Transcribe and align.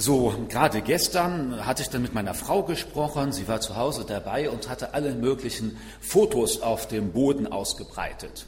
So, 0.00 0.32
gerade 0.48 0.80
gestern 0.80 1.66
hatte 1.66 1.82
ich 1.82 1.88
dann 1.88 2.02
mit 2.02 2.14
meiner 2.14 2.32
Frau 2.32 2.62
gesprochen. 2.62 3.32
Sie 3.32 3.48
war 3.48 3.60
zu 3.60 3.74
Hause 3.74 4.04
dabei 4.06 4.48
und 4.48 4.68
hatte 4.68 4.94
alle 4.94 5.12
möglichen 5.12 5.76
Fotos 6.00 6.62
auf 6.62 6.86
dem 6.86 7.10
Boden 7.10 7.50
ausgebreitet. 7.50 8.46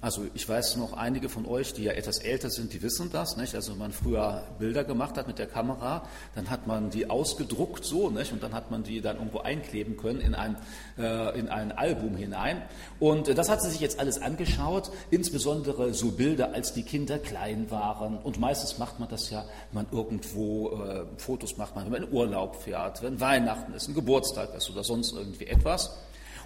Also 0.00 0.26
ich 0.34 0.48
weiß 0.48 0.76
noch, 0.76 0.92
einige 0.92 1.28
von 1.28 1.46
euch, 1.46 1.72
die 1.72 1.84
ja 1.84 1.92
etwas 1.92 2.18
älter 2.18 2.50
sind, 2.50 2.72
die 2.72 2.82
wissen 2.82 3.10
das. 3.12 3.36
Nicht? 3.36 3.54
Also 3.54 3.72
wenn 3.72 3.78
man 3.78 3.92
früher 3.92 4.42
Bilder 4.58 4.82
gemacht 4.82 5.16
hat 5.16 5.28
mit 5.28 5.38
der 5.38 5.46
Kamera, 5.46 6.02
dann 6.34 6.50
hat 6.50 6.66
man 6.66 6.90
die 6.90 7.08
ausgedruckt 7.08 7.84
so 7.84 8.10
nicht? 8.10 8.32
und 8.32 8.42
dann 8.42 8.54
hat 8.54 8.72
man 8.72 8.82
die 8.82 9.00
dann 9.00 9.16
irgendwo 9.16 9.38
einkleben 9.38 9.96
können 9.96 10.20
in 10.20 10.34
ein, 10.34 10.56
äh, 10.98 11.38
in 11.38 11.48
ein 11.48 11.70
Album 11.70 12.16
hinein. 12.16 12.62
Und 12.98 13.28
äh, 13.28 13.34
das 13.34 13.48
hat 13.48 13.62
sie 13.62 13.70
sich 13.70 13.80
jetzt 13.80 14.00
alles 14.00 14.20
angeschaut, 14.20 14.90
insbesondere 15.10 15.94
so 15.94 16.10
Bilder, 16.10 16.54
als 16.54 16.72
die 16.72 16.82
Kinder 16.82 17.18
klein 17.18 17.70
waren. 17.70 18.18
Und 18.18 18.40
meistens 18.40 18.78
macht 18.78 18.98
man 18.98 19.08
das 19.08 19.30
ja, 19.30 19.44
wenn 19.72 19.84
man 19.84 19.92
irgendwo 19.92 20.70
äh, 20.70 21.04
Fotos 21.18 21.56
macht, 21.56 21.76
man, 21.76 21.84
wenn 21.84 21.92
man 21.92 22.02
in 22.02 22.12
Urlaub 22.12 22.56
fährt, 22.56 23.02
wenn 23.02 23.20
Weihnachten 23.20 23.72
ist, 23.74 23.88
ein 23.88 23.94
Geburtstag 23.94 24.54
ist 24.56 24.68
oder 24.70 24.82
sonst 24.82 25.12
irgendwie 25.12 25.46
etwas. 25.46 25.96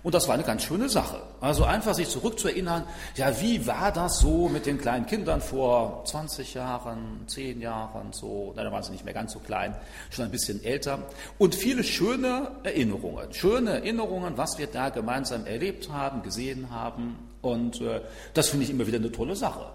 Und 0.02 0.14
das 0.14 0.26
war 0.26 0.34
eine 0.34 0.42
ganz 0.42 0.64
schöne 0.64 0.88
Sache. 0.88 1.22
Also 1.40 1.64
einfach 1.64 1.94
sich 1.94 2.08
zurückzuerinnern, 2.08 2.84
ja, 3.14 3.40
wie 3.40 3.66
war 3.66 3.92
das 3.92 4.18
so 4.18 4.48
mit 4.48 4.66
den 4.66 4.78
kleinen 4.78 5.06
Kindern 5.06 5.40
vor 5.40 6.04
20 6.04 6.54
Jahren, 6.54 7.22
10 7.28 7.60
Jahren, 7.60 8.12
so, 8.12 8.52
na, 8.56 8.64
da 8.64 8.72
waren 8.72 8.82
sie 8.82 8.90
nicht 8.90 9.04
mehr 9.04 9.14
ganz 9.14 9.32
so 9.32 9.38
klein, 9.38 9.76
schon 10.10 10.24
ein 10.24 10.30
bisschen 10.32 10.62
älter. 10.64 10.98
Und 11.38 11.54
viele 11.54 11.84
schöne 11.84 12.50
Erinnerungen, 12.64 13.32
schöne 13.32 13.74
Erinnerungen, 13.74 14.36
was 14.36 14.58
wir 14.58 14.66
da 14.66 14.88
gemeinsam 14.88 15.46
erlebt 15.46 15.88
haben, 15.90 16.22
gesehen 16.22 16.70
haben. 16.70 17.18
Und 17.40 17.80
äh, 17.80 18.00
das 18.34 18.48
finde 18.48 18.64
ich 18.64 18.70
immer 18.70 18.86
wieder 18.86 18.98
eine 18.98 19.12
tolle 19.12 19.36
Sache. 19.36 19.66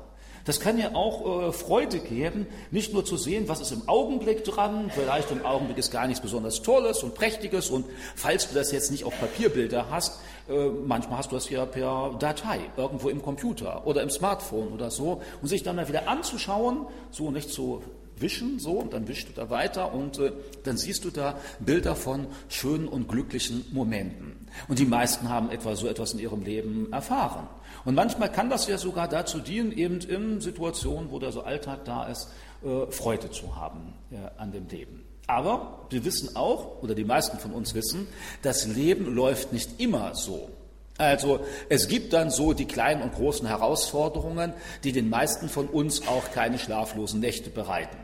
Das 0.48 0.62
kann 0.62 0.78
ja 0.78 0.96
auch 0.96 1.50
äh, 1.50 1.52
Freude 1.52 2.00
geben, 2.00 2.48
nicht 2.72 2.94
nur 2.94 3.04
zu 3.04 3.18
sehen, 3.18 3.50
was 3.50 3.60
ist 3.60 3.74
im 3.74 3.88
Augenblick 3.88 4.46
dran, 4.46 4.90
vielleicht 4.90 5.30
im 5.30 5.46
Augenblick 5.46 5.78
ist 5.78 5.92
gar 5.92 6.08
nichts 6.08 6.22
besonders 6.22 6.62
Tolles 6.62 7.04
und 7.04 7.16
Prächtiges 7.16 7.70
und 7.70 7.86
falls 8.16 8.48
du 8.48 8.56
das 8.56 8.72
jetzt 8.72 8.90
nicht 8.90 9.04
auf 9.04 9.20
Papierbilder 9.20 9.90
hast, 9.92 10.22
äh, 10.48 10.70
manchmal 10.70 11.18
hast 11.20 11.34
du 11.34 11.36
das 11.36 11.50
ja 11.50 11.66
per 11.66 12.16
Datei, 12.18 12.62
irgendwo 12.78 13.10
im 13.10 13.22
Computer 13.22 13.86
oder 13.86 14.02
im 14.02 14.10
Smartphone 14.10 14.70
oder 14.70 14.90
so 14.90 15.22
und 15.42 15.50
sich 15.50 15.64
dann 15.64 15.76
mal 15.76 15.90
wieder 15.90 16.08
anzuschauen, 16.08 16.88
so 17.12 17.30
nicht 17.30 17.52
zu 17.52 17.84
wischen, 18.16 18.58
so, 18.58 18.72
und 18.72 18.94
dann 18.94 19.08
wischst 19.08 19.30
du 19.30 19.34
da 19.34 19.50
weiter 19.50 19.94
und 19.94 20.18
äh, 20.20 20.32
dann 20.64 20.78
siehst 20.78 21.04
du 21.04 21.10
da 21.10 21.38
Bilder 21.60 21.96
von 21.96 22.28
schönen 22.48 22.88
und 22.88 23.08
glücklichen 23.10 23.66
Momenten. 23.72 24.48
Und 24.68 24.80
die 24.80 24.86
meisten 24.86 25.30
haben 25.30 25.52
etwa 25.52 25.76
so 25.76 25.88
etwas 25.88 26.14
in 26.14 26.20
ihrem 26.20 26.44
Leben 26.44 26.92
erfahren. 26.92 27.48
Und 27.88 27.96
manchmal 27.96 28.30
kann 28.30 28.50
das 28.50 28.68
ja 28.68 28.78
sogar 28.78 29.08
dazu 29.08 29.40
dienen, 29.40 29.72
eben 29.72 30.02
in 30.02 30.42
Situationen, 30.42 31.10
wo 31.10 31.20
der 31.20 31.32
so 31.32 31.44
Alltag 31.44 31.86
da 31.86 32.06
ist, 32.08 32.28
äh, 32.62 32.92
Freude 32.92 33.32
zu 33.32 33.56
haben 33.56 33.94
ja, 34.12 34.30
an 34.36 34.52
dem 34.52 34.68
Leben. 34.68 35.06
Aber 35.26 35.86
wir 35.90 36.04
wissen 36.04 36.36
auch, 36.36 36.84
oder 36.84 36.96
die 36.96 37.06
meisten 37.06 37.40
von 37.40 37.54
uns 37.54 37.74
wissen, 37.76 38.06
das 38.42 38.68
Leben 38.68 39.16
läuft 39.16 39.54
nicht 39.54 39.80
immer 39.80 40.16
so. 40.16 40.50
Also 40.98 41.40
es 41.70 41.88
gibt 41.88 42.12
dann 42.12 42.30
so 42.30 42.52
die 42.52 42.66
kleinen 42.66 43.02
und 43.04 43.14
großen 43.14 43.48
Herausforderungen, 43.48 44.52
die 44.84 44.92
den 44.92 45.10
meisten 45.10 45.48
von 45.48 45.68
uns 45.68 46.10
auch 46.10 46.32
keine 46.34 46.60
schlaflosen 46.60 47.22
Nächte 47.22 47.50
bereiten. 47.50 47.96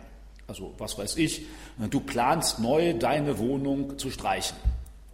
Also 0.48 0.74
was 0.78 0.98
weiß 0.98 1.18
ich, 1.18 1.46
du 1.90 2.00
planst 2.00 2.58
neu 2.60 2.94
deine 2.94 3.38
Wohnung 3.38 4.00
zu 4.00 4.12
streichen. 4.12 4.56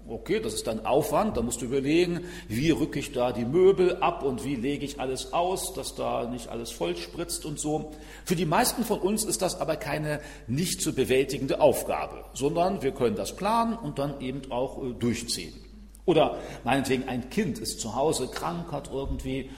Okay, 0.09 0.39
das 0.39 0.55
ist 0.55 0.67
dann 0.67 0.85
Aufwand, 0.85 1.37
da 1.37 1.41
musst 1.41 1.61
du 1.61 1.65
überlegen, 1.65 2.21
wie 2.47 2.71
rücke 2.71 2.99
ich 2.99 3.11
da 3.11 3.31
die 3.31 3.45
Möbel 3.45 3.97
ab 3.97 4.23
und 4.23 4.43
wie 4.43 4.55
lege 4.55 4.83
ich 4.83 4.99
alles 4.99 5.33
aus, 5.33 5.73
dass 5.73 5.93
da 5.93 6.25
nicht 6.25 6.47
alles 6.47 6.71
voll 6.71 6.97
spritzt 6.97 7.45
und 7.45 7.59
so. 7.59 7.91
Für 8.25 8.35
die 8.35 8.45
meisten 8.45 8.83
von 8.83 8.99
uns 8.99 9.23
ist 9.23 9.41
das 9.41 9.61
aber 9.61 9.75
keine 9.75 10.19
nicht 10.47 10.81
zu 10.81 10.93
bewältigende 10.93 11.61
Aufgabe, 11.61 12.25
sondern 12.33 12.81
wir 12.81 12.91
können 12.91 13.15
das 13.15 13.35
planen 13.35 13.77
und 13.77 13.99
dann 13.99 14.19
eben 14.19 14.51
auch 14.51 14.83
äh, 14.83 14.93
durchziehen. 14.93 15.53
Oder 16.05 16.37
meinetwegen 16.63 17.07
ein 17.07 17.29
Kind 17.29 17.59
ist 17.59 17.79
zu 17.79 17.95
Hause 17.95 18.29
krank, 18.29 18.71
hat 18.71 18.89
irgendwie 18.91 19.51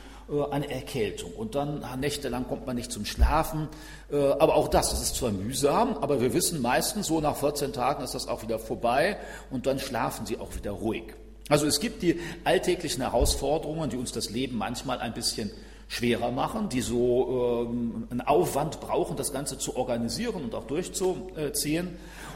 eine 0.51 0.69
Erkältung. 0.71 1.31
Und 1.33 1.55
dann 1.55 1.83
nächtelang 1.99 2.47
kommt 2.47 2.65
man 2.65 2.75
nicht 2.75 2.91
zum 2.91 3.05
Schlafen. 3.05 3.67
Äh, 4.11 4.15
aber 4.15 4.55
auch 4.55 4.67
das, 4.67 4.91
das 4.91 5.01
ist 5.01 5.15
zwar 5.15 5.31
mühsam, 5.31 5.97
aber 6.01 6.21
wir 6.21 6.33
wissen 6.33 6.61
meistens, 6.61 7.07
so 7.07 7.19
nach 7.19 7.35
14 7.35 7.73
Tagen 7.73 8.03
ist 8.03 8.15
das 8.15 8.27
auch 8.27 8.41
wieder 8.41 8.59
vorbei 8.59 9.17
und 9.49 9.65
dann 9.65 9.79
schlafen 9.79 10.25
sie 10.25 10.37
auch 10.37 10.55
wieder 10.55 10.71
ruhig. 10.71 11.13
Also 11.49 11.65
es 11.65 11.79
gibt 11.79 12.01
die 12.01 12.19
alltäglichen 12.43 13.01
Herausforderungen, 13.01 13.89
die 13.89 13.97
uns 13.97 14.11
das 14.11 14.29
Leben 14.29 14.57
manchmal 14.57 14.99
ein 14.99 15.13
bisschen 15.13 15.51
schwerer 15.89 16.31
machen, 16.31 16.69
die 16.69 16.79
so 16.79 17.67
ähm, 17.69 18.07
einen 18.09 18.21
Aufwand 18.21 18.79
brauchen, 18.79 19.17
das 19.17 19.33
Ganze 19.33 19.57
zu 19.57 19.75
organisieren 19.75 20.45
und 20.45 20.55
auch 20.55 20.65
durchzuziehen. 20.65 21.89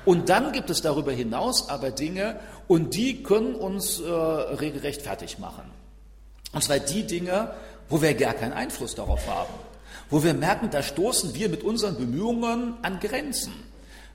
Und 0.04 0.28
dann 0.28 0.52
gibt 0.52 0.70
es 0.70 0.82
darüber 0.82 1.14
hinaus 1.14 1.70
aber 1.70 1.92
Dinge, 1.92 2.40
und 2.68 2.96
die 2.96 3.24
können 3.24 3.56
uns 3.56 4.02
äh, 4.02 4.12
regelrecht 4.12 5.04
fertig 5.04 5.40
machen. 5.40 5.64
Und 6.52 6.64
zwar 6.64 6.80
die 6.80 7.04
Dinge, 7.04 7.52
wo 7.90 8.02
wir 8.02 8.14
gar 8.14 8.34
keinen 8.34 8.54
Einfluss 8.54 8.96
darauf 8.96 9.28
haben, 9.28 9.54
wo 10.10 10.24
wir 10.24 10.34
merken, 10.34 10.70
da 10.72 10.84
stoßen 10.84 11.36
wir 11.36 11.50
mit 11.50 11.64
unseren 11.64 11.98
Bemühungen 11.98 12.76
an 12.82 13.00
Grenzen. 13.00 13.54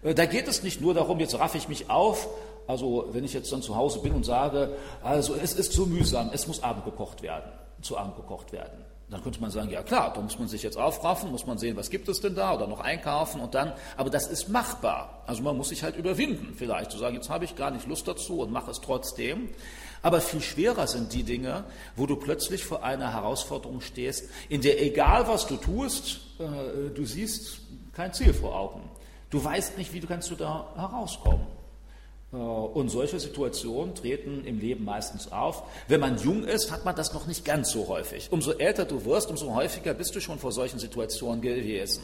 Äh, 0.02 0.14
da 0.14 0.26
geht 0.26 0.48
es 0.48 0.62
nicht 0.62 0.80
nur 0.80 0.94
darum, 0.94 1.20
jetzt 1.20 1.38
raffe 1.38 1.58
ich 1.58 1.68
mich 1.68 1.90
auf, 1.90 2.28
also 2.66 3.08
wenn 3.12 3.24
ich 3.24 3.32
jetzt 3.32 3.52
dann 3.52 3.62
zu 3.62 3.76
Hause 3.76 4.00
bin 4.00 4.12
und 4.12 4.24
sage, 4.24 4.76
also 5.02 5.34
es 5.34 5.54
ist 5.54 5.72
zu 5.72 5.86
mühsam, 5.86 6.30
es 6.32 6.46
muss 6.46 6.62
Abend 6.62 6.84
gekocht 6.84 7.22
werden, 7.22 7.50
zu 7.82 7.96
Abend 7.96 8.16
gekocht 8.16 8.52
werden. 8.52 8.84
Dann 9.10 9.24
könnte 9.24 9.40
man 9.40 9.50
sagen, 9.50 9.70
ja 9.70 9.82
klar, 9.82 10.12
da 10.14 10.20
muss 10.20 10.38
man 10.38 10.46
sich 10.46 10.62
jetzt 10.62 10.76
aufraffen, 10.76 11.32
muss 11.32 11.44
man 11.44 11.58
sehen, 11.58 11.76
was 11.76 11.90
gibt 11.90 12.08
es 12.08 12.20
denn 12.20 12.36
da 12.36 12.54
oder 12.54 12.68
noch 12.68 12.78
einkaufen 12.78 13.40
und 13.40 13.56
dann, 13.56 13.72
aber 13.96 14.08
das 14.08 14.28
ist 14.28 14.48
machbar. 14.48 15.24
Also 15.26 15.42
man 15.42 15.56
muss 15.56 15.70
sich 15.70 15.82
halt 15.82 15.96
überwinden, 15.96 16.54
vielleicht 16.56 16.92
zu 16.92 16.98
sagen, 16.98 17.16
jetzt 17.16 17.28
habe 17.28 17.44
ich 17.44 17.56
gar 17.56 17.72
nicht 17.72 17.88
Lust 17.88 18.06
dazu 18.06 18.40
und 18.40 18.52
mache 18.52 18.70
es 18.70 18.80
trotzdem. 18.80 19.48
Aber 20.02 20.20
viel 20.20 20.40
schwerer 20.40 20.86
sind 20.86 21.12
die 21.12 21.22
Dinge, 21.22 21.64
wo 21.96 22.06
du 22.06 22.16
plötzlich 22.16 22.64
vor 22.64 22.82
einer 22.82 23.12
Herausforderung 23.12 23.80
stehst, 23.80 24.28
in 24.48 24.62
der 24.62 24.82
egal 24.82 25.28
was 25.28 25.46
du 25.46 25.56
tust, 25.56 26.20
äh, 26.38 26.90
du 26.94 27.04
siehst 27.04 27.60
kein 27.92 28.12
Ziel 28.12 28.32
vor 28.32 28.58
Augen. 28.58 28.88
Du 29.28 29.42
weißt 29.42 29.76
nicht, 29.76 29.92
wie 29.92 30.00
du 30.00 30.06
kannst 30.06 30.30
du 30.30 30.34
da 30.36 30.72
herauskommen. 30.74 31.46
Äh, 32.32 32.36
und 32.36 32.88
solche 32.88 33.20
Situationen 33.20 33.94
treten 33.94 34.44
im 34.44 34.58
Leben 34.58 34.84
meistens 34.84 35.30
auf. 35.32 35.64
Wenn 35.88 36.00
man 36.00 36.18
jung 36.18 36.44
ist, 36.44 36.70
hat 36.70 36.84
man 36.84 36.96
das 36.96 37.12
noch 37.12 37.26
nicht 37.26 37.44
ganz 37.44 37.70
so 37.70 37.88
häufig. 37.88 38.28
Umso 38.30 38.52
älter 38.52 38.84
du 38.84 39.04
wirst, 39.04 39.30
umso 39.30 39.54
häufiger 39.54 39.94
bist 39.94 40.14
du 40.14 40.20
schon 40.20 40.38
vor 40.38 40.52
solchen 40.52 40.78
Situationen 40.78 41.42
gewesen. 41.42 42.02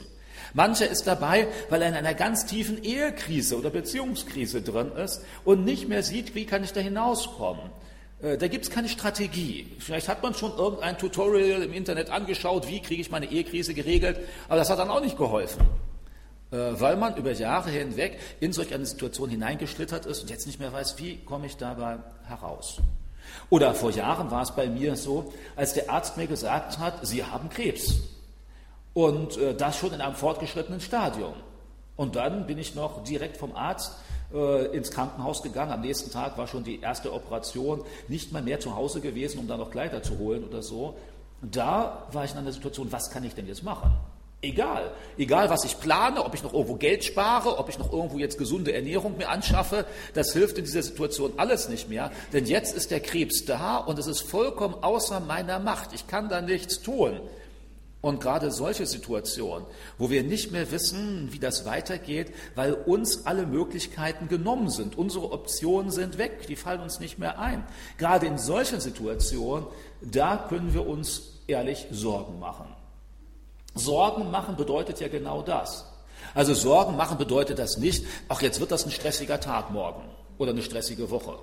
Mancher 0.55 0.89
ist 0.89 1.07
dabei, 1.07 1.49
weil 1.71 1.83
er 1.83 1.89
in 1.89 1.95
einer 1.95 2.15
ganz 2.15 2.47
tiefen 2.47 2.83
Ehekrise 2.83 3.59
oder 3.59 3.71
Beziehungskrise 3.71 4.63
drin 4.63 4.93
ist 4.93 5.23
und 5.45 5.65
nicht 5.65 5.89
mehr 5.89 6.03
sieht, 6.03 6.35
wie 6.35 6.45
kann 6.45 6.63
ich 6.63 6.73
da 6.73 6.81
hinauskommen. 6.81 7.71
Äh, 8.27 8.39
da 8.39 8.49
gibt 8.49 8.65
es 8.65 8.71
keine 8.71 8.89
Strategie. 8.89 9.67
Vielleicht 9.79 10.09
hat 10.09 10.23
man 10.23 10.35
schon 10.35 10.57
irgendein 10.57 10.99
Tutorial 10.99 11.63
im 11.63 11.73
Internet 11.73 12.11
angeschaut, 12.11 12.69
wie 12.69 12.81
kriege 12.81 13.01
ich 13.01 13.11
meine 13.11 13.27
Ehekrise 13.31 13.75
geregelt, 13.75 14.19
aber 14.49 14.57
das 14.57 14.71
hat 14.71 14.79
dann 14.79 14.91
auch 14.91 15.01
nicht 15.01 15.17
geholfen, 15.17 15.67
äh, 16.51 16.57
weil 16.57 16.97
man 16.97 17.17
über 17.17 17.33
Jahre 17.33 17.71
hinweg 17.71 18.19
in 18.41 18.53
solch 18.53 18.75
eine 18.75 18.87
Situation 18.87 19.31
hineingeschlittert 19.31 20.07
ist 20.07 20.23
und 20.23 20.31
jetzt 20.31 20.47
nicht 20.47 20.59
mehr 20.59 20.73
weiß, 20.73 20.99
wie 20.99 21.19
komme 21.19 21.47
ich 21.47 21.57
dabei 21.57 21.99
heraus. 22.27 22.79
Oder 23.51 23.75
vor 23.75 23.91
Jahren 23.91 24.31
war 24.31 24.43
es 24.43 24.53
bei 24.53 24.69
mir 24.69 24.97
so, 24.97 25.33
als 25.57 25.75
der 25.75 25.91
Arzt 25.91 26.17
mir 26.17 26.27
gesagt 26.27 26.79
hat, 26.79 27.07
Sie 27.07 27.25
haben 27.25 27.49
Krebs. 27.49 28.01
Und 28.95 29.37
äh, 29.37 29.55
das 29.55 29.77
schon 29.77 29.93
in 29.93 30.01
einem 30.01 30.15
fortgeschrittenen 30.15 30.81
Stadium. 30.81 31.35
Und 31.97 32.17
dann 32.17 32.47
bin 32.47 32.59
ich 32.59 32.75
noch 32.75 33.05
direkt 33.05 33.37
vom 33.37 33.55
Arzt 33.55 33.93
äh, 34.35 34.67
ins 34.77 34.91
Krankenhaus 34.91 35.43
gegangen. 35.43 35.73
Am 35.73 35.81
nächsten 35.81 36.11
Tag 36.11 36.37
war 36.39 36.47
schon 36.47 36.65
die 36.65 36.81
erste 36.81 37.13
Operation, 37.13 37.83
nicht 38.09 38.33
mal 38.33 38.43
mehr 38.43 38.61
zu 38.61 38.75
Hause 38.75 39.01
gewesen, 39.01 39.39
um 39.39 39.49
da 39.49 39.57
noch 39.57 39.71
Kleider 39.71 40.03
zu 40.03 40.19
holen 40.19 40.45
oder 40.45 40.63
so. 40.63 40.95
Da 41.43 42.07
war 42.13 42.25
ich 42.25 42.33
in 42.33 42.39
einer 42.39 42.53
Situation, 42.53 42.91
was 42.91 43.11
kann 43.11 43.25
ich 43.25 43.35
denn 43.35 43.47
jetzt 43.47 43.63
machen? 43.63 43.91
Egal. 44.43 44.93
Egal, 45.17 45.49
was 45.49 45.65
ich 45.65 45.81
plane, 45.81 46.23
ob 46.25 46.35
ich 46.35 46.43
noch 46.43 46.53
irgendwo 46.53 46.75
Geld 46.75 47.05
spare, 47.05 47.59
ob 47.59 47.69
ich 47.69 47.79
noch 47.79 47.93
irgendwo 47.93 48.19
jetzt 48.19 48.39
gesunde 48.39 48.73
Ernährung 48.73 49.17
mir 49.17 49.29
anschaffe, 49.29 49.87
das 50.15 50.33
hilft 50.35 50.59
in 50.59 50.65
dieser 50.65 50.83
Situation 50.83 51.33
alles 51.39 51.69
nicht 51.69 51.89
mehr. 51.89 52.13
Denn 52.33 52.45
jetzt 52.45 52.77
ist 52.77 52.91
der 52.91 53.01
Krebs 53.01 53.45
da 53.45 53.79
und 53.79 53.99
es 53.99 54.07
ist 54.07 54.21
vollkommen 54.21 54.75
außer 54.83 55.21
meiner 55.21 55.59
Macht. 55.59 55.95
Ich 55.95 56.07
kann 56.07 56.29
da 56.29 56.43
nichts 56.43 56.83
tun. 56.83 57.21
Und 58.03 58.21
gerade 58.21 58.51
solche 58.53 58.87
Situationen, 58.87 59.67
wo 59.99 60.11
wir 60.11 60.23
nicht 60.23 60.53
mehr 60.53 60.71
wissen, 60.71 61.33
wie 61.33 61.39
das 61.39 61.65
weitergeht, 61.65 62.33
weil 62.55 62.75
uns 62.75 63.27
alle 63.27 63.47
Möglichkeiten 63.47 64.29
genommen 64.29 64.69
sind, 64.69 64.97
unsere 64.97 65.33
Optionen 65.33 65.91
sind 65.91 66.19
weg, 66.19 66.47
die 66.47 66.57
fallen 66.57 66.83
uns 66.83 67.01
nicht 67.01 67.19
mehr 67.19 67.39
ein. 67.39 67.67
Gerade 67.99 68.27
in 68.27 68.39
solchen 68.39 68.81
Situationen, 68.81 69.67
da 70.03 70.47
können 70.49 70.73
wir 70.75 70.87
uns 70.87 71.33
ehrlich 71.47 71.87
Sorgen 71.91 72.39
machen. 72.39 72.67
Sorgen 73.75 74.31
machen 74.31 74.57
bedeutet 74.57 75.01
ja 75.01 75.09
genau 75.09 75.43
das. 75.43 75.87
Also 76.35 76.55
Sorgen 76.55 76.97
machen 76.97 77.19
bedeutet 77.19 77.59
das 77.59 77.77
nicht, 77.77 78.05
ach 78.29 78.43
jetzt 78.43 78.61
wird 78.61 78.71
das 78.71 78.85
ein 78.85 78.91
stressiger 78.91 79.41
Tag 79.41 79.71
morgen 79.71 80.03
oder 80.39 80.51
eine 80.53 80.63
stressige 80.63 81.11
Woche. 81.11 81.39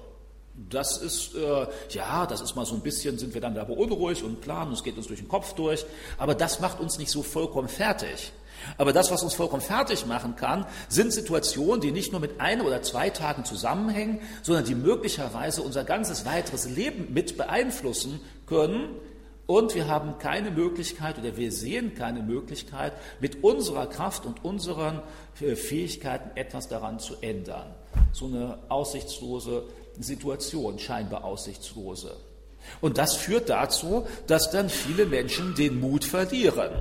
Das 0.55 0.97
ist, 0.97 1.33
äh, 1.35 1.67
ja, 1.89 2.27
das 2.27 2.41
ist 2.41 2.55
mal 2.55 2.65
so 2.65 2.75
ein 2.75 2.81
bisschen, 2.81 3.17
sind 3.17 3.33
wir 3.33 3.41
dann 3.41 3.55
da 3.55 3.63
beunruhigt 3.63 4.21
und 4.21 4.47
und 4.47 4.73
es 4.73 4.83
geht 4.83 4.97
uns 4.97 5.07
durch 5.07 5.19
den 5.19 5.27
Kopf 5.27 5.53
durch, 5.53 5.85
aber 6.17 6.35
das 6.35 6.59
macht 6.59 6.79
uns 6.79 6.99
nicht 6.99 7.09
so 7.09 7.23
vollkommen 7.23 7.67
fertig. 7.67 8.31
Aber 8.77 8.93
das, 8.93 9.11
was 9.11 9.23
uns 9.23 9.33
vollkommen 9.33 9.61
fertig 9.61 10.05
machen 10.05 10.35
kann, 10.35 10.65
sind 10.87 11.11
Situationen, 11.11 11.81
die 11.81 11.91
nicht 11.91 12.11
nur 12.11 12.21
mit 12.21 12.39
ein 12.39 12.61
oder 12.61 12.81
zwei 12.81 13.09
Tagen 13.09 13.45
zusammenhängen, 13.45 14.19
sondern 14.41 14.65
die 14.65 14.75
möglicherweise 14.75 15.61
unser 15.61 15.83
ganzes 15.83 16.25
weiteres 16.25 16.69
Leben 16.69 17.13
mit 17.13 17.37
beeinflussen 17.37 18.21
können. 18.45 18.89
Und 19.45 19.75
wir 19.75 19.87
haben 19.87 20.17
keine 20.19 20.51
Möglichkeit 20.51 21.19
oder 21.19 21.35
wir 21.35 21.51
sehen 21.51 21.95
keine 21.95 22.21
Möglichkeit, 22.21 22.93
mit 23.19 23.43
unserer 23.43 23.87
Kraft 23.87 24.25
und 24.25 24.45
unseren 24.45 25.01
äh, 25.41 25.55
Fähigkeiten 25.55 26.31
etwas 26.35 26.69
daran 26.69 26.99
zu 26.99 27.15
ändern. 27.19 27.75
So 28.13 28.27
eine 28.27 28.59
aussichtslose 28.69 29.65
Situation, 29.99 30.79
scheinbar 30.79 31.23
aussichtslose. 31.23 32.15
Und 32.81 32.97
das 32.97 33.15
führt 33.15 33.49
dazu, 33.49 34.07
dass 34.27 34.49
dann 34.49 34.69
viele 34.69 35.05
Menschen 35.05 35.55
den 35.55 35.79
Mut 35.79 36.05
verlieren 36.05 36.71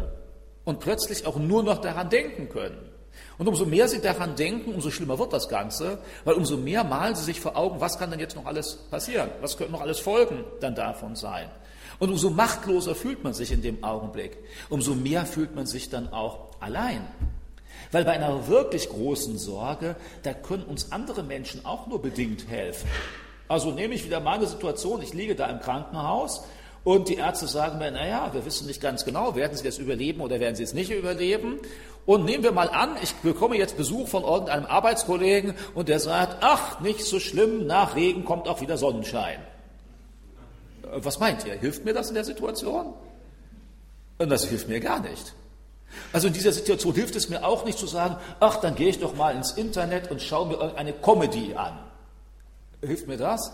und 0.64 0.81
plötzlich 0.81 1.26
auch 1.26 1.37
nur 1.37 1.62
noch 1.62 1.81
daran 1.81 2.09
denken 2.09 2.49
können. 2.49 2.93
Und 3.38 3.49
umso 3.49 3.67
mehr 3.67 3.88
sie 3.88 4.00
daran 4.00 4.37
denken, 4.37 4.75
umso 4.75 4.91
schlimmer 4.91 5.19
wird 5.19 5.32
das 5.32 5.49
Ganze, 5.49 5.99
weil 6.25 6.35
umso 6.35 6.56
mehr 6.56 6.85
malen 6.85 7.14
sie 7.14 7.25
sich 7.25 7.41
vor 7.41 7.56
Augen, 7.56 7.81
was 7.81 7.99
kann 7.99 8.11
denn 8.11 8.20
jetzt 8.20 8.37
noch 8.37 8.47
alles 8.47 8.76
passieren, 8.91 9.31
was 9.41 9.56
könnte 9.56 9.73
noch 9.73 9.81
alles 9.81 9.99
Folgen 9.99 10.44
dann 10.61 10.75
davon 10.75 11.17
sein. 11.17 11.50
Und 11.99 12.11
umso 12.11 12.31
machtloser 12.31 12.94
fühlt 12.94 13.23
man 13.25 13.35
sich 13.35 13.53
in 13.53 13.62
dem 13.62 13.85
Augenblick, 13.85 14.38
umso 14.70 14.94
mehr 14.94 15.26
fühlt 15.26 15.55
man 15.55 15.67
sich 15.67 15.91
dann 15.91 16.12
auch 16.12 16.50
allein. 16.61 17.06
Weil 17.90 18.05
bei 18.05 18.12
einer 18.12 18.49
wirklich 18.49 18.88
großen 18.88 19.38
Sorge, 19.38 19.96
da 20.23 20.32
können 20.32 20.64
uns 20.64 20.93
andere 20.93 21.23
Menschen 21.23 21.64
auch 21.64 21.87
nur 21.87 22.00
bedingt 22.00 22.49
helfen. 22.49 22.88
Also 23.49 23.70
nehme 23.70 23.94
ich 23.94 24.05
wieder 24.05 24.20
meine 24.20 24.46
Situation, 24.46 25.02
ich 25.02 25.12
liege 25.12 25.34
da 25.34 25.46
im 25.46 25.61
Krankenhaus 25.61 26.44
und 26.84 27.08
die 27.08 27.17
Ärzte 27.17 27.46
sagen 27.46 27.79
mir, 27.79 27.90
naja, 27.90 28.31
wir 28.32 28.44
wissen 28.44 28.67
nicht 28.67 28.81
ganz 28.81 29.05
genau, 29.05 29.37
werden 29.37 29.56
Sie 29.56 29.64
das 29.64 29.79
überleben 29.79 30.20
oder 30.20 30.40
werden 30.40 30.56
Sie 30.56 30.62
es 30.62 30.73
nicht 30.73 30.90
überleben. 30.90 31.61
Und 32.05 32.25
nehmen 32.25 32.43
wir 32.43 32.50
mal 32.50 32.69
an, 32.69 32.96
ich 33.00 33.14
bekomme 33.17 33.56
jetzt 33.56 33.76
Besuch 33.76 34.08
von 34.08 34.25
irgendeinem 34.25 34.67
Arbeitskollegen 34.67 35.55
und 35.75 35.88
der 35.88 36.00
sagt, 36.00 36.38
ach, 36.40 36.81
nicht 36.81 37.05
so 37.05 37.20
schlimm, 37.20 37.67
nach 37.67 37.94
Regen 37.94 38.25
kommt 38.25 38.49
auch 38.49 38.61
wieder 38.61 38.76
Sonnenschein. 38.76 39.38
Äh, 40.82 40.87
was 41.05 41.20
meint 41.20 41.46
ihr? 41.46 41.55
Hilft 41.55 41.84
mir 41.84 41.94
das 41.94 42.08
in 42.08 42.14
der 42.14 42.25
Situation? 42.25 42.93
Und 44.19 44.31
das 44.31 44.44
hilft 44.44 44.69
mir 44.69 44.81
gar 44.81 45.00
nicht. 45.00 45.34
Also 46.12 46.27
in 46.27 46.33
dieser 46.33 46.53
Situation 46.53 46.94
hilft 46.94 47.17
es 47.17 47.29
mir 47.29 47.44
auch 47.44 47.65
nicht 47.65 47.79
zu 47.79 47.87
sagen, 47.87 48.17
ach, 48.41 48.56
dann 48.56 48.75
gehe 48.75 48.89
ich 48.89 48.99
doch 48.99 49.15
mal 49.15 49.35
ins 49.35 49.53
Internet 49.53 50.11
und 50.11 50.21
schaue 50.21 50.49
mir 50.49 50.55
irgendeine 50.55 50.93
Comedy 50.93 51.55
an. 51.55 51.79
Hilft 52.81 53.06
mir 53.09 53.17
das? 53.17 53.53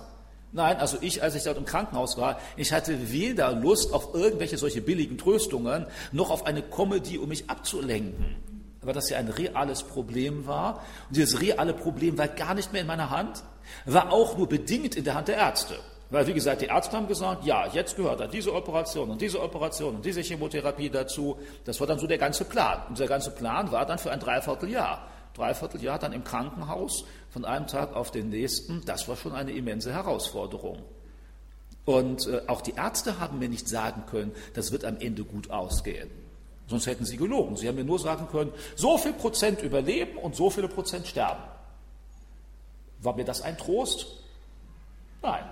Nein, 0.52 0.78
also 0.78 0.96
ich, 1.00 1.22
als 1.22 1.34
ich 1.34 1.44
dort 1.44 1.58
im 1.58 1.66
Krankenhaus 1.66 2.16
war, 2.16 2.40
ich 2.56 2.72
hatte 2.72 3.12
weder 3.12 3.52
Lust 3.52 3.92
auf 3.92 4.14
irgendwelche 4.14 4.56
solche 4.56 4.80
billigen 4.80 5.18
Tröstungen, 5.18 5.86
noch 6.10 6.30
auf 6.30 6.46
eine 6.46 6.62
Comedy, 6.62 7.18
um 7.18 7.28
mich 7.28 7.50
abzulenken. 7.50 8.36
Weil 8.80 8.94
das 8.94 9.10
ja 9.10 9.18
ein 9.18 9.28
reales 9.28 9.82
Problem 9.82 10.46
war. 10.46 10.84
Und 11.08 11.16
dieses 11.16 11.40
reale 11.42 11.74
Problem 11.74 12.16
war 12.16 12.28
gar 12.28 12.54
nicht 12.54 12.72
mehr 12.72 12.80
in 12.80 12.86
meiner 12.86 13.10
Hand, 13.10 13.42
war 13.84 14.10
auch 14.12 14.38
nur 14.38 14.48
bedingt 14.48 14.94
in 14.96 15.04
der 15.04 15.14
Hand 15.14 15.28
der 15.28 15.36
Ärzte. 15.36 15.74
Weil, 16.10 16.26
wie 16.26 16.32
gesagt, 16.32 16.62
die 16.62 16.66
Ärzte 16.66 16.96
haben 16.96 17.06
gesagt, 17.06 17.44
ja, 17.44 17.66
jetzt 17.66 17.96
gehört 17.96 18.20
da 18.20 18.26
diese 18.26 18.54
Operation 18.54 19.10
und 19.10 19.20
diese 19.20 19.42
Operation 19.42 19.96
und 19.96 20.04
diese 20.04 20.22
Chemotherapie 20.22 20.88
dazu. 20.88 21.36
Das 21.64 21.78
war 21.80 21.86
dann 21.86 21.98
so 21.98 22.06
der 22.06 22.16
ganze 22.16 22.46
Plan. 22.46 22.80
Und 22.88 22.98
der 22.98 23.08
ganze 23.08 23.30
Plan 23.30 23.70
war 23.72 23.84
dann 23.84 23.98
für 23.98 24.10
ein 24.10 24.18
Dreivierteljahr. 24.18 25.06
Dreivierteljahr 25.34 25.98
dann 25.98 26.14
im 26.14 26.24
Krankenhaus 26.24 27.04
von 27.28 27.44
einem 27.44 27.66
Tag 27.66 27.94
auf 27.94 28.10
den 28.10 28.30
nächsten. 28.30 28.82
Das 28.86 29.06
war 29.06 29.16
schon 29.16 29.32
eine 29.32 29.52
immense 29.52 29.92
Herausforderung. 29.92 30.82
Und 31.84 32.26
äh, 32.26 32.40
auch 32.46 32.62
die 32.62 32.74
Ärzte 32.74 33.20
haben 33.20 33.38
mir 33.38 33.50
nicht 33.50 33.68
sagen 33.68 34.04
können, 34.06 34.32
das 34.54 34.72
wird 34.72 34.86
am 34.86 34.98
Ende 34.98 35.24
gut 35.24 35.50
ausgehen. 35.50 36.10
Sonst 36.68 36.86
hätten 36.86 37.04
sie 37.04 37.16
gelogen. 37.18 37.56
Sie 37.56 37.68
haben 37.68 37.76
mir 37.76 37.84
nur 37.84 37.98
sagen 37.98 38.28
können, 38.28 38.52
so 38.76 38.96
viel 38.98 39.12
Prozent 39.12 39.62
überleben 39.62 40.16
und 40.18 40.36
so 40.36 40.48
viele 40.48 40.68
Prozent 40.68 41.06
sterben. 41.06 41.42
War 43.00 43.14
mir 43.14 43.24
das 43.24 43.42
ein 43.42 43.56
Trost? 43.56 44.06
Nein. 45.22 45.44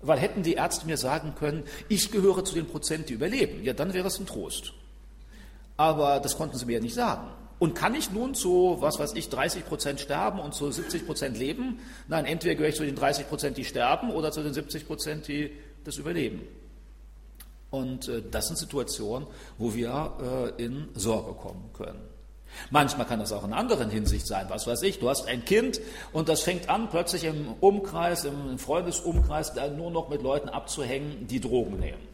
Weil 0.00 0.18
hätten 0.18 0.42
die 0.42 0.54
Ärzte 0.54 0.86
mir 0.86 0.96
sagen 0.96 1.34
können, 1.34 1.64
ich 1.88 2.10
gehöre 2.10 2.44
zu 2.44 2.54
den 2.54 2.66
Prozent, 2.66 3.08
die 3.08 3.14
überleben, 3.14 3.64
ja, 3.64 3.72
dann 3.72 3.94
wäre 3.94 4.06
es 4.06 4.18
ein 4.18 4.26
Trost. 4.26 4.72
Aber 5.76 6.20
das 6.20 6.36
konnten 6.36 6.56
sie 6.56 6.66
mir 6.66 6.74
ja 6.74 6.80
nicht 6.80 6.94
sagen. 6.94 7.28
Und 7.58 7.74
kann 7.74 7.94
ich 7.94 8.12
nun 8.12 8.34
zu, 8.34 8.76
was 8.80 9.00
weiß 9.00 9.14
ich, 9.14 9.28
30 9.28 9.66
Prozent 9.66 10.00
sterben 10.00 10.38
und 10.38 10.54
zu 10.54 10.70
70 10.70 11.06
Prozent 11.06 11.36
leben? 11.36 11.80
Nein, 12.06 12.24
entweder 12.24 12.54
gehöre 12.54 12.68
ich 12.68 12.76
zu 12.76 12.84
den 12.84 12.94
30 12.94 13.28
Prozent, 13.28 13.56
die 13.56 13.64
sterben, 13.64 14.10
oder 14.10 14.30
zu 14.30 14.42
den 14.42 14.54
70 14.54 14.86
Prozent, 14.86 15.26
die 15.26 15.50
das 15.84 15.96
überleben. 15.96 16.42
Und 17.70 18.08
äh, 18.08 18.22
das 18.30 18.46
sind 18.46 18.56
Situationen, 18.56 19.26
wo 19.58 19.74
wir 19.74 20.54
äh, 20.56 20.64
in 20.64 20.88
Sorge 20.94 21.32
kommen 21.34 21.70
können. 21.76 22.07
Manchmal 22.70 23.06
kann 23.06 23.20
das 23.20 23.32
auch 23.32 23.44
in 23.44 23.52
anderen 23.52 23.90
Hinsicht 23.90 24.26
sein. 24.26 24.46
Was 24.48 24.66
weiß 24.66 24.82
ich, 24.82 24.98
du 24.98 25.08
hast 25.08 25.26
ein 25.26 25.44
Kind 25.44 25.80
und 26.12 26.28
das 26.28 26.42
fängt 26.42 26.68
an, 26.68 26.88
plötzlich 26.90 27.24
im 27.24 27.54
Umkreis, 27.60 28.24
im 28.24 28.58
Freundesumkreis, 28.58 29.52
nur 29.76 29.90
noch 29.90 30.08
mit 30.08 30.22
Leuten 30.22 30.48
abzuhängen, 30.48 31.26
die 31.26 31.40
Drogen 31.40 31.78
nehmen. 31.78 32.08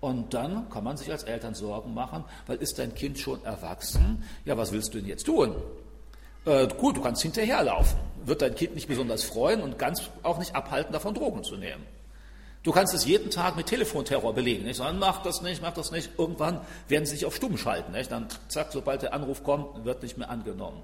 Und 0.00 0.34
dann 0.34 0.68
kann 0.70 0.84
man 0.84 0.96
sich 0.96 1.10
als 1.10 1.24
Eltern 1.24 1.54
Sorgen 1.54 1.94
machen, 1.94 2.24
weil 2.46 2.58
ist 2.58 2.78
dein 2.78 2.94
Kind 2.94 3.18
schon 3.18 3.44
erwachsen? 3.44 4.22
Ja, 4.44 4.56
was 4.56 4.72
willst 4.72 4.94
du 4.94 4.98
denn 4.98 5.08
jetzt 5.08 5.24
tun? 5.24 5.54
Äh, 6.44 6.68
gut, 6.68 6.96
du 6.96 7.00
kannst 7.00 7.22
hinterherlaufen. 7.22 7.98
Wird 8.24 8.42
dein 8.42 8.54
Kind 8.54 8.74
nicht 8.74 8.88
besonders 8.88 9.24
freuen 9.24 9.62
und 9.62 9.78
ganz 9.78 10.10
auch 10.22 10.38
nicht 10.38 10.54
abhalten, 10.54 10.92
davon 10.92 11.14
Drogen 11.14 11.42
zu 11.42 11.56
nehmen. 11.56 11.82
Du 12.66 12.72
kannst 12.72 12.92
es 12.94 13.04
jeden 13.04 13.30
Tag 13.30 13.54
mit 13.54 13.66
Telefonterror 13.66 14.34
belegen. 14.34 14.64
Nicht? 14.64 14.78
Sagen, 14.78 14.98
mach 14.98 15.22
das 15.22 15.40
nicht, 15.40 15.62
mach 15.62 15.72
das 15.72 15.92
nicht. 15.92 16.10
Irgendwann 16.18 16.60
werden 16.88 17.06
sie 17.06 17.12
sich 17.12 17.24
auf 17.24 17.36
Stumm 17.36 17.56
schalten. 17.56 17.92
Nicht? 17.92 18.10
Dann 18.10 18.26
zack, 18.48 18.72
sobald 18.72 19.02
der 19.02 19.14
Anruf 19.14 19.44
kommt, 19.44 19.84
wird 19.84 20.02
nicht 20.02 20.18
mehr 20.18 20.28
angenommen. 20.30 20.82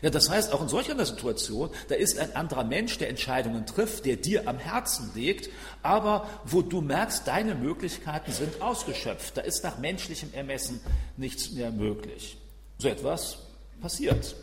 Ja, 0.00 0.08
das 0.08 0.30
heißt, 0.30 0.54
auch 0.54 0.62
in 0.62 0.68
solch 0.70 0.90
einer 0.90 1.04
Situation, 1.04 1.68
da 1.88 1.96
ist 1.96 2.18
ein 2.18 2.34
anderer 2.34 2.64
Mensch, 2.64 2.96
der 2.96 3.10
Entscheidungen 3.10 3.66
trifft, 3.66 4.06
der 4.06 4.16
dir 4.16 4.48
am 4.48 4.56
Herzen 4.56 5.10
liegt, 5.14 5.50
aber 5.82 6.26
wo 6.46 6.62
du 6.62 6.80
merkst, 6.80 7.28
deine 7.28 7.54
Möglichkeiten 7.54 8.32
sind 8.32 8.62
ausgeschöpft. 8.62 9.36
Da 9.36 9.42
ist 9.42 9.64
nach 9.64 9.76
menschlichem 9.76 10.32
Ermessen 10.32 10.80
nichts 11.18 11.50
mehr 11.50 11.72
möglich. 11.72 12.38
So 12.78 12.88
etwas 12.88 13.36
passiert. 13.82 14.34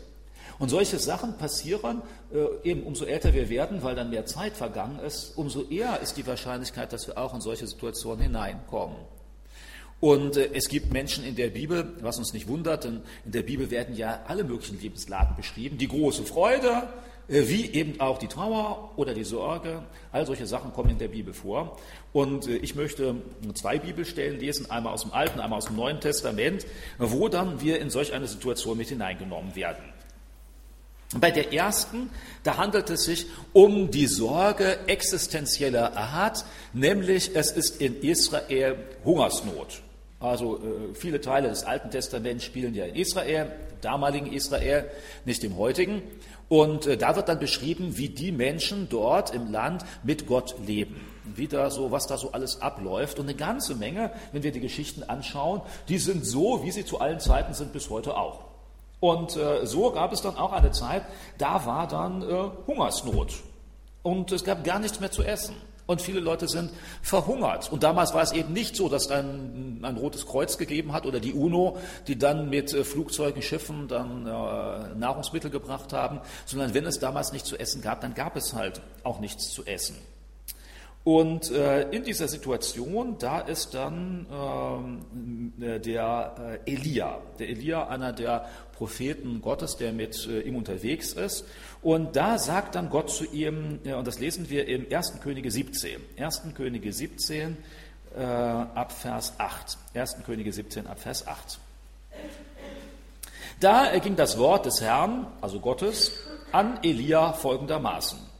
Und 0.58 0.68
solche 0.68 0.98
Sachen 0.98 1.36
passieren 1.36 2.02
äh, 2.32 2.68
eben 2.68 2.82
umso 2.84 3.04
älter 3.04 3.34
wir 3.34 3.48
werden, 3.48 3.82
weil 3.82 3.94
dann 3.94 4.10
mehr 4.10 4.26
Zeit 4.26 4.56
vergangen 4.56 4.98
ist, 5.00 5.36
umso 5.36 5.62
eher 5.68 6.00
ist 6.00 6.16
die 6.16 6.26
Wahrscheinlichkeit, 6.26 6.92
dass 6.92 7.06
wir 7.06 7.18
auch 7.18 7.34
in 7.34 7.40
solche 7.40 7.66
Situationen 7.66 8.22
hineinkommen. 8.22 8.96
Und 10.00 10.36
äh, 10.36 10.50
es 10.52 10.68
gibt 10.68 10.92
Menschen 10.92 11.24
in 11.24 11.34
der 11.34 11.48
Bibel, 11.48 11.94
was 12.00 12.18
uns 12.18 12.32
nicht 12.32 12.46
wundert, 12.46 12.84
denn 12.84 13.00
in 13.24 13.32
der 13.32 13.42
Bibel 13.42 13.70
werden 13.70 13.96
ja 13.96 14.20
alle 14.26 14.44
möglichen 14.44 14.80
Lebenslagen 14.80 15.34
beschrieben. 15.34 15.78
Die 15.78 15.88
große 15.88 16.24
Freude, 16.24 16.88
äh, 17.28 17.48
wie 17.48 17.70
eben 17.70 18.00
auch 18.00 18.18
die 18.18 18.28
Trauer 18.28 18.90
oder 18.96 19.14
die 19.14 19.24
Sorge. 19.24 19.82
All 20.12 20.26
solche 20.26 20.46
Sachen 20.46 20.72
kommen 20.72 20.90
in 20.90 20.98
der 20.98 21.08
Bibel 21.08 21.32
vor. 21.32 21.78
Und 22.12 22.46
äh, 22.48 22.56
ich 22.56 22.74
möchte 22.74 23.16
zwei 23.54 23.78
Bibelstellen 23.78 24.38
lesen, 24.38 24.70
einmal 24.70 24.92
aus 24.92 25.02
dem 25.02 25.12
Alten, 25.12 25.40
einmal 25.40 25.56
aus 25.56 25.66
dem 25.66 25.76
Neuen 25.76 26.00
Testament, 26.00 26.66
wo 26.98 27.28
dann 27.28 27.62
wir 27.62 27.80
in 27.80 27.88
solch 27.88 28.12
eine 28.12 28.26
Situation 28.26 28.76
mit 28.76 28.88
hineingenommen 28.88 29.56
werden. 29.56 29.93
Bei 31.20 31.30
der 31.30 31.52
ersten, 31.52 32.10
da 32.42 32.56
handelt 32.56 32.90
es 32.90 33.04
sich 33.04 33.26
um 33.52 33.90
die 33.90 34.06
Sorge 34.06 34.78
existenzieller 34.86 35.96
Art, 35.96 36.44
nämlich 36.72 37.36
es 37.36 37.52
ist 37.52 37.80
in 37.80 38.00
Israel 38.02 38.76
Hungersnot. 39.04 39.82
Also 40.18 40.56
äh, 40.56 40.94
viele 40.94 41.20
Teile 41.20 41.48
des 41.48 41.64
Alten 41.64 41.90
Testaments 41.90 42.44
spielen 42.44 42.74
ja 42.74 42.86
in 42.86 42.96
Israel, 42.96 43.52
im 43.70 43.80
damaligen 43.80 44.32
Israel, 44.32 44.90
nicht 45.24 45.44
im 45.44 45.56
heutigen. 45.56 46.02
Und 46.48 46.86
äh, 46.86 46.96
da 46.96 47.14
wird 47.14 47.28
dann 47.28 47.38
beschrieben, 47.38 47.96
wie 47.96 48.08
die 48.08 48.32
Menschen 48.32 48.88
dort 48.88 49.34
im 49.34 49.52
Land 49.52 49.84
mit 50.02 50.26
Gott 50.26 50.56
leben. 50.66 51.00
Wie 51.24 51.46
da 51.46 51.70
so, 51.70 51.90
was 51.90 52.06
da 52.06 52.16
so 52.16 52.32
alles 52.32 52.60
abläuft. 52.60 53.18
Und 53.18 53.26
eine 53.26 53.36
ganze 53.36 53.74
Menge, 53.74 54.10
wenn 54.32 54.42
wir 54.42 54.52
die 54.52 54.60
Geschichten 54.60 55.02
anschauen, 55.02 55.60
die 55.88 55.98
sind 55.98 56.24
so, 56.24 56.64
wie 56.64 56.70
sie 56.70 56.84
zu 56.84 57.00
allen 57.00 57.20
Zeiten 57.20 57.54
sind 57.54 57.72
bis 57.72 57.90
heute 57.90 58.16
auch. 58.16 58.43
Und 59.04 59.36
äh, 59.36 59.66
so 59.66 59.90
gab 59.90 60.14
es 60.14 60.22
dann 60.22 60.38
auch 60.38 60.52
eine 60.52 60.70
Zeit, 60.70 61.02
da 61.36 61.66
war 61.66 61.86
dann 61.86 62.22
äh, 62.22 62.48
Hungersnot. 62.66 63.34
Und 64.02 64.32
es 64.32 64.44
gab 64.44 64.64
gar 64.64 64.78
nichts 64.78 64.98
mehr 64.98 65.10
zu 65.10 65.22
essen. 65.22 65.54
Und 65.84 66.00
viele 66.00 66.20
Leute 66.20 66.48
sind 66.48 66.70
verhungert. 67.02 67.70
Und 67.70 67.82
damals 67.82 68.14
war 68.14 68.22
es 68.22 68.32
eben 68.32 68.54
nicht 68.54 68.76
so, 68.76 68.88
dass 68.88 69.10
ein, 69.10 69.80
ein 69.82 69.98
Rotes 69.98 70.24
Kreuz 70.24 70.56
gegeben 70.56 70.94
hat 70.94 71.04
oder 71.04 71.20
die 71.20 71.34
UNO, 71.34 71.76
die 72.06 72.16
dann 72.16 72.48
mit 72.48 72.72
äh, 72.72 72.82
Flugzeugen, 72.82 73.42
Schiffen 73.42 73.88
dann 73.88 74.26
äh, 74.26 74.94
Nahrungsmittel 74.94 75.50
gebracht 75.50 75.92
haben, 75.92 76.20
sondern 76.46 76.72
wenn 76.72 76.86
es 76.86 76.98
damals 76.98 77.30
nichts 77.30 77.50
zu 77.50 77.58
essen 77.58 77.82
gab, 77.82 78.00
dann 78.00 78.14
gab 78.14 78.36
es 78.36 78.54
halt 78.54 78.80
auch 79.02 79.20
nichts 79.20 79.50
zu 79.50 79.66
essen. 79.66 79.96
Und 81.04 81.50
äh, 81.50 81.90
in 81.90 82.02
dieser 82.02 82.28
Situation, 82.28 83.18
da 83.18 83.40
ist 83.40 83.74
dann 83.74 84.26
ähm, 84.32 85.52
äh, 85.60 85.78
der 85.78 86.60
äh, 86.66 86.72
Elia, 86.72 87.20
der 87.38 87.50
Elia, 87.50 87.88
einer 87.88 88.14
der 88.14 88.48
Propheten 88.72 89.42
Gottes, 89.42 89.76
der 89.76 89.92
mit 89.92 90.26
äh, 90.26 90.40
ihm 90.40 90.56
unterwegs 90.56 91.12
ist. 91.12 91.44
Und 91.82 92.16
da 92.16 92.38
sagt 92.38 92.74
dann 92.74 92.88
Gott 92.88 93.10
zu 93.10 93.26
ihm, 93.26 93.80
ja, 93.84 93.98
und 93.98 94.06
das 94.06 94.18
lesen 94.18 94.48
wir 94.48 94.66
im 94.66 94.86
1. 94.90 95.20
Könige 95.20 95.50
17, 95.50 96.00
1. 96.18 96.42
Könige 96.54 96.90
17 96.90 97.58
äh, 98.16 98.22
ab 98.22 98.90
Vers 98.90 99.34
8. 99.36 99.76
1. 99.92 100.16
Könige 100.24 100.54
17 100.54 100.86
ab 100.86 100.98
Vers 100.98 101.26
8. 101.26 101.58
Da 103.60 103.98
ging 103.98 104.16
das 104.16 104.38
Wort 104.38 104.64
des 104.64 104.80
Herrn, 104.80 105.26
also 105.42 105.60
Gottes, 105.60 106.12
an 106.50 106.78
Elia 106.82 107.34
folgendermaßen. 107.34 108.33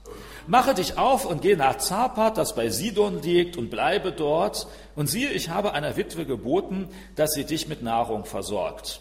Mache 0.46 0.74
dich 0.74 0.98
auf 0.98 1.24
und 1.24 1.40
geh 1.40 1.56
nach 1.56 1.78
Zapat, 1.78 2.36
das 2.36 2.54
bei 2.54 2.68
Sidon 2.68 3.22
liegt, 3.22 3.56
und 3.56 3.70
bleibe 3.70 4.12
dort. 4.12 4.66
Und 4.94 5.08
siehe, 5.08 5.30
ich 5.30 5.48
habe 5.48 5.72
einer 5.72 5.96
Witwe 5.96 6.26
geboten, 6.26 6.88
dass 7.16 7.32
sie 7.32 7.44
dich 7.44 7.66
mit 7.68 7.82
Nahrung 7.82 8.26
versorgt. 8.26 9.00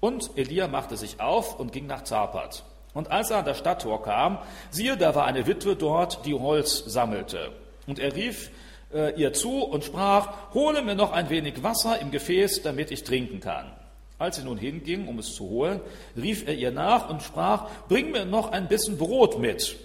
Und 0.00 0.32
Elia 0.36 0.66
machte 0.66 0.96
sich 0.96 1.20
auf 1.20 1.58
und 1.58 1.72
ging 1.72 1.86
nach 1.86 2.02
Zapat. 2.02 2.64
Und 2.92 3.10
als 3.10 3.30
er 3.30 3.38
an 3.38 3.44
das 3.44 3.58
Stadttor 3.58 4.02
kam, 4.02 4.38
siehe, 4.70 4.96
da 4.96 5.14
war 5.14 5.24
eine 5.26 5.46
Witwe 5.46 5.76
dort, 5.76 6.26
die 6.26 6.34
Holz 6.34 6.84
sammelte. 6.86 7.52
Und 7.86 7.98
er 7.98 8.14
rief 8.14 8.50
äh, 8.92 9.14
ihr 9.20 9.32
zu 9.32 9.62
und 9.62 9.84
sprach, 9.84 10.54
hole 10.54 10.82
mir 10.82 10.94
noch 10.94 11.12
ein 11.12 11.30
wenig 11.30 11.62
Wasser 11.62 12.00
im 12.00 12.10
Gefäß, 12.10 12.62
damit 12.62 12.90
ich 12.90 13.04
trinken 13.04 13.40
kann. 13.40 13.72
Als 14.18 14.36
sie 14.36 14.44
nun 14.44 14.58
hinging, 14.58 15.08
um 15.08 15.18
es 15.18 15.34
zu 15.34 15.48
holen, 15.48 15.80
rief 16.16 16.46
er 16.46 16.54
ihr 16.54 16.70
nach 16.70 17.08
und 17.08 17.22
sprach, 17.22 17.68
bring 17.88 18.12
mir 18.12 18.24
noch 18.24 18.52
ein 18.52 18.68
bisschen 18.68 18.96
Brot 18.96 19.38
mit. 19.38 19.76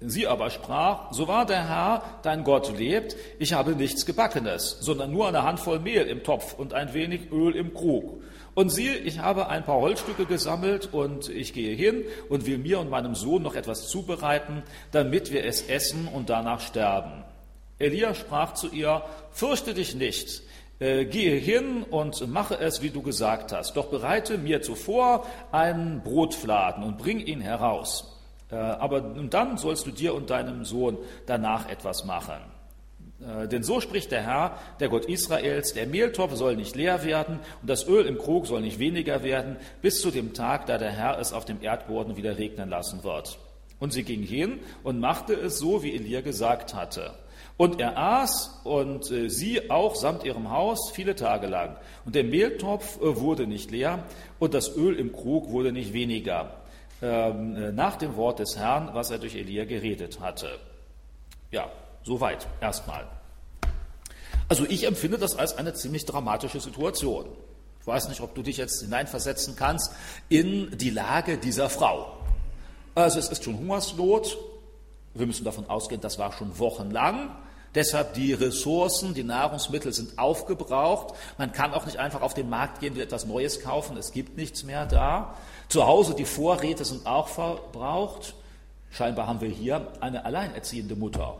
Sie 0.00 0.26
aber 0.26 0.50
sprach, 0.50 1.10
so 1.12 1.26
wahr 1.26 1.46
der 1.46 1.66
Herr, 1.68 2.02
dein 2.22 2.44
Gott 2.44 2.76
lebt, 2.76 3.16
ich 3.38 3.54
habe 3.54 3.74
nichts 3.74 4.04
Gebackenes, 4.04 4.76
sondern 4.80 5.10
nur 5.10 5.26
eine 5.26 5.42
Handvoll 5.42 5.78
Mehl 5.78 6.02
im 6.02 6.22
Topf 6.22 6.52
und 6.52 6.74
ein 6.74 6.92
wenig 6.92 7.32
Öl 7.32 7.56
im 7.56 7.72
Krug. 7.72 8.22
Und 8.54 8.68
siehe, 8.68 8.96
ich 8.96 9.20
habe 9.20 9.48
ein 9.48 9.64
paar 9.64 9.80
Holzstücke 9.80 10.26
gesammelt 10.26 10.92
und 10.92 11.30
ich 11.30 11.54
gehe 11.54 11.74
hin 11.74 12.04
und 12.28 12.44
will 12.44 12.58
mir 12.58 12.78
und 12.78 12.90
meinem 12.90 13.14
Sohn 13.14 13.42
noch 13.42 13.54
etwas 13.54 13.88
zubereiten, 13.88 14.62
damit 14.92 15.32
wir 15.32 15.44
es 15.44 15.62
essen 15.62 16.08
und 16.08 16.28
danach 16.28 16.60
sterben. 16.60 17.24
Elia 17.78 18.14
sprach 18.14 18.52
zu 18.52 18.68
ihr, 18.68 19.02
fürchte 19.30 19.72
dich 19.72 19.94
nicht, 19.94 20.42
äh, 20.78 21.06
gehe 21.06 21.36
hin 21.36 21.84
und 21.84 22.26
mache 22.28 22.58
es, 22.58 22.82
wie 22.82 22.90
du 22.90 23.00
gesagt 23.00 23.52
hast, 23.52 23.78
doch 23.78 23.86
bereite 23.86 24.36
mir 24.36 24.60
zuvor 24.60 25.26
einen 25.52 26.02
Brotfladen 26.02 26.84
und 26.84 26.98
bring 26.98 27.20
ihn 27.20 27.40
heraus. 27.40 28.15
Äh, 28.50 28.56
aber 28.56 29.00
dann 29.00 29.58
sollst 29.58 29.86
du 29.86 29.90
dir 29.90 30.14
und 30.14 30.30
deinem 30.30 30.64
Sohn 30.64 30.98
danach 31.26 31.68
etwas 31.68 32.04
machen. 32.04 32.38
Äh, 33.20 33.48
denn 33.48 33.62
so 33.62 33.80
spricht 33.80 34.12
der 34.12 34.22
Herr, 34.22 34.58
der 34.78 34.88
Gott 34.88 35.06
Israels, 35.06 35.72
der 35.72 35.86
Mehltopf 35.86 36.34
soll 36.34 36.56
nicht 36.56 36.76
leer 36.76 37.04
werden 37.04 37.40
und 37.60 37.68
das 37.68 37.88
Öl 37.88 38.06
im 38.06 38.18
Krug 38.18 38.46
soll 38.46 38.60
nicht 38.60 38.78
weniger 38.78 39.22
werden, 39.22 39.56
bis 39.82 40.00
zu 40.00 40.10
dem 40.10 40.34
Tag, 40.34 40.66
da 40.66 40.78
der 40.78 40.92
Herr 40.92 41.18
es 41.18 41.32
auf 41.32 41.44
dem 41.44 41.62
Erdboden 41.62 42.16
wieder 42.16 42.38
regnen 42.38 42.68
lassen 42.68 43.02
wird. 43.04 43.38
Und 43.78 43.92
sie 43.92 44.04
ging 44.04 44.22
hin 44.22 44.60
und 44.84 45.00
machte 45.00 45.34
es 45.34 45.58
so, 45.58 45.82
wie 45.82 45.94
Elia 45.94 46.20
gesagt 46.20 46.74
hatte. 46.74 47.14
Und 47.58 47.80
er 47.80 47.96
aß 47.96 48.60
und 48.64 49.10
äh, 49.10 49.30
sie 49.30 49.70
auch 49.70 49.94
samt 49.94 50.24
ihrem 50.24 50.50
Haus 50.50 50.90
viele 50.92 51.14
Tage 51.14 51.46
lang. 51.46 51.76
Und 52.04 52.14
der 52.14 52.24
Mehltopf 52.24 52.98
wurde 53.00 53.46
nicht 53.46 53.70
leer 53.70 54.04
und 54.38 54.52
das 54.52 54.76
Öl 54.76 54.94
im 54.98 55.12
Krug 55.12 55.50
wurde 55.50 55.72
nicht 55.72 55.94
weniger. 55.94 56.58
Ähm, 57.02 57.56
äh, 57.56 57.72
nach 57.72 57.96
dem 57.96 58.16
Wort 58.16 58.38
des 58.38 58.56
Herrn, 58.56 58.90
was 58.94 59.10
er 59.10 59.18
durch 59.18 59.34
Elia 59.34 59.66
geredet 59.66 60.20
hatte. 60.20 60.58
Ja, 61.50 61.70
soweit 62.02 62.46
erstmal. 62.60 63.06
Also 64.48 64.64
ich 64.64 64.84
empfinde 64.84 65.18
das 65.18 65.36
als 65.36 65.58
eine 65.58 65.74
ziemlich 65.74 66.06
dramatische 66.06 66.60
Situation. 66.60 67.26
Ich 67.80 67.86
weiß 67.86 68.08
nicht, 68.08 68.20
ob 68.20 68.34
du 68.34 68.42
dich 68.42 68.56
jetzt 68.56 68.80
hineinversetzen 68.80 69.56
kannst 69.56 69.92
in 70.28 70.76
die 70.78 70.90
Lage 70.90 71.36
dieser 71.36 71.68
Frau. 71.68 72.16
Also 72.94 73.18
es 73.18 73.28
ist 73.28 73.44
schon 73.44 73.58
Hungersnot. 73.58 74.38
Wir 75.14 75.26
müssen 75.26 75.44
davon 75.44 75.68
ausgehen, 75.68 76.00
das 76.00 76.18
war 76.18 76.32
schon 76.32 76.58
wochenlang. 76.58 77.30
Deshalb 77.74 78.14
die 78.14 78.32
Ressourcen, 78.32 79.12
die 79.12 79.22
Nahrungsmittel 79.22 79.92
sind 79.92 80.18
aufgebraucht. 80.18 81.14
Man 81.36 81.52
kann 81.52 81.74
auch 81.74 81.84
nicht 81.84 81.98
einfach 81.98 82.22
auf 82.22 82.32
den 82.32 82.48
Markt 82.48 82.80
gehen 82.80 82.94
und 82.94 83.00
etwas 83.00 83.26
Neues 83.26 83.60
kaufen. 83.62 83.98
Es 83.98 84.12
gibt 84.12 84.38
nichts 84.38 84.64
mehr 84.64 84.86
da. 84.86 85.36
Zu 85.68 85.86
Hause 85.86 86.14
die 86.14 86.24
Vorräte 86.24 86.84
sind 86.84 87.06
auch 87.06 87.28
verbraucht. 87.28 88.34
Scheinbar 88.90 89.26
haben 89.26 89.40
wir 89.40 89.48
hier 89.48 89.86
eine 90.00 90.24
alleinerziehende 90.24 90.96
Mutter. 90.96 91.36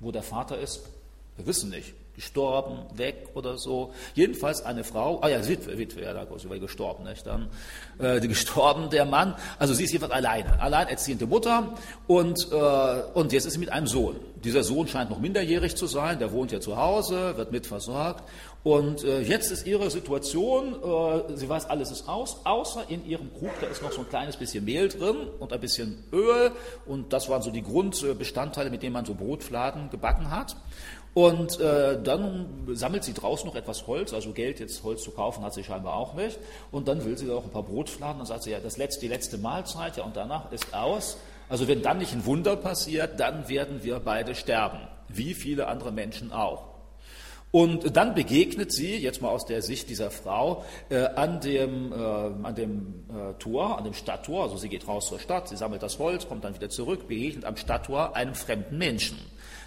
Wo 0.00 0.10
der 0.10 0.22
Vater 0.22 0.58
ist, 0.58 0.82
wir 1.36 1.46
wissen 1.46 1.70
nicht. 1.70 1.94
Gestorben, 2.14 2.80
weg 2.98 3.28
oder 3.34 3.58
so. 3.58 3.94
Jedenfalls 4.14 4.62
eine 4.62 4.82
Frau, 4.82 5.20
ah 5.22 5.28
ja, 5.28 5.46
Witwe, 5.46 5.78
Witwe, 5.78 6.02
ja, 6.02 6.12
da 6.12 6.26
sie 6.36 6.48
gestorben, 6.58 7.04
nicht? 7.04 7.24
Dann 7.24 7.48
äh, 8.00 8.18
gestorben, 8.18 8.90
der 8.90 9.04
Mann. 9.04 9.36
Also 9.60 9.72
sie 9.72 9.84
ist 9.84 9.92
jedenfalls 9.92 10.14
alleine, 10.14 10.60
alleinerziehende 10.60 11.26
Mutter 11.26 11.74
und, 12.08 12.48
äh, 12.50 13.02
und 13.14 13.32
jetzt 13.32 13.44
ist 13.46 13.52
sie 13.52 13.60
mit 13.60 13.70
einem 13.70 13.86
Sohn. 13.86 14.16
Dieser 14.42 14.64
Sohn 14.64 14.88
scheint 14.88 15.10
noch 15.10 15.20
minderjährig 15.20 15.76
zu 15.76 15.86
sein, 15.86 16.18
der 16.18 16.32
wohnt 16.32 16.50
ja 16.50 16.58
zu 16.58 16.76
Hause, 16.76 17.36
wird 17.36 17.52
mitversorgt 17.52 18.24
und 18.64 19.04
äh, 19.04 19.20
jetzt 19.20 19.52
ist 19.52 19.66
ihre 19.66 19.88
Situation, 19.88 20.74
äh, 20.74 21.36
sie 21.36 21.48
weiß, 21.48 21.70
alles 21.70 21.90
ist 21.90 22.08
aus, 22.08 22.40
außer 22.44 22.84
in 22.88 23.06
ihrem 23.06 23.32
Krug, 23.32 23.52
da 23.60 23.68
ist 23.68 23.82
noch 23.82 23.92
so 23.92 24.00
ein 24.00 24.08
kleines 24.08 24.36
bisschen 24.36 24.64
Mehl 24.64 24.88
drin 24.88 25.16
und 25.38 25.52
ein 25.52 25.60
bisschen 25.60 26.02
Öl. 26.12 26.50
Und 26.84 27.12
das 27.12 27.28
waren 27.28 27.40
so 27.40 27.50
die 27.50 27.62
Grundbestandteile, 27.62 28.70
mit 28.70 28.82
denen 28.82 28.94
man 28.94 29.04
so 29.04 29.14
Brotfladen 29.14 29.90
gebacken 29.90 30.30
hat. 30.30 30.56
Und 31.14 31.58
äh, 31.60 32.02
dann 32.02 32.68
sammelt 32.72 33.04
sie 33.04 33.14
draußen 33.14 33.46
noch 33.46 33.54
etwas 33.54 33.86
Holz, 33.86 34.12
also 34.12 34.32
Geld 34.32 34.60
jetzt 34.60 34.82
Holz 34.84 35.02
zu 35.02 35.12
kaufen 35.12 35.42
hat 35.44 35.54
sie 35.54 35.64
scheinbar 35.64 35.94
auch 35.94 36.14
nicht. 36.14 36.38
Und 36.70 36.88
dann 36.88 37.04
will 37.04 37.16
sie 37.16 37.26
da 37.26 37.34
auch 37.34 37.44
ein 37.44 37.50
paar 37.50 37.62
Brotfladen. 37.62 38.18
Dann 38.18 38.26
sagt 38.26 38.42
sie, 38.42 38.50
ja, 38.50 38.60
das 38.60 38.76
letzte, 38.76 39.00
die 39.02 39.08
letzte 39.08 39.38
Mahlzeit, 39.38 39.96
ja, 39.96 40.04
und 40.04 40.16
danach 40.16 40.52
ist 40.52 40.74
aus. 40.74 41.16
Also 41.48 41.68
wenn 41.68 41.80
dann 41.80 41.98
nicht 41.98 42.12
ein 42.12 42.26
Wunder 42.26 42.56
passiert, 42.56 43.18
dann 43.18 43.48
werden 43.48 43.82
wir 43.82 44.00
beide 44.00 44.34
sterben, 44.34 44.80
wie 45.08 45.34
viele 45.34 45.68
andere 45.68 45.92
Menschen 45.92 46.32
auch. 46.32 46.77
Und 47.50 47.96
dann 47.96 48.14
begegnet 48.14 48.72
sie, 48.72 48.96
jetzt 48.96 49.22
mal 49.22 49.30
aus 49.30 49.46
der 49.46 49.62
Sicht 49.62 49.88
dieser 49.88 50.10
Frau, 50.10 50.64
äh, 50.90 51.06
an 51.06 51.40
dem, 51.40 51.92
äh, 51.92 51.96
an 51.96 52.54
dem 52.54 53.04
äh, 53.08 53.32
Tor, 53.38 53.78
an 53.78 53.84
dem 53.84 53.94
Stadttor, 53.94 54.42
also 54.42 54.58
sie 54.58 54.68
geht 54.68 54.86
raus 54.86 55.08
zur 55.08 55.18
Stadt, 55.18 55.48
sie 55.48 55.56
sammelt 55.56 55.82
das 55.82 55.98
Holz, 55.98 56.28
kommt 56.28 56.44
dann 56.44 56.54
wieder 56.54 56.68
zurück, 56.68 57.08
begegnet 57.08 57.46
am 57.46 57.56
Stadttor 57.56 58.14
einem 58.14 58.34
fremden 58.34 58.76
Menschen. 58.76 59.18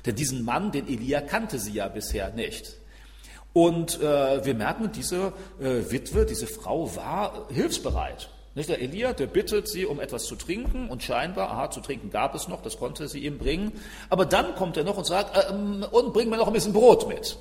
Denn 0.06 0.16
diesen 0.16 0.46
Mann, 0.46 0.72
den 0.72 0.88
Elia, 0.88 1.22
kannte 1.22 1.58
sie 1.58 1.74
ja 1.74 1.88
bisher 1.88 2.32
nicht. 2.32 2.78
Und 3.54 4.00
äh, 4.00 4.46
wir 4.46 4.54
merken, 4.54 4.92
diese 4.94 5.34
äh, 5.60 5.92
Witwe, 5.92 6.26
diese 6.26 6.48
Frau 6.48 6.96
war 6.96 7.48
hilfsbereit. 7.50 8.30
Nicht? 8.54 8.70
Der 8.70 8.80
Elia, 8.80 9.14
der 9.14 9.28
bittet 9.28 9.68
sie 9.68 9.86
um 9.86 10.00
etwas 10.00 10.26
zu 10.26 10.36
trinken 10.36 10.90
und 10.90 11.04
scheinbar, 11.04 11.50
aha, 11.50 11.72
zu 11.72 11.82
trinken 11.82 12.12
gab 12.12 12.36
es 12.36 12.48
noch, 12.48 12.62
das 12.62 12.78
konnte 12.78 13.08
sie 13.08 13.26
ihm 13.26 13.40
bringen. 13.40 13.72
Aber 14.10 14.26
dann 14.26 14.56
kommt 14.56 14.78
er 14.78 14.84
noch 14.84 14.98
und 14.98 15.06
sagt, 15.06 15.36
äh, 15.36 15.52
und 15.52 16.14
bring 16.14 16.30
mir 16.30 16.38
noch 16.38 16.48
ein 16.48 16.54
bisschen 16.54 16.74
Brot 16.74 17.08
mit. 17.08 17.38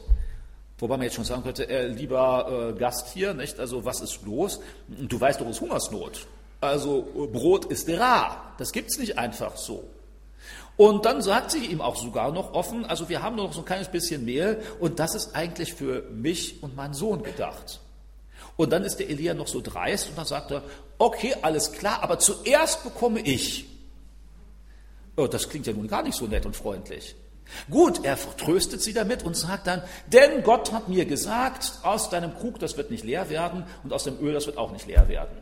Wobei 0.80 0.96
man 0.96 1.04
jetzt 1.04 1.16
schon 1.16 1.24
sagen 1.24 1.42
könnte, 1.42 1.68
äh, 1.68 1.86
lieber 1.88 2.72
äh, 2.74 2.78
Gast 2.78 3.08
hier, 3.12 3.34
nicht? 3.34 3.60
Also 3.60 3.84
was 3.84 4.00
ist 4.00 4.24
los? 4.24 4.60
Du 4.88 5.20
weißt 5.20 5.40
doch, 5.40 5.46
es 5.46 5.56
ist 5.56 5.60
Hungersnot. 5.60 6.26
Also 6.60 7.06
äh, 7.14 7.26
Brot 7.26 7.66
ist 7.66 7.88
rar. 7.90 8.54
Das 8.56 8.72
gibt's 8.72 8.98
nicht 8.98 9.18
einfach 9.18 9.56
so. 9.56 9.84
Und 10.78 11.04
dann 11.04 11.20
sagt 11.20 11.50
sie 11.50 11.66
ihm 11.66 11.82
auch 11.82 11.96
sogar 11.96 12.32
noch 12.32 12.54
offen, 12.54 12.86
also 12.86 13.10
wir 13.10 13.22
haben 13.22 13.36
nur 13.36 13.44
noch 13.46 13.52
so 13.52 13.60
ein 13.60 13.66
kleines 13.66 13.88
bisschen 13.88 14.24
Mehl 14.24 14.62
und 14.78 14.98
das 14.98 15.14
ist 15.14 15.34
eigentlich 15.36 15.74
für 15.74 16.04
mich 16.10 16.62
und 16.62 16.74
meinen 16.74 16.94
Sohn 16.94 17.22
gedacht. 17.22 17.80
Und 18.56 18.72
dann 18.72 18.84
ist 18.84 18.96
der 18.96 19.10
Elia 19.10 19.34
noch 19.34 19.48
so 19.48 19.60
dreist 19.60 20.08
und 20.08 20.16
dann 20.16 20.24
sagt 20.24 20.50
er, 20.50 20.62
okay, 20.96 21.34
alles 21.42 21.72
klar, 21.72 22.02
aber 22.02 22.18
zuerst 22.18 22.82
bekomme 22.82 23.20
ich. 23.20 23.66
Oh, 25.18 25.26
das 25.26 25.50
klingt 25.50 25.66
ja 25.66 25.74
nun 25.74 25.86
gar 25.86 26.02
nicht 26.02 26.16
so 26.16 26.26
nett 26.26 26.46
und 26.46 26.56
freundlich. 26.56 27.14
Gut, 27.70 28.04
er 28.04 28.18
tröstet 28.36 28.82
sie 28.82 28.92
damit 28.92 29.22
und 29.22 29.36
sagt 29.36 29.66
dann, 29.66 29.82
denn 30.06 30.42
Gott 30.42 30.72
hat 30.72 30.88
mir 30.88 31.04
gesagt, 31.04 31.72
aus 31.82 32.10
deinem 32.10 32.34
Krug, 32.34 32.58
das 32.58 32.76
wird 32.76 32.90
nicht 32.90 33.04
leer 33.04 33.28
werden 33.30 33.64
und 33.82 33.92
aus 33.92 34.04
dem 34.04 34.18
Öl, 34.20 34.32
das 34.32 34.46
wird 34.46 34.56
auch 34.56 34.72
nicht 34.72 34.86
leer 34.86 35.08
werden. 35.08 35.36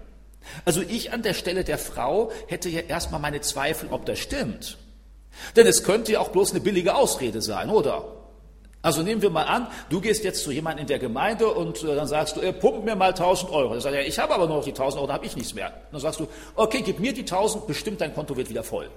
Also 0.65 0.81
ich 0.81 1.13
an 1.13 1.23
der 1.23 1.35
Stelle 1.35 1.65
der 1.65 1.79
Frau 1.79 2.31
hätte 2.47 2.69
ja 2.69 2.81
erstmal 2.81 3.21
meine 3.21 3.41
Zweifel, 3.41 3.89
ob 3.91 4.07
das 4.07 4.19
stimmt. 4.19 4.79
Denn 5.57 5.67
es 5.67 5.85
könnte 5.85 6.13
ja 6.13 6.21
auch 6.21 6.29
bloß 6.29 6.53
eine 6.53 6.61
billige 6.61 6.95
Ausrede 6.95 7.43
sein, 7.43 7.71
oder? 7.71 8.19
Also 8.81 9.03
nehmen 9.03 9.23
wir 9.23 9.31
mal 9.31 9.43
an, 9.43 9.67
du 9.91 10.01
gehst 10.01 10.23
jetzt 10.25 10.45
zu 10.45 10.53
jemandem 10.53 10.83
in 10.83 10.87
der 10.87 11.01
Gemeinde 11.01 11.49
und 11.49 11.83
äh, 11.83 11.97
dann 11.97 12.07
sagst 12.07 12.37
du, 12.37 12.41
er 12.41 12.53
pumpt 12.53 12.85
mir 12.85 12.95
mal 12.95 13.11
1000 13.11 13.51
Euro. 13.51 13.75
Er 13.75 13.81
sagt, 13.81 13.95
ja, 13.95 14.03
ich 14.03 14.19
habe 14.19 14.33
aber 14.33 14.47
nur 14.47 14.59
noch 14.59 14.65
die 14.65 14.71
1000 14.71 14.99
Euro, 14.99 15.09
dann 15.09 15.17
habe 15.17 15.27
ich 15.27 15.37
nichts 15.37 15.53
mehr. 15.53 15.73
Dann 15.91 16.01
sagst 16.01 16.21
du, 16.21 16.29
okay, 16.55 16.83
gib 16.85 17.01
mir 17.01 17.13
die 17.13 17.23
1000, 17.23 17.67
bestimmt 17.67 18.01
dein 18.01 18.15
Konto 18.15 18.37
wird 18.37 18.49
wieder 18.49 18.63
voll. 18.63 18.89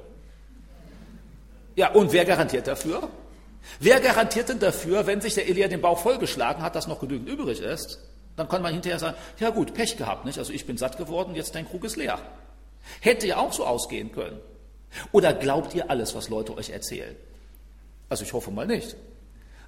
Ja, 1.75 1.92
und 1.92 2.12
wer 2.12 2.25
garantiert 2.25 2.68
dafür? 2.68 3.10
Wer 3.80 4.00
garantiert 4.00 4.50
denn 4.50 4.60
dafür, 4.60 5.08
wenn 5.08 5.22
sich 5.22 5.36
der 5.36 5.48
Elia 5.48 5.68
den 5.68 5.82
Bauch 5.82 6.00
vollgeschlagen 6.00 6.63
hat, 6.63 6.75
dass 6.75 6.88
noch 6.88 7.00
genügend 7.00 7.30
übrig 7.30 7.62
ist? 7.62 8.00
Dann 8.36 8.48
kann 8.50 8.62
man 8.62 8.74
hinterher 8.74 9.00
sagen, 9.00 9.18
ja 9.40 9.50
gut, 9.50 9.74
Pech 9.74 9.98
gehabt, 9.98 10.25
nicht? 10.25 10.40
Also 10.40 10.54
ich 10.54 10.66
bin 10.66 10.78
satt 10.78 10.98
geworden, 10.98 11.36
jetzt 11.36 11.56
dein 11.56 11.68
Krug 11.68 11.84
ist 11.84 11.96
leer. 11.96 12.20
Hätte 13.00 13.28
ja 13.28 13.38
auch 13.38 13.54
so 13.54 13.66
ausgehen 13.66 14.12
können. 14.12 14.40
Oder 15.12 15.34
glaubt 15.34 15.75
ihr 15.75 15.90
alles, 15.90 16.16
was 16.16 16.30
Leute 16.30 16.56
euch 16.58 16.70
erzählen? 16.70 17.16
Also 18.10 18.24
ich 18.24 18.34
hoffe 18.34 18.51
mal 18.51 18.68
nicht. 18.68 18.96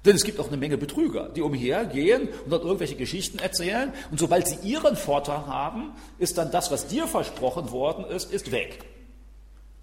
Denn 0.04 0.16
es 0.16 0.24
gibt 0.24 0.38
auch 0.38 0.48
eine 0.48 0.58
Menge 0.58 0.76
Betrüger, 0.76 1.30
die 1.30 1.40
umhergehen 1.40 2.28
und 2.44 2.50
dann 2.50 2.60
irgendwelche 2.60 2.96
Geschichten 2.96 3.38
erzählen. 3.38 3.92
Und 4.10 4.20
sobald 4.20 4.46
sie 4.46 4.56
ihren 4.56 4.96
Vorteil 4.96 5.46
haben, 5.46 5.92
ist 6.18 6.36
dann 6.36 6.50
das, 6.50 6.70
was 6.70 6.86
dir 6.86 7.06
versprochen 7.06 7.70
worden 7.70 8.04
ist, 8.04 8.30
ist 8.30 8.52
weg. 8.52 8.84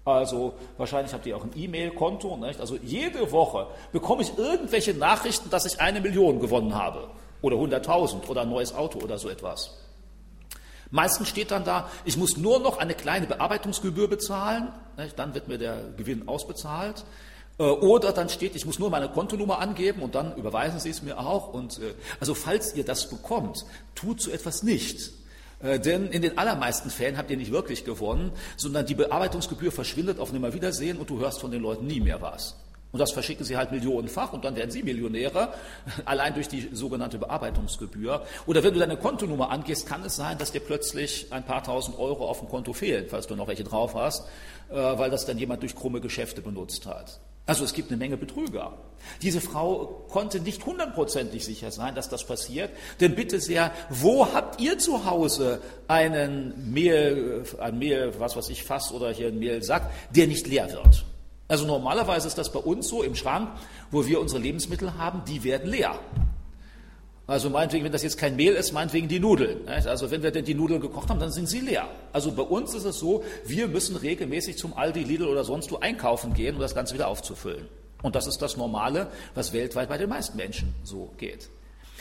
Also 0.04 0.54
wahrscheinlich 0.78 1.12
habt 1.12 1.26
ihr 1.26 1.36
auch 1.36 1.44
ein 1.44 1.52
E-Mail-Konto. 1.54 2.38
Also 2.58 2.76
jede 2.82 3.30
Woche 3.30 3.68
bekomme 3.92 4.22
ich 4.22 4.36
irgendwelche 4.36 4.94
Nachrichten, 4.94 5.48
dass 5.50 5.64
ich 5.64 5.80
eine 5.80 6.00
Million 6.00 6.40
gewonnen 6.40 6.74
habe 6.74 7.08
oder 7.40 7.56
100.000 7.56 8.28
oder 8.28 8.42
ein 8.42 8.50
neues 8.50 8.74
Auto 8.74 8.98
oder 8.98 9.18
so 9.18 9.28
etwas. 9.28 9.76
Meistens 10.90 11.28
steht 11.28 11.50
dann 11.50 11.64
da, 11.64 11.88
ich 12.04 12.16
muss 12.16 12.36
nur 12.36 12.58
noch 12.58 12.78
eine 12.78 12.94
kleine 12.94 13.26
Bearbeitungsgebühr 13.26 14.08
bezahlen, 14.08 14.68
dann 15.16 15.34
wird 15.34 15.48
mir 15.48 15.56
der 15.56 15.76
Gewinn 15.96 16.28
ausbezahlt. 16.28 17.04
Äh, 17.58 17.62
oder 17.62 18.12
dann 18.12 18.28
steht, 18.28 18.56
ich 18.56 18.66
muss 18.66 18.78
nur 18.78 18.90
meine 18.90 19.08
Kontonummer 19.08 19.58
angeben 19.58 20.02
und 20.02 20.14
dann 20.14 20.36
überweisen 20.36 20.80
Sie 20.80 20.90
es 20.90 21.02
mir 21.02 21.18
auch. 21.18 21.52
Und, 21.52 21.78
äh, 21.78 21.94
also 22.20 22.34
falls 22.34 22.74
ihr 22.74 22.84
das 22.84 23.08
bekommt, 23.08 23.64
tut 23.94 24.20
so 24.20 24.30
etwas 24.30 24.62
nicht. 24.62 25.12
Äh, 25.62 25.78
denn 25.78 26.08
in 26.08 26.22
den 26.22 26.38
allermeisten 26.38 26.90
Fällen 26.90 27.16
habt 27.16 27.30
ihr 27.30 27.36
nicht 27.36 27.52
wirklich 27.52 27.84
gewonnen, 27.84 28.32
sondern 28.56 28.86
die 28.86 28.94
Bearbeitungsgebühr 28.94 29.72
verschwindet 29.72 30.18
auf 30.18 30.32
Nimmerwiedersehen 30.32 30.98
und 30.98 31.08
du 31.08 31.20
hörst 31.20 31.40
von 31.40 31.50
den 31.50 31.62
Leuten 31.62 31.86
nie 31.86 32.00
mehr 32.00 32.20
was. 32.20 32.56
Und 32.90 32.98
das 32.98 33.12
verschicken 33.12 33.46
sie 33.46 33.56
halt 33.56 33.72
millionenfach 33.72 34.34
und 34.34 34.44
dann 34.44 34.54
werden 34.54 34.70
sie 34.70 34.82
Millionäre, 34.82 35.54
allein 36.04 36.34
durch 36.34 36.48
die 36.48 36.68
sogenannte 36.72 37.16
Bearbeitungsgebühr. 37.16 38.22
Oder 38.46 38.62
wenn 38.62 38.74
du 38.74 38.80
deine 38.80 38.98
Kontonummer 38.98 39.50
angehst, 39.50 39.86
kann 39.86 40.04
es 40.04 40.16
sein, 40.16 40.36
dass 40.36 40.52
dir 40.52 40.60
plötzlich 40.60 41.28
ein 41.30 41.44
paar 41.44 41.62
tausend 41.62 41.98
Euro 41.98 42.26
auf 42.26 42.40
dem 42.40 42.48
Konto 42.48 42.74
fehlen, 42.74 43.06
falls 43.08 43.26
du 43.26 43.34
noch 43.34 43.48
welche 43.48 43.64
drauf 43.64 43.94
hast, 43.94 44.28
weil 44.68 45.10
das 45.10 45.24
dann 45.24 45.38
jemand 45.38 45.62
durch 45.62 45.74
krumme 45.74 46.02
Geschäfte 46.02 46.42
benutzt 46.42 46.84
hat. 46.84 47.18
Also 47.44 47.64
es 47.64 47.72
gibt 47.72 47.90
eine 47.90 47.96
Menge 47.96 48.16
Betrüger. 48.16 48.78
Diese 49.20 49.40
Frau 49.40 50.04
konnte 50.08 50.38
nicht 50.38 50.64
hundertprozentig 50.64 51.44
sicher 51.44 51.72
sein, 51.72 51.94
dass 51.96 52.08
das 52.08 52.24
passiert. 52.24 52.70
Denn 53.00 53.16
bitte 53.16 53.40
sehr, 53.40 53.72
wo 53.90 54.32
habt 54.32 54.60
ihr 54.60 54.78
zu 54.78 55.04
Hause 55.04 55.60
einen 55.88 56.72
Mehl, 56.72 57.44
ein 57.58 57.78
Mehl, 57.78 58.14
was 58.18 58.36
weiß 58.36 58.48
ich, 58.50 58.62
Fass 58.62 58.92
oder 58.92 59.10
hier 59.12 59.28
ein 59.28 59.40
Mehlsack, 59.40 59.90
der 60.10 60.28
nicht 60.28 60.46
leer 60.46 60.70
wird? 60.70 61.04
Also 61.48 61.66
normalerweise 61.66 62.28
ist 62.28 62.38
das 62.38 62.52
bei 62.52 62.60
uns 62.60 62.88
so 62.88 63.02
im 63.02 63.16
Schrank, 63.16 63.50
wo 63.90 64.06
wir 64.06 64.20
unsere 64.20 64.40
Lebensmittel 64.40 64.96
haben, 64.96 65.22
die 65.26 65.42
werden 65.42 65.68
leer. 65.68 65.98
Also 67.26 67.50
meinetwegen, 67.50 67.84
wenn 67.84 67.92
das 67.92 68.02
jetzt 68.02 68.18
kein 68.18 68.34
Mehl 68.34 68.54
ist, 68.54 68.72
meinetwegen 68.72 69.06
die 69.08 69.20
Nudeln. 69.20 69.68
Also 69.68 70.10
wenn 70.10 70.22
wir 70.22 70.32
denn 70.32 70.44
die 70.44 70.54
Nudeln 70.54 70.80
gekocht 70.80 71.08
haben, 71.08 71.20
dann 71.20 71.30
sind 71.30 71.48
sie 71.48 71.60
leer. 71.60 71.88
Also 72.12 72.32
bei 72.32 72.42
uns 72.42 72.74
ist 72.74 72.84
es 72.84 72.98
so, 72.98 73.22
wir 73.44 73.68
müssen 73.68 73.96
regelmäßig 73.96 74.58
zum 74.58 74.76
Aldi, 74.76 75.04
Lidl 75.04 75.28
oder 75.28 75.44
sonst 75.44 75.70
wo 75.70 75.78
einkaufen 75.78 76.34
gehen, 76.34 76.56
um 76.56 76.60
das 76.60 76.74
Ganze 76.74 76.94
wieder 76.94 77.08
aufzufüllen. 77.08 77.68
Und 78.02 78.16
das 78.16 78.26
ist 78.26 78.42
das 78.42 78.56
Normale, 78.56 79.06
was 79.34 79.52
weltweit 79.52 79.88
bei 79.88 79.98
den 79.98 80.08
meisten 80.08 80.36
Menschen 80.36 80.74
so 80.82 81.12
geht. 81.16 81.48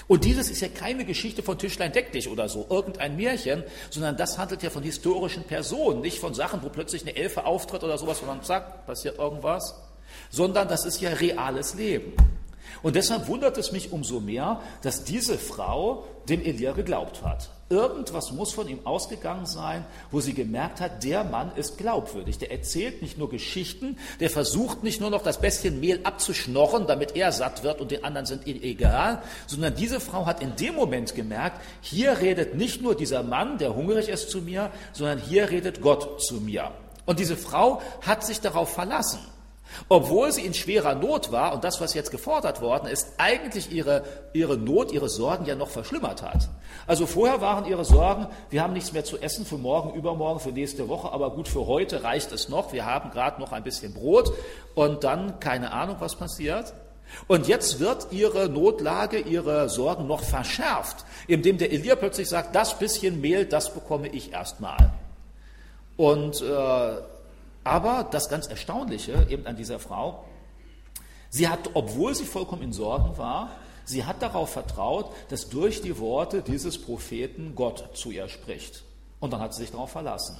Und 0.08 0.26
dieses 0.26 0.50
ist 0.50 0.62
ja 0.62 0.68
keine 0.68 1.06
Geschichte 1.06 1.44
von 1.44 1.58
Tischlein 1.58 1.92
deck 1.92 2.12
dich 2.12 2.28
oder 2.28 2.50
so, 2.50 2.66
irgendein 2.70 3.16
Märchen, 3.16 3.64
sondern 3.92 4.18
das 4.18 4.38
handelt 4.40 4.64
ja 4.64 4.72
von 4.72 4.84
historischen 4.84 5.44
Personen, 5.44 6.02
nicht 6.02 6.20
von 6.20 6.34
Sachen, 6.34 6.64
wo 6.64 6.70
plötzlich 6.70 7.04
eine 7.04 7.16
Elfe 7.16 7.46
auftritt 7.46 7.84
oder 7.84 7.98
sowas, 7.98 8.20
sondern 8.20 8.44
zack, 8.44 8.86
passiert 8.88 9.20
irgendwas, 9.20 9.76
sondern 10.30 10.68
das 10.68 10.86
ist 10.86 11.00
ja 11.00 11.12
reales 11.12 11.76
Leben. 11.76 12.14
Und 12.84 12.96
deshalb 12.96 13.28
wundert 13.28 13.58
es 13.58 13.72
mich 13.72 13.92
umso 13.92 14.20
mehr, 14.20 14.62
dass 14.82 15.04
diese 15.04 15.38
Frau 15.38 16.06
dem 16.30 16.44
Elia 16.44 16.72
geglaubt 16.72 17.24
hat. 17.24 17.50
Irgendwas 17.70 18.32
muss 18.32 18.52
von 18.52 18.68
ihm 18.68 18.86
ausgegangen 18.86 19.46
sein, 19.46 19.86
wo 20.12 20.20
sie 20.20 20.34
gemerkt 20.34 20.82
hat, 20.82 21.04
der 21.04 21.24
Mann 21.24 21.52
ist 21.56 21.78
glaubwürdig. 21.78 22.38
Der 22.38 22.52
erzählt 22.52 23.02
nicht 23.02 23.18
nur 23.18 23.30
Geschichten, 23.30 23.98
der 24.20 24.30
versucht 24.30 24.84
nicht 24.84 25.00
nur 25.00 25.10
noch 25.10 25.24
das 25.24 25.40
bisschen 25.40 25.80
Mehl 25.80 26.02
abzuschnorren, 26.04 26.86
damit 26.86 27.16
er 27.16 27.32
satt 27.32 27.64
wird 27.64 27.80
und 27.80 27.92
den 27.92 28.04
anderen 28.04 28.26
sind 28.26 28.46
egal, 28.46 29.22
sondern 29.48 29.74
diese 29.76 30.00
Frau 30.00 30.26
hat 30.26 30.42
in 30.42 30.56
dem 30.58 30.76
Moment 30.76 31.16
gemerkt, 31.16 31.62
hier 31.80 32.20
redet 32.20 32.56
nicht 32.56 32.82
nur 32.82 32.94
dieser 32.94 33.24
Mann, 33.24 33.58
der 33.58 33.74
hungrig 33.74 34.10
ist 34.10 34.30
zu 34.30 34.40
mir, 34.40 34.72
sondern 34.92 35.20
hier 35.20 35.50
redet 35.50 35.82
Gott 35.82 36.22
zu 36.22 36.36
mir. 36.36 36.72
Und 37.06 37.20
diese 37.20 37.38
Frau 37.38 37.82
hat 38.02 38.26
sich 38.26 38.42
darauf 38.42 38.74
verlassen. 38.74 39.20
Obwohl 39.90 40.32
sie 40.32 40.46
in 40.46 40.54
schwerer 40.54 40.96
Not 40.96 41.32
war 41.32 41.54
und 41.54 41.64
das, 41.64 41.82
was 41.82 41.94
jetzt 41.94 42.12
gefordert 42.12 42.62
worden 42.62 42.88
ist, 42.88 43.14
eigentlich 43.18 43.72
ihre, 43.72 44.04
ihre 44.34 44.58
Not, 44.58 44.92
ihre 44.92 45.10
Sorgen 45.10 45.46
ja 45.46 45.56
noch 45.56 45.70
verschlimmert 45.70 46.22
hat. 46.22 46.50
Also 46.88 47.06
vorher 47.06 47.42
waren 47.42 47.66
ihre 47.66 47.86
Sorgen, 47.86 48.28
wir 48.50 48.62
haben 48.62 48.74
nichts 48.74 48.94
mehr 48.94 49.04
zu 49.04 49.18
essen 49.18 49.46
für 49.46 49.58
morgen, 49.58 49.94
übermorgen, 49.94 50.40
für 50.40 50.52
nächste 50.52 50.88
Woche, 50.88 51.12
aber 51.12 51.32
gut, 51.32 51.48
für 51.48 51.68
heute 51.68 52.04
reicht 52.04 52.32
es 52.32 52.50
noch, 52.50 52.74
wir 52.74 52.86
haben 52.86 53.12
gerade 53.12 53.40
noch 53.40 53.52
ein 53.52 53.64
bisschen 53.64 53.94
Brot 53.94 54.34
und 54.76 55.04
dann 55.04 55.40
keine 55.40 55.72
Ahnung, 55.72 55.98
was 56.00 56.16
passiert. 56.16 56.74
Und 57.28 57.48
jetzt 57.48 57.80
wird 57.80 58.08
ihre 58.12 58.50
Notlage, 58.50 59.20
ihre 59.20 59.70
Sorgen 59.70 60.08
noch 60.08 60.24
verschärft, 60.24 61.06
indem 61.28 61.58
der 61.58 61.72
Elia 61.72 61.96
plötzlich 61.96 62.30
sagt, 62.30 62.56
das 62.56 62.78
bisschen 62.80 63.20
Mehl, 63.22 63.46
das 63.46 63.74
bekomme 63.74 64.08
ich 64.08 64.32
erstmal. 64.32 64.94
Und 65.98 66.42
äh, 66.42 66.94
aber 67.64 68.08
das 68.10 68.30
ganz 68.30 68.48
Erstaunliche 68.48 69.28
eben 69.30 69.46
an 69.46 69.56
dieser 69.56 69.80
Frau, 69.80 70.26
sie 71.30 71.48
hat, 71.48 71.72
obwohl 71.74 72.16
sie 72.16 72.26
vollkommen 72.26 72.62
in 72.64 72.74
Sorgen 72.74 73.18
war, 73.18 73.52
sie 73.86 74.06
hat 74.06 74.22
darauf 74.22 74.52
vertraut, 74.52 75.12
dass 75.30 75.50
durch 75.50 75.82
die 75.82 75.98
Worte 76.00 76.42
dieses 76.42 76.82
Propheten 76.82 77.54
Gott 77.56 77.90
zu 77.94 78.12
ihr 78.12 78.30
spricht. 78.30 78.84
Und 79.20 79.34
dann 79.34 79.42
hat 79.42 79.54
sie 79.54 79.62
sich 79.62 79.72
darauf 79.72 79.92
verlassen. 79.92 80.38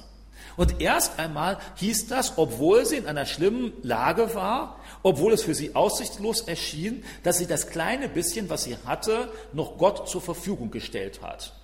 Und 0.56 0.80
erst 0.80 1.18
einmal 1.18 1.58
hieß 1.76 2.08
das, 2.08 2.36
obwohl 2.36 2.84
sie 2.84 2.96
in 2.96 3.06
einer 3.06 3.26
schlimmen 3.26 3.72
Lage 3.82 4.34
war, 4.34 4.80
obwohl 5.02 5.32
es 5.32 5.42
für 5.42 5.54
sie 5.54 5.74
aussichtslos 5.74 6.42
erschien, 6.42 7.04
dass 7.22 7.38
sie 7.38 7.46
das 7.46 7.68
kleine 7.68 8.08
bisschen, 8.08 8.50
was 8.50 8.64
sie 8.64 8.76
hatte, 8.84 9.30
noch 9.52 9.78
Gott 9.78 10.08
zur 10.08 10.20
Verfügung 10.20 10.70
gestellt 10.70 11.22
hat. 11.22 11.54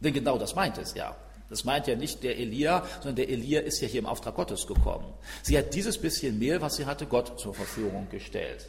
Denn 0.00 0.14
genau 0.14 0.38
das 0.38 0.54
meint 0.54 0.78
es 0.78 0.94
ja. 0.94 1.14
Das 1.52 1.64
meint 1.64 1.86
ja 1.86 1.96
nicht 1.96 2.22
der 2.22 2.38
Elia, 2.38 2.82
sondern 3.02 3.16
der 3.16 3.28
Elia 3.28 3.60
ist 3.60 3.82
ja 3.82 3.86
hier 3.86 4.00
im 4.00 4.06
Auftrag 4.06 4.34
Gottes 4.36 4.66
gekommen. 4.66 5.04
Sie 5.42 5.58
hat 5.58 5.74
dieses 5.74 5.98
bisschen 5.98 6.38
Mehl, 6.38 6.62
was 6.62 6.76
sie 6.76 6.86
hatte, 6.86 7.04
Gott 7.04 7.38
zur 7.38 7.52
Verfügung 7.52 8.08
gestellt. 8.10 8.64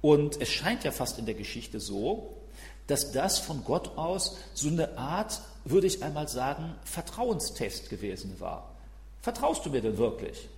Und 0.00 0.40
es 0.40 0.48
scheint 0.48 0.84
ja 0.84 0.92
fast 0.92 1.18
in 1.18 1.26
der 1.26 1.34
Geschichte 1.34 1.80
so, 1.80 2.38
dass 2.86 3.12
das 3.12 3.38
von 3.38 3.64
Gott 3.64 3.98
aus 3.98 4.38
so 4.54 4.68
eine 4.68 4.96
Art, 4.96 5.42
würde 5.66 5.86
ich 5.86 6.02
einmal 6.02 6.26
sagen, 6.26 6.74
Vertrauenstest 6.86 7.90
gewesen 7.90 8.40
war. 8.40 8.74
Vertraust 9.20 9.66
du 9.66 9.70
mir 9.70 9.82
denn 9.82 9.98
wirklich? 9.98 10.48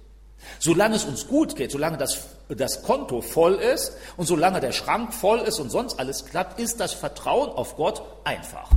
Solange 0.60 0.94
es 0.94 1.02
uns 1.02 1.26
gut 1.26 1.56
geht, 1.56 1.72
solange 1.72 1.98
das, 1.98 2.24
das 2.48 2.84
Konto 2.84 3.20
voll 3.20 3.54
ist 3.54 3.96
und 4.16 4.26
solange 4.26 4.60
der 4.60 4.70
Schrank 4.70 5.12
voll 5.12 5.40
ist 5.40 5.58
und 5.58 5.70
sonst 5.70 5.98
alles 5.98 6.24
klappt, 6.24 6.60
ist 6.60 6.78
das 6.78 6.92
Vertrauen 6.92 7.50
auf 7.50 7.74
Gott 7.74 8.00
einfach. 8.22 8.70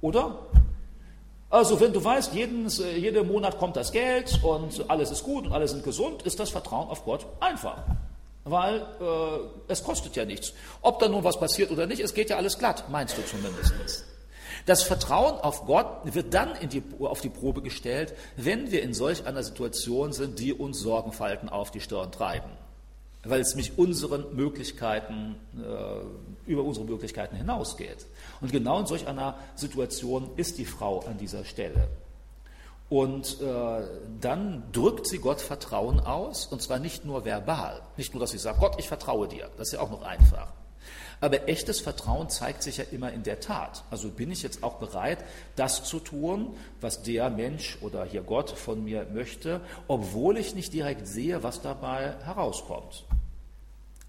Oder? 0.00 0.36
Also 1.50 1.80
wenn 1.80 1.92
du 1.92 2.02
weißt, 2.02 2.32
jeden, 2.32 2.66
äh, 2.80 2.96
jeden 2.96 3.26
Monat 3.26 3.58
kommt 3.58 3.76
das 3.76 3.90
Geld 3.90 4.38
und 4.44 4.88
alles 4.88 5.10
ist 5.10 5.24
gut 5.24 5.46
und 5.46 5.52
alle 5.52 5.66
sind 5.66 5.82
gesund, 5.82 6.22
ist 6.22 6.38
das 6.38 6.50
Vertrauen 6.50 6.88
auf 6.88 7.04
Gott 7.04 7.26
einfach. 7.40 7.82
Weil 8.44 8.76
äh, 8.76 9.72
es 9.72 9.82
kostet 9.82 10.14
ja 10.14 10.24
nichts. 10.24 10.54
Ob 10.80 11.00
da 11.00 11.08
nun 11.08 11.24
was 11.24 11.38
passiert 11.40 11.72
oder 11.72 11.86
nicht, 11.86 12.00
es 12.00 12.14
geht 12.14 12.30
ja 12.30 12.36
alles 12.36 12.56
glatt, 12.56 12.84
meinst 12.88 13.18
du 13.18 13.22
zumindest. 13.26 13.74
Das 14.66 14.84
Vertrauen 14.84 15.40
auf 15.40 15.66
Gott 15.66 15.86
wird 16.04 16.32
dann 16.32 16.50
die, 16.68 16.82
auf 17.00 17.20
die 17.20 17.30
Probe 17.30 17.62
gestellt, 17.62 18.14
wenn 18.36 18.70
wir 18.70 18.82
in 18.82 18.94
solch 18.94 19.26
einer 19.26 19.42
Situation 19.42 20.12
sind, 20.12 20.38
die 20.38 20.52
uns 20.52 20.78
Sorgenfalten 20.78 21.48
auf 21.48 21.72
die 21.72 21.80
Stirn 21.80 22.12
treiben 22.12 22.50
weil 23.24 23.40
es 23.40 23.54
mich 23.54 23.78
unseren 23.78 24.34
Möglichkeiten, 24.34 25.36
äh, 25.56 26.50
über 26.50 26.64
unsere 26.64 26.86
Möglichkeiten 26.86 27.36
hinausgeht. 27.36 28.06
Und 28.40 28.50
genau 28.50 28.80
in 28.80 28.86
solch 28.86 29.06
einer 29.06 29.36
Situation 29.54 30.30
ist 30.36 30.58
die 30.58 30.64
Frau 30.64 31.00
an 31.00 31.18
dieser 31.18 31.44
Stelle. 31.44 31.88
Und 32.88 33.40
äh, 33.40 33.82
dann 34.20 34.64
drückt 34.72 35.06
sie 35.06 35.18
Gott 35.18 35.40
Vertrauen 35.40 36.00
aus, 36.00 36.46
und 36.46 36.60
zwar 36.60 36.80
nicht 36.80 37.04
nur 37.04 37.24
verbal, 37.24 37.82
nicht 37.96 38.14
nur, 38.14 38.20
dass 38.20 38.32
sie 38.32 38.38
sagt, 38.38 38.58
Gott, 38.58 38.74
ich 38.78 38.88
vertraue 38.88 39.28
dir, 39.28 39.48
das 39.56 39.68
ist 39.68 39.74
ja 39.74 39.80
auch 39.80 39.90
noch 39.90 40.02
einfach, 40.02 40.52
aber 41.20 41.48
echtes 41.48 41.80
Vertrauen 41.80 42.28
zeigt 42.28 42.62
sich 42.62 42.78
ja 42.78 42.84
immer 42.90 43.12
in 43.12 43.22
der 43.22 43.40
Tat. 43.40 43.84
Also 43.90 44.10
bin 44.10 44.30
ich 44.30 44.42
jetzt 44.42 44.62
auch 44.62 44.78
bereit, 44.78 45.24
das 45.56 45.84
zu 45.84 46.00
tun, 46.00 46.56
was 46.80 47.02
der 47.02 47.30
Mensch 47.30 47.78
oder 47.80 48.04
hier 48.04 48.22
Gott 48.22 48.50
von 48.50 48.84
mir 48.84 49.06
möchte, 49.12 49.60
obwohl 49.88 50.38
ich 50.38 50.54
nicht 50.54 50.72
direkt 50.72 51.06
sehe, 51.06 51.42
was 51.42 51.60
dabei 51.60 52.14
herauskommt. 52.24 53.04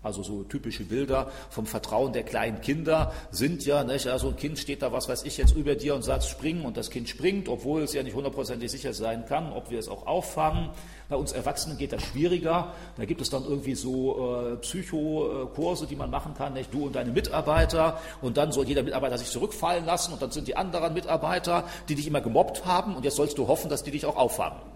Also 0.03 0.23
so 0.23 0.43
typische 0.43 0.83
Bilder 0.83 1.31
vom 1.51 1.67
Vertrauen 1.67 2.11
der 2.11 2.23
kleinen 2.23 2.61
Kinder 2.61 3.13
sind 3.29 3.65
ja, 3.67 3.83
nicht, 3.83 4.07
also 4.07 4.29
ein 4.29 4.35
Kind 4.35 4.57
steht 4.57 4.81
da, 4.81 4.91
was 4.91 5.07
weiß 5.07 5.23
ich, 5.25 5.37
jetzt 5.37 5.55
über 5.55 5.75
dir 5.75 5.93
und 5.93 6.01
sagt 6.01 6.23
springen 6.23 6.65
und 6.65 6.75
das 6.75 6.89
Kind 6.89 7.07
springt, 7.07 7.47
obwohl 7.47 7.83
es 7.83 7.93
ja 7.93 8.01
nicht 8.01 8.15
hundertprozentig 8.15 8.71
sicher 8.71 8.93
sein 8.93 9.25
kann, 9.27 9.53
ob 9.53 9.69
wir 9.69 9.77
es 9.77 9.87
auch 9.87 10.07
auffangen. 10.07 10.69
Bei 11.07 11.15
uns 11.15 11.33
Erwachsenen 11.33 11.77
geht 11.77 11.91
das 11.93 12.01
schwieriger. 12.01 12.73
Da 12.97 13.05
gibt 13.05 13.21
es 13.21 13.29
dann 13.29 13.43
irgendwie 13.43 13.75
so 13.75 14.53
äh, 14.53 14.55
Psychokurse, 14.55 15.85
die 15.85 15.95
man 15.95 16.09
machen 16.09 16.33
kann, 16.35 16.53
nicht? 16.53 16.73
du 16.73 16.85
und 16.85 16.95
deine 16.95 17.11
Mitarbeiter. 17.11 17.99
Und 18.21 18.37
dann 18.37 18.51
soll 18.51 18.65
jeder 18.65 18.81
Mitarbeiter 18.81 19.19
sich 19.19 19.29
zurückfallen 19.29 19.85
lassen 19.85 20.13
und 20.13 20.21
dann 20.21 20.31
sind 20.31 20.47
die 20.47 20.55
anderen 20.55 20.93
Mitarbeiter, 20.93 21.65
die 21.89 21.95
dich 21.95 22.07
immer 22.07 22.21
gemobbt 22.21 22.65
haben 22.65 22.95
und 22.95 23.03
jetzt 23.03 23.17
sollst 23.17 23.37
du 23.37 23.47
hoffen, 23.47 23.69
dass 23.69 23.83
die 23.83 23.91
dich 23.91 24.05
auch 24.05 24.15
auffangen. 24.15 24.70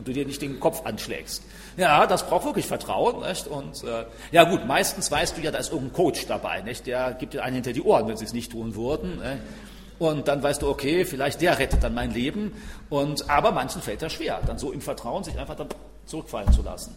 Und 0.00 0.08
du 0.08 0.14
dir 0.14 0.24
nicht 0.24 0.40
den 0.40 0.58
Kopf 0.60 0.86
anschlägst. 0.86 1.42
Ja, 1.76 2.06
das 2.06 2.26
braucht 2.26 2.46
wirklich 2.46 2.66
Vertrauen. 2.66 3.20
Nicht? 3.20 3.46
Und 3.46 3.84
äh, 3.84 4.06
ja 4.32 4.44
gut, 4.44 4.66
meistens 4.66 5.10
weißt 5.10 5.36
du 5.36 5.42
ja, 5.42 5.50
da 5.50 5.58
ist 5.58 5.72
irgendein 5.72 5.92
Coach 5.92 6.26
dabei, 6.26 6.62
nicht? 6.62 6.86
der 6.86 7.12
gibt 7.12 7.34
dir 7.34 7.44
einen 7.44 7.56
hinter 7.56 7.74
die 7.74 7.82
Ohren, 7.82 8.08
wenn 8.08 8.16
sie 8.16 8.24
es 8.24 8.32
nicht 8.32 8.50
tun 8.50 8.74
würden. 8.74 9.18
Nicht? 9.18 9.42
Und 9.98 10.26
dann 10.26 10.42
weißt 10.42 10.62
du, 10.62 10.70
okay, 10.70 11.04
vielleicht 11.04 11.42
der 11.42 11.58
rettet 11.58 11.84
dann 11.84 11.92
mein 11.92 12.14
Leben. 12.14 12.52
Und, 12.88 13.28
aber 13.28 13.52
manchen 13.52 13.82
fällt 13.82 14.00
das 14.00 14.14
schwer, 14.14 14.40
dann 14.46 14.56
so 14.56 14.72
im 14.72 14.80
Vertrauen 14.80 15.22
sich 15.22 15.38
einfach 15.38 15.56
dann 15.56 15.68
zurückfallen 16.06 16.50
zu 16.50 16.62
lassen. 16.62 16.96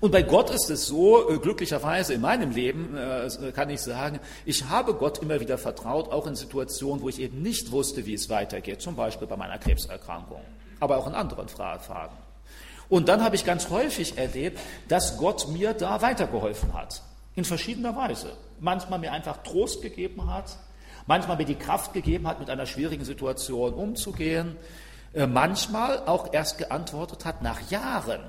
Und 0.00 0.10
bei 0.10 0.22
Gott 0.22 0.48
ist 0.48 0.70
es 0.70 0.86
so, 0.86 1.28
äh, 1.28 1.38
glücklicherweise 1.38 2.14
in 2.14 2.22
meinem 2.22 2.50
Leben 2.52 2.96
äh, 2.96 3.28
kann 3.52 3.68
ich 3.68 3.82
sagen, 3.82 4.20
ich 4.46 4.64
habe 4.70 4.94
Gott 4.94 5.18
immer 5.18 5.38
wieder 5.40 5.58
vertraut, 5.58 6.10
auch 6.10 6.26
in 6.26 6.34
Situationen, 6.34 7.02
wo 7.02 7.10
ich 7.10 7.20
eben 7.20 7.42
nicht 7.42 7.72
wusste, 7.72 8.06
wie 8.06 8.14
es 8.14 8.30
weitergeht, 8.30 8.80
zum 8.80 8.96
Beispiel 8.96 9.28
bei 9.28 9.36
meiner 9.36 9.58
Krebserkrankung, 9.58 10.40
aber 10.80 10.98
auch 10.98 11.06
in 11.06 11.14
anderen 11.14 11.48
Fragen. 11.48 12.16
Und 12.88 13.08
dann 13.08 13.22
habe 13.22 13.34
ich 13.34 13.44
ganz 13.44 13.70
häufig 13.70 14.16
erlebt, 14.16 14.60
dass 14.88 15.18
Gott 15.18 15.48
mir 15.48 15.74
da 15.74 16.02
weitergeholfen 16.02 16.72
hat, 16.74 17.02
in 17.34 17.44
verschiedener 17.44 17.96
Weise. 17.96 18.32
Manchmal 18.60 18.98
mir 18.98 19.12
einfach 19.12 19.42
Trost 19.42 19.82
gegeben 19.82 20.32
hat, 20.32 20.56
manchmal 21.06 21.36
mir 21.36 21.44
die 21.44 21.56
Kraft 21.56 21.92
gegeben 21.92 22.28
hat, 22.28 22.38
mit 22.38 22.48
einer 22.48 22.66
schwierigen 22.66 23.04
Situation 23.04 23.74
umzugehen, 23.74 24.56
äh, 25.14 25.26
manchmal 25.26 26.06
auch 26.06 26.32
erst 26.32 26.58
geantwortet 26.58 27.24
hat 27.24 27.42
nach 27.42 27.70
Jahren. 27.70 28.20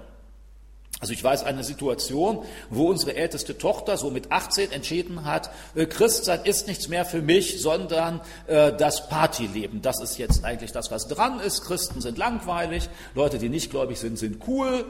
Also 0.99 1.13
ich 1.13 1.23
weiß 1.23 1.43
eine 1.43 1.63
Situation, 1.63 2.43
wo 2.71 2.89
unsere 2.89 3.15
älteste 3.15 3.57
Tochter 3.57 3.97
so 3.97 4.09
mit 4.09 4.31
18 4.31 4.71
entschieden 4.71 5.25
hat, 5.25 5.51
äh, 5.75 5.85
Christsein 5.85 6.39
ist 6.43 6.67
nichts 6.67 6.87
mehr 6.87 7.05
für 7.05 7.21
mich, 7.21 7.61
sondern 7.61 8.19
äh, 8.47 8.73
das 8.73 9.07
Partyleben. 9.07 9.83
Das 9.83 10.01
ist 10.01 10.17
jetzt 10.17 10.43
eigentlich 10.43 10.71
das, 10.71 10.89
was 10.89 11.07
dran 11.07 11.39
ist. 11.39 11.63
Christen 11.63 12.01
sind 12.01 12.17
langweilig, 12.17 12.89
Leute, 13.13 13.37
die 13.37 13.49
nicht 13.49 13.69
gläubig 13.69 13.99
sind, 13.99 14.17
sind 14.17 14.41
cool. 14.47 14.85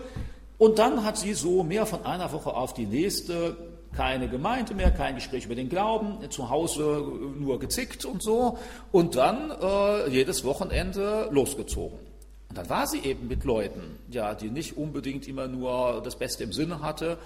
Und 0.57 0.79
dann 0.79 1.03
hat 1.03 1.17
sie 1.17 1.33
so 1.33 1.63
mehr 1.63 1.85
von 1.85 2.05
einer 2.05 2.31
Woche 2.31 2.53
auf 2.53 2.73
die 2.73 2.85
nächste 2.85 3.57
keine 3.95 4.29
Gemeinde 4.29 4.75
mehr, 4.75 4.91
kein 4.91 5.15
Gespräch 5.15 5.45
über 5.45 5.55
den 5.55 5.69
Glauben, 5.69 6.29
zu 6.29 6.49
Hause 6.49 7.03
nur 7.37 7.59
gezickt 7.59 8.05
und 8.05 8.21
so. 8.21 8.57
Und 8.91 9.15
dann 9.15 9.51
äh, 9.51 10.09
jedes 10.09 10.43
Wochenende 10.43 11.27
losgezogen. 11.31 12.06
Dann 12.57 12.69
war 12.71 12.87
sie 12.87 13.01
eben 13.01 13.27
mit 13.27 13.43
Leuten, 13.43 13.99
ja, 14.09 14.33
die 14.33 14.49
nicht 14.49 14.77
unbedingt 14.77 15.27
immer 15.27 15.47
nur 15.47 16.01
das 16.03 16.15
Beste 16.15 16.43
im 16.43 16.51
Sinne 16.51 16.81
hatte. 16.81 17.19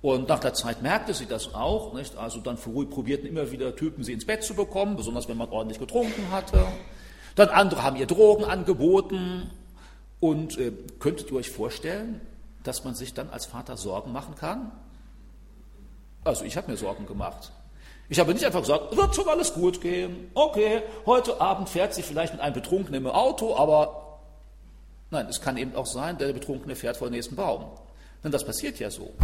Und 0.00 0.28
nach 0.28 0.38
der 0.38 0.54
Zeit 0.54 0.80
merkte 0.80 1.12
sie 1.12 1.26
das 1.26 1.54
auch, 1.54 1.92
nicht? 1.92 2.16
Also 2.16 2.40
dann 2.40 2.56
probierten 2.56 3.28
immer 3.28 3.50
wieder 3.50 3.76
Typen, 3.76 4.02
sie 4.02 4.14
ins 4.14 4.24
Bett 4.24 4.42
zu 4.42 4.54
bekommen, 4.54 4.96
besonders 4.96 5.28
wenn 5.28 5.36
man 5.36 5.50
ordentlich 5.50 5.78
getrunken 5.78 6.30
hatte. 6.32 6.64
Dann 7.34 7.50
andere 7.50 7.82
haben 7.82 7.96
ihr 7.96 8.06
Drogen 8.06 8.44
angeboten. 8.44 9.50
Und 10.20 10.56
äh, 10.56 10.72
könntet 10.98 11.30
ihr 11.30 11.36
euch 11.36 11.50
vorstellen, 11.50 12.22
dass 12.62 12.82
man 12.84 12.94
sich 12.94 13.12
dann 13.12 13.28
als 13.28 13.44
Vater 13.44 13.76
Sorgen 13.76 14.10
machen 14.10 14.36
kann? 14.36 14.72
Also 16.24 16.46
ich 16.46 16.56
habe 16.56 16.70
mir 16.70 16.78
Sorgen 16.78 17.06
gemacht. 17.06 17.52
Ich 18.08 18.18
habe 18.18 18.32
nicht 18.32 18.46
einfach 18.46 18.62
gesagt, 18.62 18.96
wird 18.96 19.14
schon 19.14 19.28
alles 19.28 19.52
gut 19.52 19.82
gehen. 19.82 20.30
Okay, 20.32 20.80
heute 21.04 21.42
Abend 21.42 21.68
fährt 21.68 21.92
sie 21.92 22.02
vielleicht 22.02 22.32
mit 22.32 22.40
einem 22.40 22.54
Betrunkenen 22.54 23.04
im 23.04 23.10
Auto, 23.10 23.54
aber 23.54 23.97
Nein, 25.10 25.26
es 25.28 25.40
kann 25.40 25.56
eben 25.56 25.74
auch 25.74 25.86
sein, 25.86 26.18
der 26.18 26.32
Betrunkene 26.32 26.76
fährt 26.76 26.96
vor 26.96 27.08
den 27.08 27.14
nächsten 27.14 27.36
Baum. 27.36 27.64
Denn 28.22 28.32
das 28.32 28.44
passiert 28.44 28.78
ja 28.78 28.90
so. 28.90 29.14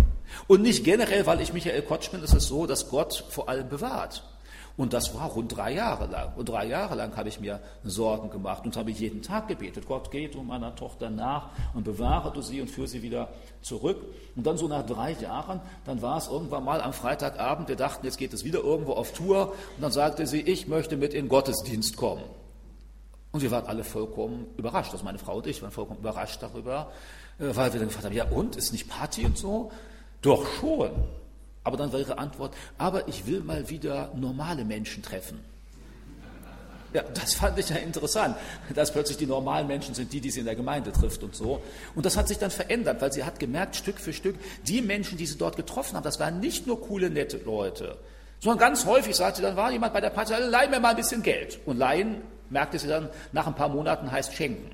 Und 0.46 0.62
nicht 0.62 0.84
generell, 0.84 1.26
weil 1.26 1.40
ich 1.40 1.52
Michael 1.52 1.82
Kotsch 1.82 2.10
bin, 2.10 2.22
ist 2.22 2.34
es 2.34 2.46
so, 2.46 2.66
dass 2.66 2.88
Gott 2.88 3.24
vor 3.28 3.48
allem 3.48 3.68
bewahrt. 3.68 4.22
Und 4.76 4.92
das 4.92 5.14
war 5.14 5.30
rund 5.30 5.56
drei 5.56 5.72
Jahre 5.72 6.06
lang. 6.06 6.32
Und 6.34 6.48
drei 6.48 6.66
Jahre 6.66 6.96
lang 6.96 7.16
habe 7.16 7.28
ich 7.28 7.38
mir 7.38 7.60
Sorgen 7.84 8.30
gemacht 8.30 8.64
und 8.64 8.76
habe 8.76 8.90
jeden 8.90 9.22
Tag 9.22 9.46
gebetet. 9.46 9.86
Gott 9.86 10.10
geht 10.10 10.34
um 10.34 10.48
meiner 10.48 10.74
Tochter 10.74 11.10
nach 11.10 11.50
und 11.74 11.84
bewahre 11.84 12.32
du 12.32 12.42
sie 12.42 12.60
und 12.60 12.68
führe 12.68 12.88
sie 12.88 13.02
wieder 13.02 13.28
zurück. 13.62 13.98
Und 14.34 14.44
dann 14.46 14.56
so 14.56 14.66
nach 14.66 14.84
drei 14.84 15.12
Jahren, 15.12 15.60
dann 15.84 16.02
war 16.02 16.18
es 16.18 16.26
irgendwann 16.26 16.64
mal 16.64 16.80
am 16.80 16.92
Freitagabend, 16.92 17.68
wir 17.68 17.76
dachten, 17.76 18.04
jetzt 18.04 18.18
geht 18.18 18.32
es 18.32 18.44
wieder 18.44 18.60
irgendwo 18.60 18.94
auf 18.94 19.12
Tour. 19.12 19.52
Und 19.76 19.82
dann 19.82 19.92
sagte 19.92 20.26
sie, 20.26 20.40
ich 20.40 20.66
möchte 20.66 20.96
mit 20.96 21.14
in 21.14 21.28
Gottesdienst 21.28 21.96
kommen. 21.96 22.24
Und 23.34 23.40
wir 23.40 23.50
waren 23.50 23.66
alle 23.66 23.82
vollkommen 23.82 24.46
überrascht, 24.56 24.92
also 24.92 25.04
meine 25.04 25.18
Frau 25.18 25.38
und 25.38 25.48
ich 25.48 25.60
waren 25.60 25.72
vollkommen 25.72 25.98
überrascht 25.98 26.40
darüber, 26.40 26.92
äh, 27.40 27.46
weil 27.56 27.72
wir 27.72 27.80
dann 27.80 27.88
gefragt 27.88 28.06
haben, 28.06 28.14
ja 28.14 28.28
und, 28.28 28.54
ist 28.54 28.70
nicht 28.70 28.88
Party 28.88 29.26
und 29.26 29.36
so? 29.36 29.72
Doch 30.22 30.46
schon. 30.60 30.92
Aber 31.64 31.76
dann 31.76 31.92
war 31.92 31.98
ihre 31.98 32.16
Antwort, 32.18 32.54
aber 32.78 33.08
ich 33.08 33.26
will 33.26 33.40
mal 33.40 33.68
wieder 33.68 34.12
normale 34.14 34.64
Menschen 34.64 35.02
treffen. 35.02 35.40
Ja, 36.92 37.02
das 37.02 37.34
fand 37.34 37.58
ich 37.58 37.70
ja 37.70 37.76
interessant, 37.78 38.36
dass 38.72 38.92
plötzlich 38.92 39.16
die 39.16 39.26
normalen 39.26 39.66
Menschen 39.66 39.96
sind 39.96 40.12
die, 40.12 40.20
die 40.20 40.30
sie 40.30 40.38
in 40.38 40.46
der 40.46 40.54
Gemeinde 40.54 40.92
trifft 40.92 41.24
und 41.24 41.34
so. 41.34 41.60
Und 41.96 42.06
das 42.06 42.16
hat 42.16 42.28
sich 42.28 42.38
dann 42.38 42.52
verändert, 42.52 43.02
weil 43.02 43.12
sie 43.12 43.24
hat 43.24 43.40
gemerkt, 43.40 43.74
Stück 43.74 43.98
für 43.98 44.12
Stück, 44.12 44.36
die 44.68 44.80
Menschen, 44.80 45.18
die 45.18 45.26
sie 45.26 45.38
dort 45.38 45.56
getroffen 45.56 45.96
haben, 45.96 46.04
das 46.04 46.20
waren 46.20 46.38
nicht 46.38 46.68
nur 46.68 46.80
coole, 46.80 47.10
nette 47.10 47.38
Leute, 47.38 47.98
sondern 48.38 48.60
ganz 48.60 48.86
häufig 48.86 49.16
sagte 49.16 49.38
sie, 49.38 49.42
dann 49.42 49.56
war 49.56 49.72
jemand 49.72 49.92
bei 49.92 50.00
der 50.00 50.10
Party, 50.10 50.34
leih 50.34 50.68
mir 50.68 50.78
mal 50.78 50.90
ein 50.90 50.96
bisschen 50.96 51.24
Geld. 51.24 51.58
Und 51.66 51.78
leihen 51.78 52.22
merkte 52.50 52.78
sie 52.78 52.88
dann, 52.88 53.08
nach 53.32 53.46
ein 53.46 53.54
paar 53.54 53.68
Monaten 53.68 54.10
heißt 54.10 54.34
schenken. 54.34 54.70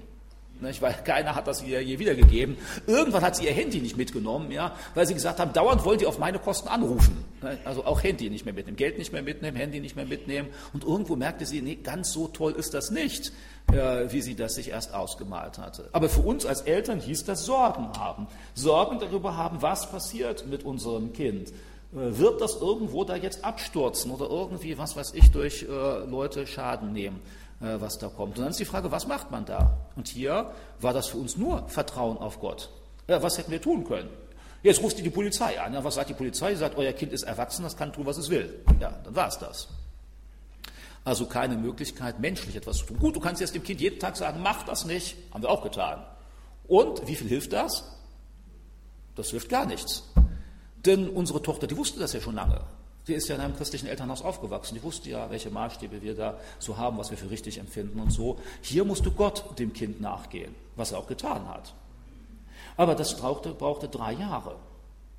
Nicht? 0.60 0.82
Weil 0.82 0.92
keiner 1.04 1.34
hat 1.34 1.46
das 1.46 1.62
ihr 1.62 1.82
je 1.82 1.98
wiedergegeben. 1.98 2.56
Irgendwann 2.86 3.22
hat 3.22 3.36
sie 3.36 3.46
ihr 3.46 3.52
Handy 3.52 3.80
nicht 3.80 3.96
mitgenommen, 3.96 4.50
ja, 4.50 4.74
weil 4.94 5.06
sie 5.06 5.14
gesagt 5.14 5.40
haben, 5.40 5.52
dauernd 5.52 5.84
wollen 5.84 5.98
die 5.98 6.06
auf 6.06 6.18
meine 6.18 6.38
Kosten 6.38 6.68
anrufen. 6.68 7.24
Also 7.64 7.84
auch 7.84 8.02
Handy 8.02 8.28
nicht 8.28 8.44
mehr 8.44 8.52
mitnehmen, 8.52 8.76
Geld 8.76 8.98
nicht 8.98 9.12
mehr 9.12 9.22
mitnehmen, 9.22 9.56
Handy 9.56 9.80
nicht 9.80 9.96
mehr 9.96 10.04
mitnehmen. 10.04 10.48
Und 10.72 10.84
irgendwo 10.84 11.16
merkte 11.16 11.46
sie, 11.46 11.62
nee, 11.62 11.76
ganz 11.76 12.12
so 12.12 12.28
toll 12.28 12.52
ist 12.52 12.74
das 12.74 12.90
nicht, 12.90 13.32
äh, 13.72 14.12
wie 14.12 14.20
sie 14.20 14.34
das 14.34 14.54
sich 14.54 14.68
erst 14.70 14.92
ausgemalt 14.92 15.58
hatte. 15.58 15.88
Aber 15.92 16.08
für 16.08 16.20
uns 16.20 16.44
als 16.44 16.62
Eltern 16.62 17.00
hieß 17.00 17.24
das 17.24 17.46
Sorgen 17.46 17.88
haben. 17.98 18.26
Sorgen 18.54 18.98
darüber 18.98 19.36
haben, 19.36 19.62
was 19.62 19.90
passiert 19.90 20.46
mit 20.46 20.64
unserem 20.64 21.12
Kind. 21.12 21.48
Äh, 21.48 22.18
wird 22.18 22.40
das 22.40 22.56
irgendwo 22.56 23.04
da 23.04 23.16
jetzt 23.16 23.44
abstürzen 23.44 24.10
oder 24.10 24.28
irgendwie, 24.28 24.76
was 24.76 24.96
weiß 24.96 25.14
ich, 25.14 25.30
durch 25.30 25.62
äh, 25.62 25.66
Leute 25.66 26.46
Schaden 26.46 26.92
nehmen? 26.92 27.20
Äh, 27.60 27.78
was 27.78 27.98
da 27.98 28.08
kommt. 28.08 28.38
Und 28.38 28.42
dann 28.42 28.50
ist 28.50 28.60
die 28.60 28.64
Frage, 28.64 28.90
was 28.90 29.06
macht 29.06 29.30
man 29.30 29.44
da? 29.44 29.76
Und 29.94 30.08
hier 30.08 30.50
war 30.80 30.94
das 30.94 31.08
für 31.08 31.18
uns 31.18 31.36
nur 31.36 31.68
Vertrauen 31.68 32.16
auf 32.16 32.40
Gott. 32.40 32.70
Ja, 33.06 33.22
was 33.22 33.36
hätten 33.36 33.50
wir 33.50 33.60
tun 33.60 33.84
können? 33.84 34.08
Jetzt 34.62 34.82
ruft 34.82 34.98
die 34.98 35.02
die 35.02 35.10
Polizei 35.10 35.60
an. 35.60 35.74
Ja, 35.74 35.84
was 35.84 35.94
sagt 35.94 36.08
die 36.08 36.14
Polizei? 36.14 36.54
Sie 36.54 36.60
sagt, 36.60 36.76
euer 36.76 36.92
Kind 36.92 37.12
ist 37.12 37.22
erwachsen, 37.22 37.62
das 37.62 37.76
kann 37.76 37.92
tun, 37.92 38.06
was 38.06 38.16
es 38.16 38.30
will. 38.30 38.62
Ja, 38.78 38.98
dann 39.04 39.14
war 39.14 39.28
es 39.28 39.38
das. 39.38 39.68
Also 41.04 41.26
keine 41.26 41.56
Möglichkeit, 41.56 42.20
menschlich 42.20 42.56
etwas 42.56 42.78
zu 42.78 42.86
tun. 42.86 42.98
Gut, 42.98 43.16
du 43.16 43.20
kannst 43.20 43.40
jetzt 43.40 43.54
dem 43.54 43.62
Kind 43.62 43.80
jeden 43.80 43.98
Tag 43.98 44.16
sagen, 44.16 44.40
mach 44.42 44.62
das 44.64 44.86
nicht. 44.86 45.16
Haben 45.32 45.42
wir 45.42 45.50
auch 45.50 45.62
getan. 45.62 46.04
Und 46.66 47.06
wie 47.06 47.16
viel 47.16 47.28
hilft 47.28 47.52
das? 47.52 47.84
Das 49.16 49.30
hilft 49.30 49.48
gar 49.50 49.66
nichts. 49.66 50.04
Denn 50.86 51.10
unsere 51.10 51.42
Tochter, 51.42 51.66
die 51.66 51.76
wusste 51.76 52.00
das 52.00 52.12
ja 52.14 52.20
schon 52.20 52.34
lange. 52.34 52.64
Sie 53.04 53.14
ist 53.14 53.28
ja 53.28 53.34
in 53.34 53.40
einem 53.40 53.56
christlichen 53.56 53.86
Elternhaus 53.86 54.22
aufgewachsen. 54.22 54.74
Die 54.74 54.82
wusste 54.82 55.10
ja, 55.10 55.30
welche 55.30 55.50
Maßstäbe 55.50 56.02
wir 56.02 56.14
da 56.14 56.38
so 56.58 56.76
haben, 56.76 56.98
was 56.98 57.10
wir 57.10 57.18
für 57.18 57.30
richtig 57.30 57.58
empfinden 57.58 58.00
und 58.00 58.10
so. 58.10 58.38
Hier 58.60 58.84
musste 58.84 59.10
Gott 59.10 59.58
dem 59.58 59.72
Kind 59.72 60.00
nachgehen, 60.00 60.54
was 60.76 60.92
er 60.92 60.98
auch 60.98 61.06
getan 61.06 61.48
hat. 61.48 61.74
Aber 62.76 62.94
das 62.94 63.16
brauchte, 63.16 63.50
brauchte 63.54 63.88
drei 63.88 64.12
Jahre. 64.12 64.56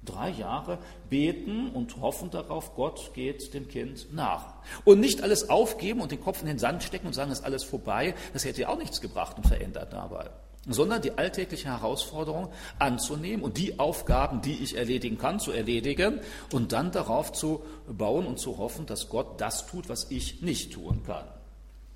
Drei 0.04 0.30
Jahre 0.30 0.80
beten 1.10 1.70
und 1.70 2.02
hoffen 2.02 2.32
darauf, 2.32 2.76
Gott 2.76 3.14
geht 3.14 3.54
dem 3.54 3.68
Kind 3.68 4.12
nach. 4.12 4.56
Und 4.84 5.00
nicht 5.00 5.22
alles 5.22 5.50
aufgeben 5.50 6.02
und 6.02 6.12
den 6.12 6.22
Kopf 6.22 6.42
in 6.42 6.48
den 6.48 6.58
Sand 6.58 6.82
stecken 6.82 7.06
und 7.06 7.14
sagen, 7.14 7.32
es 7.32 7.40
ist 7.40 7.46
alles 7.46 7.64
vorbei. 7.64 8.16
Das 8.34 8.46
hätte 8.46 8.62
ja 8.62 8.70
auch 8.70 8.80
nichts 8.80 9.00
gebracht 9.00 9.38
und 9.38 9.46
verändert 9.46 9.94
dabei 9.94 10.32
sondern 10.68 11.02
die 11.02 11.18
alltägliche 11.18 11.70
Herausforderung 11.70 12.50
anzunehmen 12.78 13.44
und 13.44 13.58
die 13.58 13.80
Aufgaben, 13.80 14.42
die 14.42 14.64
ich 14.64 14.78
erledigen 14.78 15.18
kann, 15.18 15.40
zu 15.40 15.52
erledigen 15.52 16.20
und 16.52 16.72
dann 16.72 16.92
darauf 16.92 17.32
zu 17.32 17.64
bauen 17.88 18.28
und 18.28 18.40
zu 18.40 18.58
hoffen, 18.58 18.86
dass 18.86 19.10
Gott 19.10 19.42
das 19.42 19.66
tut, 19.66 19.90
was 19.90 20.12
ich 20.12 20.42
nicht 20.42 20.74
tun 20.74 21.02
kann. 21.06 21.26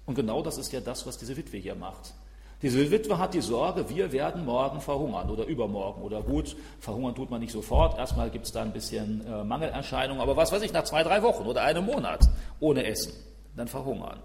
Und 0.06 0.15
genau 0.15 0.41
das 0.41 0.58
ist 0.58 0.71
ja 0.71 0.82
das, 0.82 1.06
was 1.06 1.17
diese 1.17 1.38
Witwe 1.38 1.58
hier 1.58 1.75
macht. 1.75 2.13
Diese 2.62 2.89
Witwe 2.89 3.17
hat 3.17 3.34
die 3.34 3.41
Sorge, 3.41 3.89
wir 3.89 4.12
werden 4.12 4.45
morgen 4.45 4.82
verhungern 4.82 5.30
oder 5.30 5.45
übermorgen 5.45 6.01
oder 6.01 6.23
gut, 6.23 6.56
verhungern 6.80 7.13
tut 7.13 7.30
man 7.30 7.41
nicht 7.41 7.51
sofort. 7.51 7.97
Erstmal 7.97 8.30
gibt 8.30 8.45
es 8.45 8.51
da 8.51 8.62
ein 8.62 8.73
bisschen 8.73 9.25
äh, 9.28 9.43
Mangelerscheinungen, 9.43 10.21
aber 10.21 10.36
was 10.38 10.51
weiß 10.51 10.63
ich, 10.63 10.73
nach 10.73 10.84
zwei, 10.86 11.04
drei 11.04 11.21
Wochen 11.21 11.45
oder 11.45 11.63
einem 11.63 11.86
Monat 11.86 12.28
ohne 12.60 12.86
Essen, 12.86 13.13
dann 13.56 13.67
verhungern. 13.67 14.19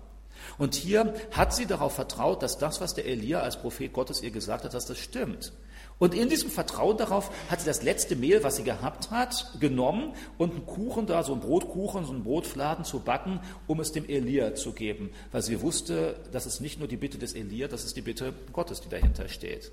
Und 0.61 0.75
hier 0.75 1.15
hat 1.33 1.55
sie 1.55 1.65
darauf 1.65 1.95
vertraut, 1.95 2.43
dass 2.43 2.59
das, 2.59 2.83
was 2.83 2.93
der 2.93 3.07
Elia 3.07 3.41
als 3.41 3.57
Prophet 3.57 3.95
Gottes 3.95 4.23
ihr 4.23 4.31
gesagt 4.31 4.63
hat, 4.63 4.75
dass 4.75 4.85
das 4.85 4.99
stimmt. 4.99 5.55
Und 5.99 6.15
in 6.15 6.29
diesem 6.29 6.51
Vertrauen 6.51 6.99
darauf 6.99 7.31
hat 7.51 7.61
sie 7.61 7.67
das 7.67 7.83
letzte 7.83 8.15
Mehl, 8.15 8.45
was 8.45 8.57
sie 8.57 8.63
gehabt 8.63 9.11
hat, 9.11 9.55
genommen 9.59 10.13
und 10.37 10.51
einen 10.51 10.67
Kuchen 10.67 11.07
da, 11.07 11.23
so 11.23 11.33
einen 11.33 11.41
Brotkuchen, 11.41 12.05
so 12.05 12.13
einen 12.13 12.25
Brotfladen 12.25 12.85
zu 12.85 13.01
backen, 13.01 13.41
um 13.67 13.81
es 13.81 13.93
dem 13.93 14.07
Elia 14.07 14.55
zu 14.55 14.73
geben. 14.73 15.09
Weil 15.33 15.41
sie 15.41 15.63
wusste, 15.63 16.17
das 16.31 16.45
ist 16.45 16.61
nicht 16.61 16.79
nur 16.79 16.89
die 16.89 16.99
Bitte 16.99 17.17
des 17.17 17.33
Elia, 17.33 17.67
das 17.67 17.85
ist 17.85 17.97
die 17.97 18.03
Bitte 18.03 18.35
Gottes, 18.53 18.83
die 18.83 18.91
dahinter 18.91 19.31
steht. 19.31 19.73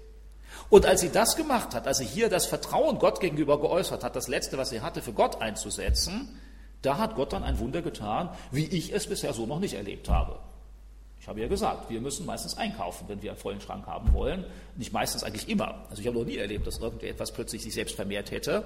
Und 0.69 0.85
als 0.85 1.01
sie 1.01 1.09
das 1.09 1.35
gemacht 1.35 1.75
hat, 1.75 1.85
als 1.85 1.97
sie 1.97 2.05
hier 2.05 2.29
das 2.29 2.45
Vertrauen 2.45 2.97
Gott 2.97 3.19
gegenüber 3.19 3.59
geäußert 3.59 4.05
hat, 4.05 4.15
das 4.15 4.29
letzte, 4.29 4.57
was 4.57 4.69
sie 4.69 4.79
hatte, 4.79 5.01
für 5.01 5.11
Gott 5.11 5.41
einzusetzen, 5.41 6.29
da 6.81 6.97
hat 6.97 7.15
Gott 7.15 7.33
dann 7.33 7.43
ein 7.43 7.59
Wunder 7.59 7.81
getan, 7.81 8.29
wie 8.51 8.67
ich 8.67 8.93
es 8.93 9.07
bisher 9.07 9.33
so 9.33 9.45
noch 9.45 9.59
nicht 9.59 9.73
erlebt 9.73 10.07
habe. 10.07 10.39
Ich 11.27 11.29
habe 11.29 11.41
ja 11.41 11.49
gesagt, 11.49 11.89
wir 11.89 11.99
müssen 11.99 12.25
meistens 12.25 12.55
einkaufen, 12.55 13.03
wenn 13.09 13.21
wir 13.21 13.31
einen 13.31 13.37
vollen 13.37 13.59
Schrank 13.59 13.85
haben 13.85 14.13
wollen. 14.13 14.45
Nicht 14.77 14.93
meistens, 14.93 15.25
eigentlich 15.25 15.49
immer. 15.49 15.83
Also 15.89 16.01
ich 16.01 16.07
habe 16.07 16.17
noch 16.17 16.23
nie 16.23 16.37
erlebt, 16.37 16.65
dass 16.65 16.77
irgendetwas 16.77 17.33
plötzlich 17.33 17.63
sich 17.63 17.73
selbst 17.73 17.97
vermehrt 17.97 18.31
hätte. 18.31 18.63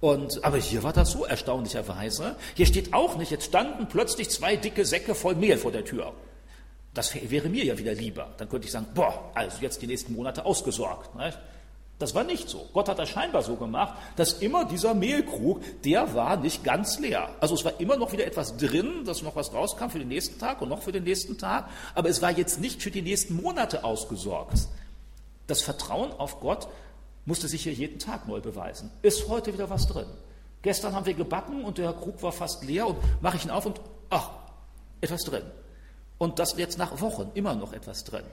Und, 0.00 0.42
aber 0.42 0.56
hier 0.56 0.82
war 0.82 0.92
das 0.92 1.12
so 1.12 1.24
erstaunlicherweise. 1.24 2.34
Hier 2.56 2.66
steht 2.66 2.92
auch 2.92 3.16
nicht, 3.16 3.30
jetzt 3.30 3.44
standen 3.44 3.86
plötzlich 3.86 4.30
zwei 4.30 4.56
dicke 4.56 4.84
Säcke 4.84 5.14
voll 5.14 5.36
Mehl 5.36 5.56
vor 5.56 5.70
der 5.70 5.84
Tür. 5.84 6.12
Das 6.92 7.14
wäre 7.30 7.48
mir 7.48 7.64
ja 7.64 7.78
wieder 7.78 7.94
lieber. 7.94 8.34
Dann 8.36 8.48
könnte 8.48 8.66
ich 8.66 8.72
sagen, 8.72 8.88
boah, 8.96 9.30
also 9.34 9.58
jetzt 9.60 9.80
die 9.80 9.86
nächsten 9.86 10.12
Monate 10.12 10.44
ausgesorgt. 10.44 11.14
Nicht? 11.14 11.38
Das 12.02 12.16
war 12.16 12.24
nicht 12.24 12.48
so. 12.48 12.68
Gott 12.72 12.88
hat 12.88 12.98
das 12.98 13.10
scheinbar 13.10 13.42
so 13.42 13.54
gemacht, 13.54 13.96
dass 14.16 14.32
immer 14.32 14.64
dieser 14.64 14.92
Mehlkrug, 14.92 15.60
der 15.84 16.14
war 16.14 16.36
nicht 16.36 16.64
ganz 16.64 16.98
leer. 16.98 17.28
Also 17.38 17.54
es 17.54 17.64
war 17.64 17.78
immer 17.78 17.96
noch 17.96 18.10
wieder 18.10 18.26
etwas 18.26 18.56
drin, 18.56 19.04
dass 19.04 19.22
noch 19.22 19.36
was 19.36 19.54
rauskam 19.54 19.88
für 19.88 20.00
den 20.00 20.08
nächsten 20.08 20.36
Tag 20.40 20.60
und 20.62 20.68
noch 20.68 20.82
für 20.82 20.90
den 20.90 21.04
nächsten 21.04 21.38
Tag, 21.38 21.70
aber 21.94 22.08
es 22.08 22.20
war 22.20 22.32
jetzt 22.32 22.60
nicht 22.60 22.82
für 22.82 22.90
die 22.90 23.02
nächsten 23.02 23.40
Monate 23.40 23.84
ausgesorgt. 23.84 24.66
Das 25.46 25.62
Vertrauen 25.62 26.10
auf 26.10 26.40
Gott 26.40 26.66
musste 27.24 27.46
sich 27.46 27.62
hier 27.62 27.72
jeden 27.72 28.00
Tag 28.00 28.26
neu 28.26 28.40
beweisen. 28.40 28.90
Ist 29.02 29.28
heute 29.28 29.52
wieder 29.52 29.70
was 29.70 29.86
drin. 29.86 30.06
Gestern 30.62 30.96
haben 30.96 31.06
wir 31.06 31.14
gebacken 31.14 31.64
und 31.64 31.78
der 31.78 31.92
Krug 31.92 32.20
war 32.20 32.32
fast 32.32 32.64
leer 32.64 32.88
und 32.88 32.96
mache 33.22 33.36
ich 33.36 33.44
ihn 33.44 33.52
auf 33.52 33.64
und 33.64 33.80
ach, 34.10 34.30
etwas 35.00 35.22
drin. 35.22 35.44
Und 36.18 36.38
das 36.38 36.56
jetzt 36.56 36.78
nach 36.78 37.00
Wochen 37.00 37.30
immer 37.34 37.54
noch 37.54 37.72
etwas 37.72 38.04
drin. 38.04 38.24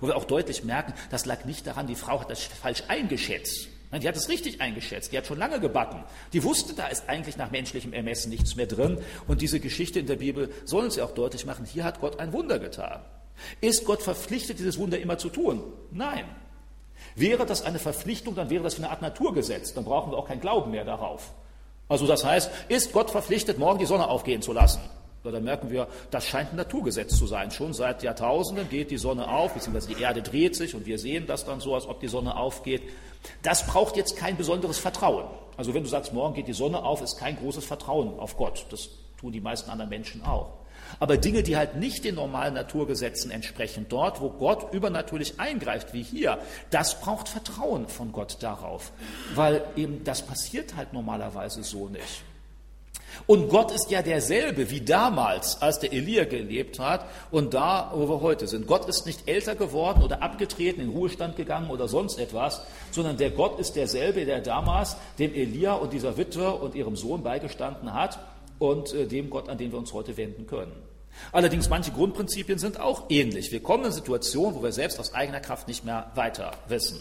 Wo 0.00 0.08
wir 0.08 0.16
auch 0.16 0.24
deutlich 0.24 0.64
merken, 0.64 0.92
das 1.10 1.24
lag 1.24 1.44
nicht 1.44 1.66
daran, 1.66 1.86
die 1.86 1.94
Frau 1.94 2.20
hat 2.20 2.30
das 2.30 2.42
falsch 2.42 2.82
eingeschätzt. 2.88 3.68
Nein, 3.90 4.02
die 4.02 4.08
hat 4.08 4.16
es 4.16 4.28
richtig 4.28 4.60
eingeschätzt. 4.60 5.12
Die 5.12 5.18
hat 5.18 5.26
schon 5.26 5.38
lange 5.38 5.60
gebacken. 5.60 6.04
Die 6.32 6.44
wusste, 6.44 6.74
da 6.74 6.88
ist 6.88 7.08
eigentlich 7.08 7.38
nach 7.38 7.50
menschlichem 7.50 7.94
Ermessen 7.94 8.30
nichts 8.30 8.54
mehr 8.54 8.66
drin. 8.66 8.98
Und 9.26 9.40
diese 9.40 9.60
Geschichte 9.60 9.98
in 9.98 10.06
der 10.06 10.16
Bibel 10.16 10.50
soll 10.66 10.84
uns 10.84 10.96
ja 10.96 11.04
auch 11.04 11.12
deutlich 11.12 11.46
machen, 11.46 11.64
hier 11.64 11.84
hat 11.84 12.00
Gott 12.00 12.20
ein 12.20 12.32
Wunder 12.32 12.58
getan. 12.58 13.00
Ist 13.60 13.84
Gott 13.84 14.02
verpflichtet, 14.02 14.58
dieses 14.58 14.78
Wunder 14.78 14.98
immer 14.98 15.16
zu 15.16 15.30
tun? 15.30 15.62
Nein. 15.90 16.24
Wäre 17.14 17.46
das 17.46 17.62
eine 17.62 17.78
Verpflichtung, 17.78 18.34
dann 18.34 18.50
wäre 18.50 18.62
das 18.62 18.76
eine 18.76 18.90
Art 18.90 19.00
Naturgesetz. 19.00 19.72
Dann 19.72 19.84
brauchen 19.84 20.12
wir 20.12 20.18
auch 20.18 20.28
keinen 20.28 20.40
Glauben 20.40 20.70
mehr 20.70 20.84
darauf. 20.84 21.32
Also 21.88 22.06
das 22.06 22.24
heißt, 22.24 22.50
ist 22.68 22.92
Gott 22.92 23.10
verpflichtet, 23.10 23.58
morgen 23.58 23.78
die 23.78 23.86
Sonne 23.86 24.08
aufgehen 24.08 24.42
zu 24.42 24.52
lassen? 24.52 24.80
Ja, 25.28 25.32
dann 25.32 25.44
merken 25.44 25.70
wir, 25.70 25.88
das 26.10 26.26
scheint 26.26 26.54
ein 26.54 26.56
Naturgesetz 26.56 27.18
zu 27.18 27.26
sein. 27.26 27.50
Schon 27.50 27.74
seit 27.74 28.02
Jahrtausenden 28.02 28.70
geht 28.70 28.90
die 28.90 28.96
Sonne 28.96 29.28
auf, 29.28 29.52
beziehungsweise 29.52 29.94
die 29.94 30.02
Erde 30.02 30.22
dreht 30.22 30.56
sich 30.56 30.74
und 30.74 30.86
wir 30.86 30.98
sehen 30.98 31.26
das 31.26 31.44
dann 31.44 31.60
so, 31.60 31.74
als 31.74 31.86
ob 31.86 32.00
die 32.00 32.08
Sonne 32.08 32.34
aufgeht. 32.34 32.80
Das 33.42 33.66
braucht 33.66 33.98
jetzt 33.98 34.16
kein 34.16 34.38
besonderes 34.38 34.78
Vertrauen. 34.78 35.26
Also 35.58 35.74
wenn 35.74 35.82
du 35.82 35.88
sagst, 35.90 36.14
morgen 36.14 36.34
geht 36.34 36.48
die 36.48 36.54
Sonne 36.54 36.82
auf, 36.82 37.02
ist 37.02 37.18
kein 37.18 37.36
großes 37.36 37.66
Vertrauen 37.66 38.18
auf 38.18 38.38
Gott. 38.38 38.64
Das 38.70 38.88
tun 39.20 39.32
die 39.32 39.42
meisten 39.42 39.68
anderen 39.68 39.90
Menschen 39.90 40.24
auch. 40.24 40.48
Aber 40.98 41.18
Dinge, 41.18 41.42
die 41.42 41.58
halt 41.58 41.76
nicht 41.76 42.04
den 42.06 42.14
normalen 42.14 42.54
Naturgesetzen 42.54 43.30
entsprechen, 43.30 43.84
dort, 43.90 44.22
wo 44.22 44.30
Gott 44.30 44.72
übernatürlich 44.72 45.38
eingreift, 45.38 45.92
wie 45.92 46.02
hier, 46.02 46.38
das 46.70 46.98
braucht 47.00 47.28
Vertrauen 47.28 47.86
von 47.86 48.12
Gott 48.12 48.38
darauf, 48.40 48.92
weil 49.34 49.62
eben 49.76 50.04
das 50.04 50.22
passiert 50.22 50.74
halt 50.74 50.94
normalerweise 50.94 51.62
so 51.62 51.88
nicht. 51.88 52.24
Und 53.26 53.48
Gott 53.48 53.72
ist 53.72 53.90
ja 53.90 54.02
derselbe 54.02 54.70
wie 54.70 54.80
damals, 54.80 55.60
als 55.60 55.78
der 55.78 55.92
Elia 55.92 56.24
gelebt 56.24 56.78
hat 56.78 57.06
und 57.30 57.54
da, 57.54 57.90
wo 57.94 58.08
wir 58.08 58.20
heute 58.20 58.46
sind. 58.46 58.66
Gott 58.66 58.88
ist 58.88 59.06
nicht 59.06 59.28
älter 59.28 59.54
geworden 59.54 60.02
oder 60.02 60.22
abgetreten, 60.22 60.80
in 60.80 60.90
Ruhestand 60.90 61.36
gegangen 61.36 61.70
oder 61.70 61.88
sonst 61.88 62.18
etwas, 62.18 62.62
sondern 62.90 63.16
der 63.16 63.30
Gott 63.30 63.58
ist 63.58 63.76
derselbe, 63.76 64.24
der 64.24 64.40
damals 64.40 64.96
dem 65.18 65.34
Elia 65.34 65.74
und 65.74 65.92
dieser 65.92 66.16
Witwe 66.16 66.52
und 66.52 66.74
ihrem 66.74 66.96
Sohn 66.96 67.22
beigestanden 67.22 67.92
hat 67.92 68.18
und 68.58 68.92
äh, 68.92 69.06
dem 69.06 69.30
Gott, 69.30 69.48
an 69.48 69.58
den 69.58 69.72
wir 69.72 69.78
uns 69.78 69.92
heute 69.92 70.16
wenden 70.16 70.46
können. 70.46 70.72
Allerdings 71.32 71.68
manche 71.68 71.90
Grundprinzipien 71.90 72.58
sind 72.58 72.80
auch 72.80 73.04
ähnlich. 73.08 73.50
Wir 73.50 73.62
kommen 73.62 73.84
in 73.84 73.92
Situationen, 73.92 74.54
wo 74.54 74.62
wir 74.62 74.72
selbst 74.72 75.00
aus 75.00 75.14
eigener 75.14 75.40
Kraft 75.40 75.68
nicht 75.68 75.84
mehr 75.84 76.10
weiter 76.14 76.52
wissen. 76.68 77.00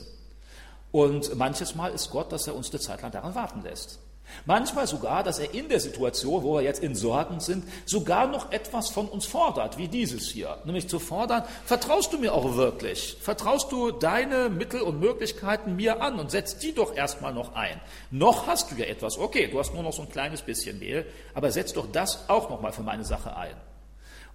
Und 0.91 1.35
manches 1.35 1.75
Mal 1.75 1.91
ist 1.91 2.09
Gott, 2.11 2.31
dass 2.31 2.47
er 2.47 2.55
uns 2.55 2.71
eine 2.71 2.79
Zeit 2.79 3.01
lang 3.01 3.11
daran 3.11 3.35
warten 3.35 3.61
lässt. 3.61 3.99
Manchmal 4.45 4.87
sogar, 4.87 5.23
dass 5.23 5.39
er 5.39 5.53
in 5.53 5.69
der 5.69 5.79
Situation, 5.79 6.43
wo 6.43 6.55
wir 6.55 6.61
jetzt 6.61 6.83
in 6.83 6.95
Sorgen 6.95 7.39
sind, 7.39 7.65
sogar 7.85 8.27
noch 8.27 8.51
etwas 8.51 8.89
von 8.89 9.07
uns 9.07 9.25
fordert, 9.25 9.77
wie 9.77 9.87
dieses 9.87 10.29
hier. 10.29 10.57
Nämlich 10.65 10.87
zu 10.87 10.99
fordern, 10.99 11.43
vertraust 11.65 12.13
du 12.13 12.17
mir 12.17 12.33
auch 12.33 12.55
wirklich? 12.55 13.17
Vertraust 13.21 13.71
du 13.71 13.91
deine 13.91 14.49
Mittel 14.49 14.81
und 14.81 14.99
Möglichkeiten 14.99 15.75
mir 15.75 16.01
an 16.01 16.19
und 16.19 16.31
setzt 16.31 16.63
die 16.63 16.73
doch 16.73 16.95
erstmal 16.95 17.33
noch 17.33 17.55
ein? 17.55 17.79
Noch 18.11 18.47
hast 18.47 18.71
du 18.71 18.75
ja 18.75 18.85
etwas. 18.85 19.17
Okay, 19.17 19.47
du 19.47 19.59
hast 19.59 19.73
nur 19.73 19.83
noch 19.83 19.93
so 19.93 20.03
ein 20.03 20.09
kleines 20.09 20.41
bisschen 20.41 20.79
Mehl, 20.79 21.05
aber 21.33 21.51
setz 21.51 21.73
doch 21.73 21.87
das 21.91 22.29
auch 22.29 22.49
nochmal 22.49 22.71
für 22.71 22.83
meine 22.83 23.05
Sache 23.05 23.35
ein. 23.35 23.55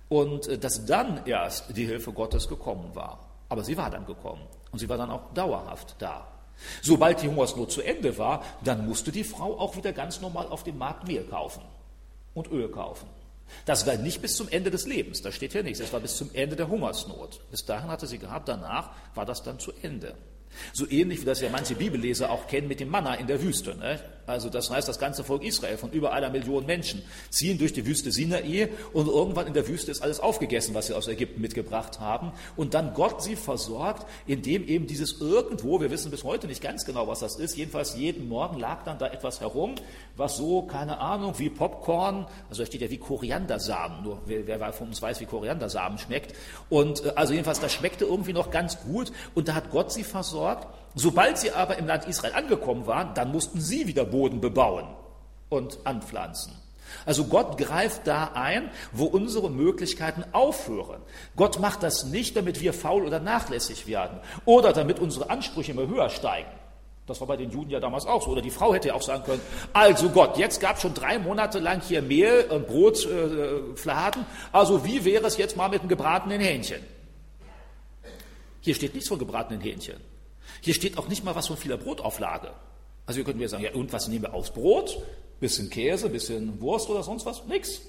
Und 0.09 0.47
äh, 0.49 0.59
dass 0.59 0.85
dann 0.85 1.25
erst 1.27 1.77
die 1.77 1.87
Hilfe 1.87 2.13
Gottes 2.13 2.49
gekommen 2.49 2.95
war. 2.95 3.31
Aber 3.49 3.65
sie 3.65 3.77
war 3.77 3.91
dann 3.91 4.07
gekommen. 4.07 4.43
Und 4.71 4.79
sie 4.79 4.89
war 4.89 4.97
dann 4.97 5.11
auch 5.11 5.33
dauerhaft 5.35 5.97
da. 5.99 6.32
Sobald 6.81 7.23
die 7.23 7.29
Hungersnot 7.29 7.73
zu 7.73 7.83
Ende 7.83 8.17
war, 8.19 8.45
dann 8.65 8.87
musste 8.87 9.13
die 9.13 9.25
Frau 9.25 9.59
auch 9.59 9.77
wieder 9.77 9.93
ganz 9.93 10.21
normal 10.21 10.47
auf 10.47 10.65
dem 10.65 10.79
Markt 10.79 11.07
Mehl 11.07 11.25
kaufen 11.25 11.63
und 12.35 12.51
Öl 12.51 12.69
kaufen. 12.69 13.09
Das 13.67 13.87
war 13.87 13.97
nicht 13.97 14.23
bis 14.23 14.37
zum 14.37 14.49
Ende 14.49 14.71
des 14.71 14.87
Lebens, 14.87 15.23
da 15.23 15.31
steht 15.31 15.53
hier 15.53 15.63
nichts, 15.63 15.81
das 15.81 15.93
war 15.93 16.01
bis 16.01 16.17
zum 16.17 16.31
Ende 16.33 16.57
der 16.57 16.69
Hungersnot. 16.69 17.41
Bis 17.51 17.65
dahin 17.65 17.91
hatte 17.91 18.07
sie 18.07 18.19
gehabt, 18.19 18.49
danach 18.49 18.91
war 19.15 19.27
das 19.27 19.43
dann 19.43 19.59
zu 19.59 19.73
Ende. 19.83 20.15
So 20.73 20.89
ähnlich 20.89 21.21
wie 21.21 21.25
das 21.25 21.41
ja 21.41 21.49
manche 21.51 21.75
Bibelleser 21.75 22.31
auch 22.31 22.47
kennen 22.47 22.69
mit 22.69 22.81
dem 22.81 22.89
Manna 22.89 23.15
in 23.15 23.27
der 23.27 23.43
Wüste. 23.43 23.75
Ne? 23.75 24.01
Also 24.27 24.49
das 24.49 24.71
heißt, 24.71 24.89
das 24.89 24.99
ganze 24.99 25.25
Volk 25.25 25.43
Israel 25.45 25.77
von 25.77 25.91
über 25.91 26.13
einer 26.13 26.31
Million 26.31 26.65
Menschen 26.65 27.03
ziehen 27.31 27.59
durch 27.59 27.73
die 27.73 27.87
Wüste 27.87 28.13
Sinai 28.13 28.69
und 28.93 29.09
irgendwann 29.09 29.47
in 29.47 29.55
der 29.55 29.67
Wüste 29.67 29.91
ist 29.91 30.03
alles 30.03 30.21
aufgegessen, 30.21 30.75
was 30.75 30.87
sie 30.87 30.95
aus 30.95 31.09
Ägypten 31.09 31.41
mitgebracht 31.41 32.01
haben. 32.01 32.33
Und 32.57 32.75
dann 32.75 32.95
Gott 32.95 33.23
sie 33.23 33.37
versorgt, 33.37 34.07
indem 34.27 34.67
eben 34.67 34.87
dieses 34.87 35.21
irgendwo, 35.21 35.81
wir 35.81 35.91
wissen 35.91 36.11
bis 36.11 36.25
heute 36.25 36.47
nicht 36.47 36.63
ganz 36.63 36.85
genau, 36.85 37.09
was 37.09 37.21
das 37.21 37.37
ist, 37.37 37.57
jedenfalls 37.57 37.97
jeden 37.97 38.29
Morgen 38.29 38.59
lag 38.59 38.85
dann 38.85 38.99
da 38.99 39.07
etwas 39.09 39.41
herum, 39.41 39.75
was 40.17 40.37
so, 40.37 40.63
keine 40.63 40.99
Ahnung, 40.99 41.35
wie 41.39 41.51
Popcorn, 41.51 42.27
also 42.49 42.63
da 42.63 42.67
steht 42.67 42.83
ja 42.83 42.91
wie 42.91 42.99
Koriandersamen, 42.99 44.03
nur 44.03 44.23
wer, 44.27 44.47
wer 44.47 44.73
von 44.73 44.89
uns 44.89 45.03
weiß, 45.03 45.21
wie 45.21 45.27
Koriandersamen 45.27 45.99
schmeckt. 45.99 46.35
Und 46.69 47.05
äh, 47.05 47.13
also 47.17 47.33
jedenfalls, 47.33 47.61
das 47.61 47.73
schmeckte 47.73 48.05
irgendwie 48.05 48.33
noch 48.33 48.51
ganz 48.51 48.81
gut 48.83 49.13
und 49.35 49.49
da 49.49 49.55
hat 49.55 49.71
Gott 49.71 49.93
sie 49.93 50.05
versorgt. 50.05 50.69
Sobald 50.95 51.39
sie 51.39 51.53
aber 51.53 51.79
im 51.79 51.87
Land 51.87 52.07
Israel 52.07 52.35
angekommen 52.35 52.87
waren, 52.87 53.15
dann 53.15 53.33
mussten 53.33 53.61
sie 53.61 53.87
wieder 53.87 54.05
Boden 54.05 54.41
bebauen 54.41 54.87
und 55.49 55.79
anpflanzen. 55.85 56.53
Also 57.07 57.25
Gott 57.25 57.57
greift 57.59 58.07
da 58.07 58.33
ein, 58.35 58.71
wo 58.93 59.05
unsere 59.07 59.51
Möglichkeiten 59.51 60.25
aufhören. 60.33 61.01
Gott 61.37 61.59
macht 61.59 61.83
das 61.83 62.05
nicht, 62.05 62.37
damit 62.37 62.61
wir 62.61 62.73
faul 62.73 63.07
oder 63.07 63.21
nachlässig 63.21 63.87
werden 63.87 64.21
oder 64.45 64.73
damit 64.73 64.99
unsere 64.99 65.31
Ansprüche 65.31 65.73
immer 65.73 65.87
höher 65.87 66.11
steigen. 66.11 66.51
Das 67.07 67.21
war 67.21 67.27
bei 67.27 67.37
den 67.37 67.51
Juden 67.51 67.71
ja 67.71 67.81
damals 67.81 68.07
auch 68.07 68.23
so. 68.23 68.31
Oder 68.31 68.43
die 68.43 68.51
Frau 68.51 68.73
hätte 68.73 68.89
ja 68.89 68.95
auch 68.95 69.03
sagen 69.03 69.25
können, 69.25 69.41
also 69.73 70.11
Gott, 70.11 70.39
jetzt 70.39 70.61
gab 70.61 70.77
es 70.77 70.83
schon 70.83 70.95
drei 70.95 71.19
Monate 71.19 71.59
lang 71.59 71.81
hier 71.81 72.01
Mehl 72.01 72.47
und 72.49 72.69
Brotfladen, 72.69 74.23
äh, 74.23 74.57
also 74.57 74.85
wie 74.85 75.05
wäre 75.05 75.27
es 75.27 75.37
jetzt 75.37 75.57
mal 75.57 75.69
mit 75.69 75.81
einem 75.81 75.89
gebratenen 75.89 76.41
Hähnchen? 76.41 76.81
Hier 78.61 78.75
steht 78.77 78.95
nichts 78.95 79.09
von 79.09 79.19
gebratenen 79.19 79.61
Hähnchen. 79.61 79.97
Hier 80.63 80.75
steht 80.75 80.97
auch 80.97 81.09
nicht 81.09 81.25
mal 81.25 81.35
was 81.35 81.49
von 81.49 81.57
vieler 81.57 81.77
Brotauflage. 81.77 82.53
Also 83.05 83.19
wir 83.19 83.25
könnten 83.25 83.41
wir 83.41 83.49
sagen, 83.49 83.65
ja 83.65 83.75
und 83.75 83.93
was 83.93 84.07
nehmen 84.07 84.23
wir 84.23 84.33
aufs 84.33 84.53
Brot? 84.53 85.03
Bisschen 85.41 85.69
Käse, 85.69 86.09
bisschen 86.09 86.61
Wurst 86.61 86.89
oder 86.89 87.03
sonst 87.03 87.27
was? 87.27 87.45
Nix. 87.47 87.83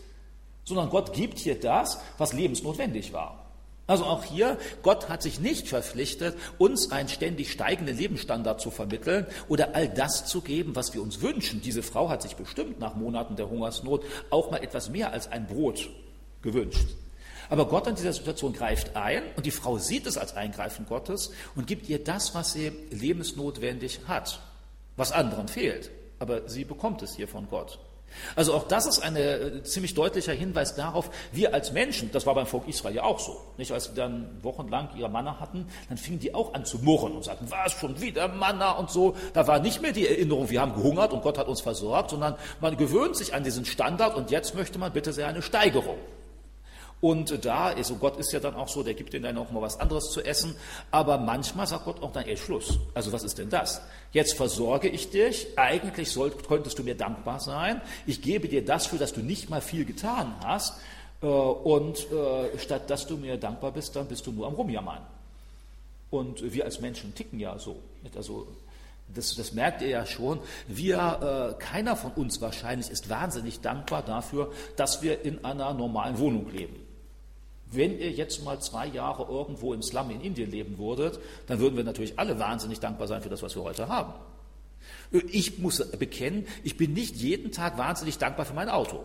Sondern 0.66 0.90
Gott 0.90 1.14
gibt 1.14 1.38
hier 1.38 1.60
das, 1.60 2.00
was 2.18 2.34
lebensnotwendig 2.34 3.14
war. 3.14 3.44
Also 3.86 4.06
auch 4.06 4.24
hier, 4.24 4.58
Gott 4.82 5.08
hat 5.08 5.22
sich 5.22 5.40
nicht 5.40 5.68
verpflichtet, 5.68 6.36
uns 6.58 6.92
einen 6.92 7.10
ständig 7.10 7.52
steigenden 7.52 7.96
Lebensstandard 7.96 8.60
zu 8.60 8.72
vermitteln 8.72 9.28
oder 9.50 9.76
all 9.76 9.88
das 9.88 10.26
zu 10.26 10.42
geben, 10.42 10.76
was 10.76 10.96
wir 10.96 11.02
uns 11.04 11.22
wünschen. 11.22 11.62
Diese 11.62 11.84
Frau 11.84 12.10
hat 12.10 12.24
sich 12.24 12.36
bestimmt 12.36 12.80
nach 12.80 12.96
Monaten 12.96 13.36
der 13.36 13.50
Hungersnot 13.50 14.04
auch 14.32 14.50
mal 14.50 14.64
etwas 14.64 14.90
mehr 14.90 15.12
als 15.12 15.32
ein 15.32 15.46
Brot 15.46 15.90
gewünscht. 16.42 16.88
Aber 17.54 17.68
Gott 17.68 17.86
in 17.86 17.94
dieser 17.94 18.14
Situation 18.14 18.52
greift 18.52 18.96
ein 18.96 19.22
und 19.36 19.46
die 19.46 19.52
Frau 19.52 19.78
sieht 19.78 20.08
es 20.08 20.18
als 20.18 20.36
Eingreifen 20.36 20.88
Gottes 20.88 21.30
und 21.56 21.68
gibt 21.68 21.88
ihr 21.88 22.04
das, 22.04 22.34
was 22.34 22.54
sie 22.54 22.72
lebensnotwendig 22.90 24.00
hat, 24.08 24.40
was 24.96 25.12
anderen 25.12 25.48
fehlt. 25.48 25.92
Aber 26.18 26.50
sie 26.50 26.66
bekommt 26.66 27.04
es 27.04 27.16
hier 27.16 27.28
von 27.28 27.48
Gott. 27.48 27.78
Also 28.36 28.56
auch 28.56 28.68
das 28.68 28.88
ist 28.88 29.04
ein 29.04 29.16
äh, 29.16 29.62
ziemlich 29.62 29.94
deutlicher 29.94 30.34
Hinweis 30.34 30.74
darauf, 30.74 31.12
wir 31.32 31.54
als 31.54 31.72
Menschen, 31.72 32.10
das 32.12 32.26
war 32.26 32.34
beim 32.34 32.48
Volk 32.48 32.68
Israel 32.68 32.96
ja 32.96 33.04
auch 33.04 33.20
so, 33.20 33.40
nicht? 33.58 33.72
als 33.72 33.84
sie 33.84 33.94
dann 33.94 34.40
wochenlang 34.42 34.90
ihre 34.98 35.10
Manna 35.10 35.40
hatten, 35.40 35.68
dann 35.90 36.00
fingen 36.00 36.18
die 36.18 36.34
auch 36.34 36.56
an 36.56 36.66
zu 36.66 36.80
murren 36.80 37.12
und 37.12 37.24
sagten, 37.24 37.46
was, 37.52 37.74
schon 37.74 38.02
wieder 38.02 38.30
Manna 38.30 38.72
und 38.72 38.90
so. 38.90 39.16
Da 39.34 39.46
war 39.46 39.60
nicht 39.60 39.80
mehr 39.80 39.92
die 39.92 40.08
Erinnerung, 40.08 40.50
wir 40.50 40.60
haben 40.60 40.74
gehungert 40.74 41.14
und 41.14 41.22
Gott 41.22 41.38
hat 41.38 41.48
uns 41.48 41.62
versorgt, 41.62 42.10
sondern 42.10 42.34
man 42.62 42.78
gewöhnt 42.78 43.16
sich 43.16 43.36
an 43.36 43.44
diesen 43.44 43.66
Standard 43.66 44.16
und 44.16 44.32
jetzt 44.32 44.56
möchte 44.56 44.80
man 44.80 44.92
bitte 44.92 45.14
sehr 45.14 45.28
eine 45.28 45.44
Steigerung. 45.44 46.00
Und 47.04 47.44
da, 47.44 47.66
also 47.66 47.96
Gott 47.96 48.16
ist 48.16 48.32
ja 48.32 48.40
dann 48.40 48.56
auch 48.56 48.70
so, 48.70 48.82
der 48.82 48.94
gibt 48.94 49.14
ihnen 49.14 49.24
dann 49.24 49.38
auch 49.38 49.52
mal 49.52 49.62
was 49.62 49.78
anderes 49.78 50.10
zu 50.12 50.22
essen. 50.22 50.56
Aber 50.90 51.18
manchmal 51.18 51.68
sagt 51.68 51.84
Gott 51.84 52.02
auch 52.02 52.14
dann, 52.14 52.24
ey, 52.24 52.38
Schluss. 52.38 52.80
Also 52.94 53.12
was 53.12 53.26
ist 53.26 53.38
denn 53.40 53.50
das? 53.50 53.82
Jetzt 54.14 54.38
versorge 54.38 54.88
ich 54.88 55.10
dich. 55.10 55.48
Eigentlich 55.58 56.10
soll, 56.12 56.32
könntest 56.32 56.80
du 56.80 56.84
mir 56.84 56.96
dankbar 56.96 57.42
sein. 57.42 57.82
Ich 58.06 58.22
gebe 58.22 58.48
dir 58.48 58.64
das, 58.64 58.86
für 58.86 58.98
das 58.98 59.12
du 59.12 59.20
nicht 59.20 59.50
mal 59.50 59.60
viel 59.60 59.84
getan 59.84 60.34
hast. 60.46 60.80
Äh, 61.22 61.26
und 61.26 62.10
äh, 62.10 62.58
statt 62.58 62.90
dass 62.90 63.06
du 63.06 63.18
mir 63.18 63.36
dankbar 63.36 63.74
bist, 63.74 63.94
dann 63.98 64.08
bist 64.08 64.26
du 64.26 64.32
nur 64.32 64.48
am 64.48 64.54
Rumjammern. 64.54 65.02
Und 66.10 66.54
wir 66.54 66.64
als 66.64 66.80
Menschen 66.80 67.14
ticken 67.14 67.38
ja 67.38 67.60
so. 67.60 67.76
Also 68.16 68.48
das, 69.14 69.36
das, 69.36 69.52
merkt 69.52 69.82
ihr 69.82 69.90
ja 69.90 70.06
schon. 70.06 70.40
Wir, 70.70 71.58
äh, 71.60 71.62
keiner 71.62 71.98
von 71.98 72.14
uns 72.14 72.40
wahrscheinlich 72.40 72.90
ist 72.90 73.10
wahnsinnig 73.10 73.60
dankbar 73.60 74.04
dafür, 74.04 74.54
dass 74.78 75.02
wir 75.02 75.26
in 75.26 75.44
einer 75.44 75.74
normalen 75.74 76.18
Wohnung 76.18 76.50
leben. 76.50 76.83
Wenn 77.76 78.00
ihr 78.00 78.12
jetzt 78.12 78.44
mal 78.44 78.60
zwei 78.60 78.88
Jahre 78.88 79.24
irgendwo 79.32 79.74
im 79.74 79.82
Slum 79.82 80.12
in 80.12 80.22
Indien 80.22 80.52
leben 80.52 80.78
würdet, 80.78 81.20
dann 81.48 81.60
würden 81.60 81.76
wir 81.76 81.84
natürlich 81.84 82.18
alle 82.20 82.40
wahnsinnig 82.40 82.80
dankbar 82.80 83.08
sein 83.08 83.22
für 83.22 83.30
das, 83.30 83.42
was 83.42 83.56
wir 83.56 83.64
heute 83.64 83.88
haben. 83.88 84.14
Ich 85.12 85.60
muss 85.60 85.86
bekennen, 85.92 86.48
ich 86.64 86.78
bin 86.78 86.94
nicht 86.94 87.16
jeden 87.16 87.52
Tag 87.52 87.78
wahnsinnig 87.78 88.18
dankbar 88.18 88.46
für 88.46 88.54
mein 88.54 88.70
Auto. 88.70 89.04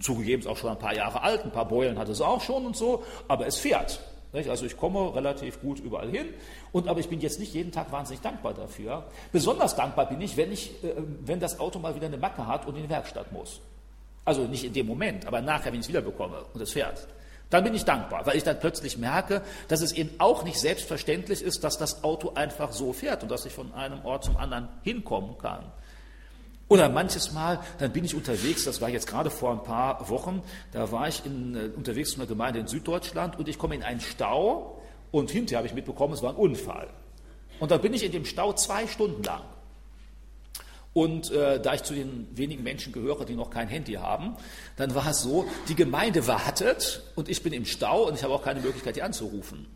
Zugegeben 0.00 0.42
ist 0.42 0.48
auch 0.48 0.56
schon 0.56 0.70
ein 0.70 0.78
paar 0.78 0.94
Jahre 0.94 1.22
alt, 1.22 1.44
ein 1.44 1.52
paar 1.52 1.68
Beulen 1.68 1.98
hat 1.98 2.08
es 2.08 2.20
auch 2.20 2.40
schon 2.40 2.66
und 2.66 2.76
so, 2.76 3.04
aber 3.28 3.46
es 3.46 3.56
fährt. 3.56 4.00
Also 4.32 4.64
ich 4.64 4.76
komme 4.78 5.14
relativ 5.14 5.60
gut 5.60 5.78
überall 5.78 6.08
hin, 6.08 6.28
und, 6.72 6.88
aber 6.88 7.00
ich 7.00 7.08
bin 7.08 7.20
jetzt 7.20 7.38
nicht 7.38 7.52
jeden 7.52 7.70
Tag 7.70 7.92
wahnsinnig 7.92 8.22
dankbar 8.22 8.54
dafür. 8.54 9.04
Besonders 9.30 9.76
dankbar 9.76 10.08
bin 10.08 10.20
ich, 10.22 10.36
wenn, 10.38 10.50
ich, 10.50 10.82
äh, 10.82 10.94
wenn 11.20 11.38
das 11.38 11.60
Auto 11.60 11.78
mal 11.78 11.94
wieder 11.94 12.06
eine 12.06 12.16
Macke 12.16 12.46
hat 12.46 12.66
und 12.66 12.76
in 12.76 12.84
die 12.84 12.88
Werkstatt 12.88 13.30
muss. 13.30 13.60
Also 14.24 14.44
nicht 14.44 14.64
in 14.64 14.72
dem 14.72 14.86
Moment, 14.86 15.26
aber 15.26 15.42
nachher, 15.42 15.66
wenn 15.66 15.80
ich 15.80 15.86
es 15.86 15.88
wieder 15.88 16.00
bekomme 16.00 16.44
und 16.54 16.60
es 16.60 16.72
fährt. 16.72 17.06
Dann 17.52 17.64
bin 17.64 17.74
ich 17.74 17.84
dankbar, 17.84 18.24
weil 18.24 18.38
ich 18.38 18.44
dann 18.44 18.58
plötzlich 18.58 18.96
merke, 18.96 19.42
dass 19.68 19.82
es 19.82 19.92
eben 19.92 20.08
auch 20.16 20.42
nicht 20.42 20.58
selbstverständlich 20.58 21.42
ist, 21.42 21.62
dass 21.62 21.76
das 21.76 22.02
Auto 22.02 22.32
einfach 22.34 22.72
so 22.72 22.94
fährt 22.94 23.22
und 23.22 23.30
dass 23.30 23.44
ich 23.44 23.52
von 23.52 23.74
einem 23.74 24.02
Ort 24.06 24.24
zum 24.24 24.38
anderen 24.38 24.70
hinkommen 24.82 25.36
kann. 25.36 25.70
Oder 26.68 26.88
manches 26.88 27.32
Mal, 27.32 27.60
dann 27.78 27.92
bin 27.92 28.06
ich 28.06 28.14
unterwegs, 28.14 28.64
das 28.64 28.80
war 28.80 28.88
jetzt 28.88 29.06
gerade 29.06 29.28
vor 29.28 29.50
ein 29.52 29.62
paar 29.62 30.08
Wochen, 30.08 30.42
da 30.72 30.90
war 30.92 31.08
ich 31.08 31.26
in, 31.26 31.54
äh, 31.54 31.68
unterwegs 31.76 32.14
in 32.14 32.20
einer 32.20 32.26
Gemeinde 32.26 32.58
in 32.58 32.68
Süddeutschland 32.68 33.38
und 33.38 33.46
ich 33.46 33.58
komme 33.58 33.74
in 33.74 33.82
einen 33.82 34.00
Stau 34.00 34.80
und 35.10 35.30
hinterher 35.30 35.58
habe 35.58 35.68
ich 35.68 35.74
mitbekommen, 35.74 36.14
es 36.14 36.22
war 36.22 36.30
ein 36.30 36.36
Unfall. 36.36 36.88
Und 37.60 37.70
da 37.70 37.76
bin 37.76 37.92
ich 37.92 38.02
in 38.02 38.12
dem 38.12 38.24
Stau 38.24 38.54
zwei 38.54 38.86
Stunden 38.86 39.22
lang. 39.24 39.42
Und 40.94 41.30
äh, 41.30 41.60
da 41.60 41.74
ich 41.74 41.82
zu 41.82 41.94
den 41.94 42.28
wenigen 42.36 42.62
Menschen 42.62 42.92
gehöre, 42.92 43.24
die 43.24 43.34
noch 43.34 43.50
kein 43.50 43.68
Handy 43.68 43.94
haben, 43.94 44.36
dann 44.76 44.94
war 44.94 45.08
es 45.08 45.22
so, 45.22 45.46
die 45.68 45.74
Gemeinde 45.74 46.26
wartet 46.26 47.02
und 47.14 47.28
ich 47.28 47.42
bin 47.42 47.52
im 47.52 47.64
Stau 47.64 48.08
und 48.08 48.14
ich 48.14 48.22
habe 48.22 48.34
auch 48.34 48.42
keine 48.42 48.60
Möglichkeit, 48.60 48.96
die 48.96 49.02
anzurufen. 49.02 49.66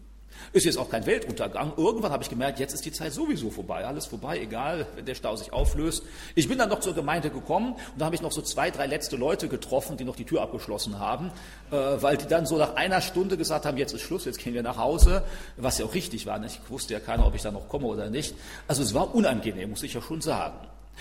Ist 0.52 0.64
jetzt 0.64 0.78
auch 0.78 0.90
kein 0.90 1.06
Weltuntergang. 1.06 1.72
Irgendwann 1.76 2.12
habe 2.12 2.22
ich 2.22 2.28
gemerkt, 2.28 2.60
jetzt 2.60 2.74
ist 2.74 2.84
die 2.84 2.92
Zeit 2.92 3.12
sowieso 3.12 3.50
vorbei. 3.50 3.84
Alles 3.84 4.06
vorbei, 4.06 4.38
egal, 4.38 4.86
wenn 4.94 5.04
der 5.04 5.14
Stau 5.14 5.34
sich 5.36 5.52
auflöst. 5.52 6.02
Ich 6.34 6.48
bin 6.48 6.58
dann 6.58 6.68
noch 6.68 6.80
zur 6.80 6.94
Gemeinde 6.94 7.30
gekommen 7.30 7.72
und 7.72 7.80
da 7.98 8.04
habe 8.04 8.14
ich 8.14 8.22
noch 8.22 8.32
so 8.32 8.42
zwei, 8.42 8.70
drei 8.70 8.86
letzte 8.86 9.16
Leute 9.16 9.48
getroffen, 9.48 9.96
die 9.96 10.04
noch 10.04 10.16
die 10.16 10.24
Tür 10.24 10.42
abgeschlossen 10.42 10.98
haben, 10.98 11.32
äh, 11.70 11.76
weil 11.76 12.16
die 12.16 12.26
dann 12.26 12.46
so 12.46 12.58
nach 12.58 12.76
einer 12.76 13.00
Stunde 13.00 13.36
gesagt 13.36 13.66
haben, 13.66 13.76
jetzt 13.76 13.92
ist 13.92 14.02
Schluss, 14.02 14.24
jetzt 14.24 14.38
gehen 14.38 14.54
wir 14.54 14.62
nach 14.62 14.76
Hause, 14.76 15.22
was 15.56 15.78
ja 15.78 15.86
auch 15.86 15.94
richtig 15.94 16.26
war. 16.26 16.38
Nicht? 16.38 16.60
Ich 16.62 16.70
wusste 16.70 16.94
ja 16.94 17.00
keiner, 17.00 17.26
ob 17.26 17.34
ich 17.34 17.42
da 17.42 17.50
noch 17.50 17.68
komme 17.68 17.86
oder 17.86 18.10
nicht. 18.10 18.34
Also 18.68 18.82
es 18.82 18.94
war 18.94 19.14
unangenehm, 19.14 19.70
muss 19.70 19.82
ich 19.82 19.94
ja 19.94 20.02
schon 20.02 20.20
sagen. 20.20 20.58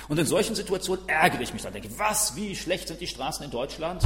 Und 0.07 0.19
in 0.19 0.25
solchen 0.25 0.55
Situationen 0.55 1.07
ärgere 1.07 1.41
ich 1.41 1.53
mich 1.53 1.61
dann, 1.61 1.73
denke, 1.73 1.89
was, 1.97 2.35
wie 2.35 2.55
schlecht 2.55 2.87
sind 2.87 3.01
die 3.01 3.07
Straßen 3.07 3.43
in 3.45 3.51
Deutschland? 3.51 4.03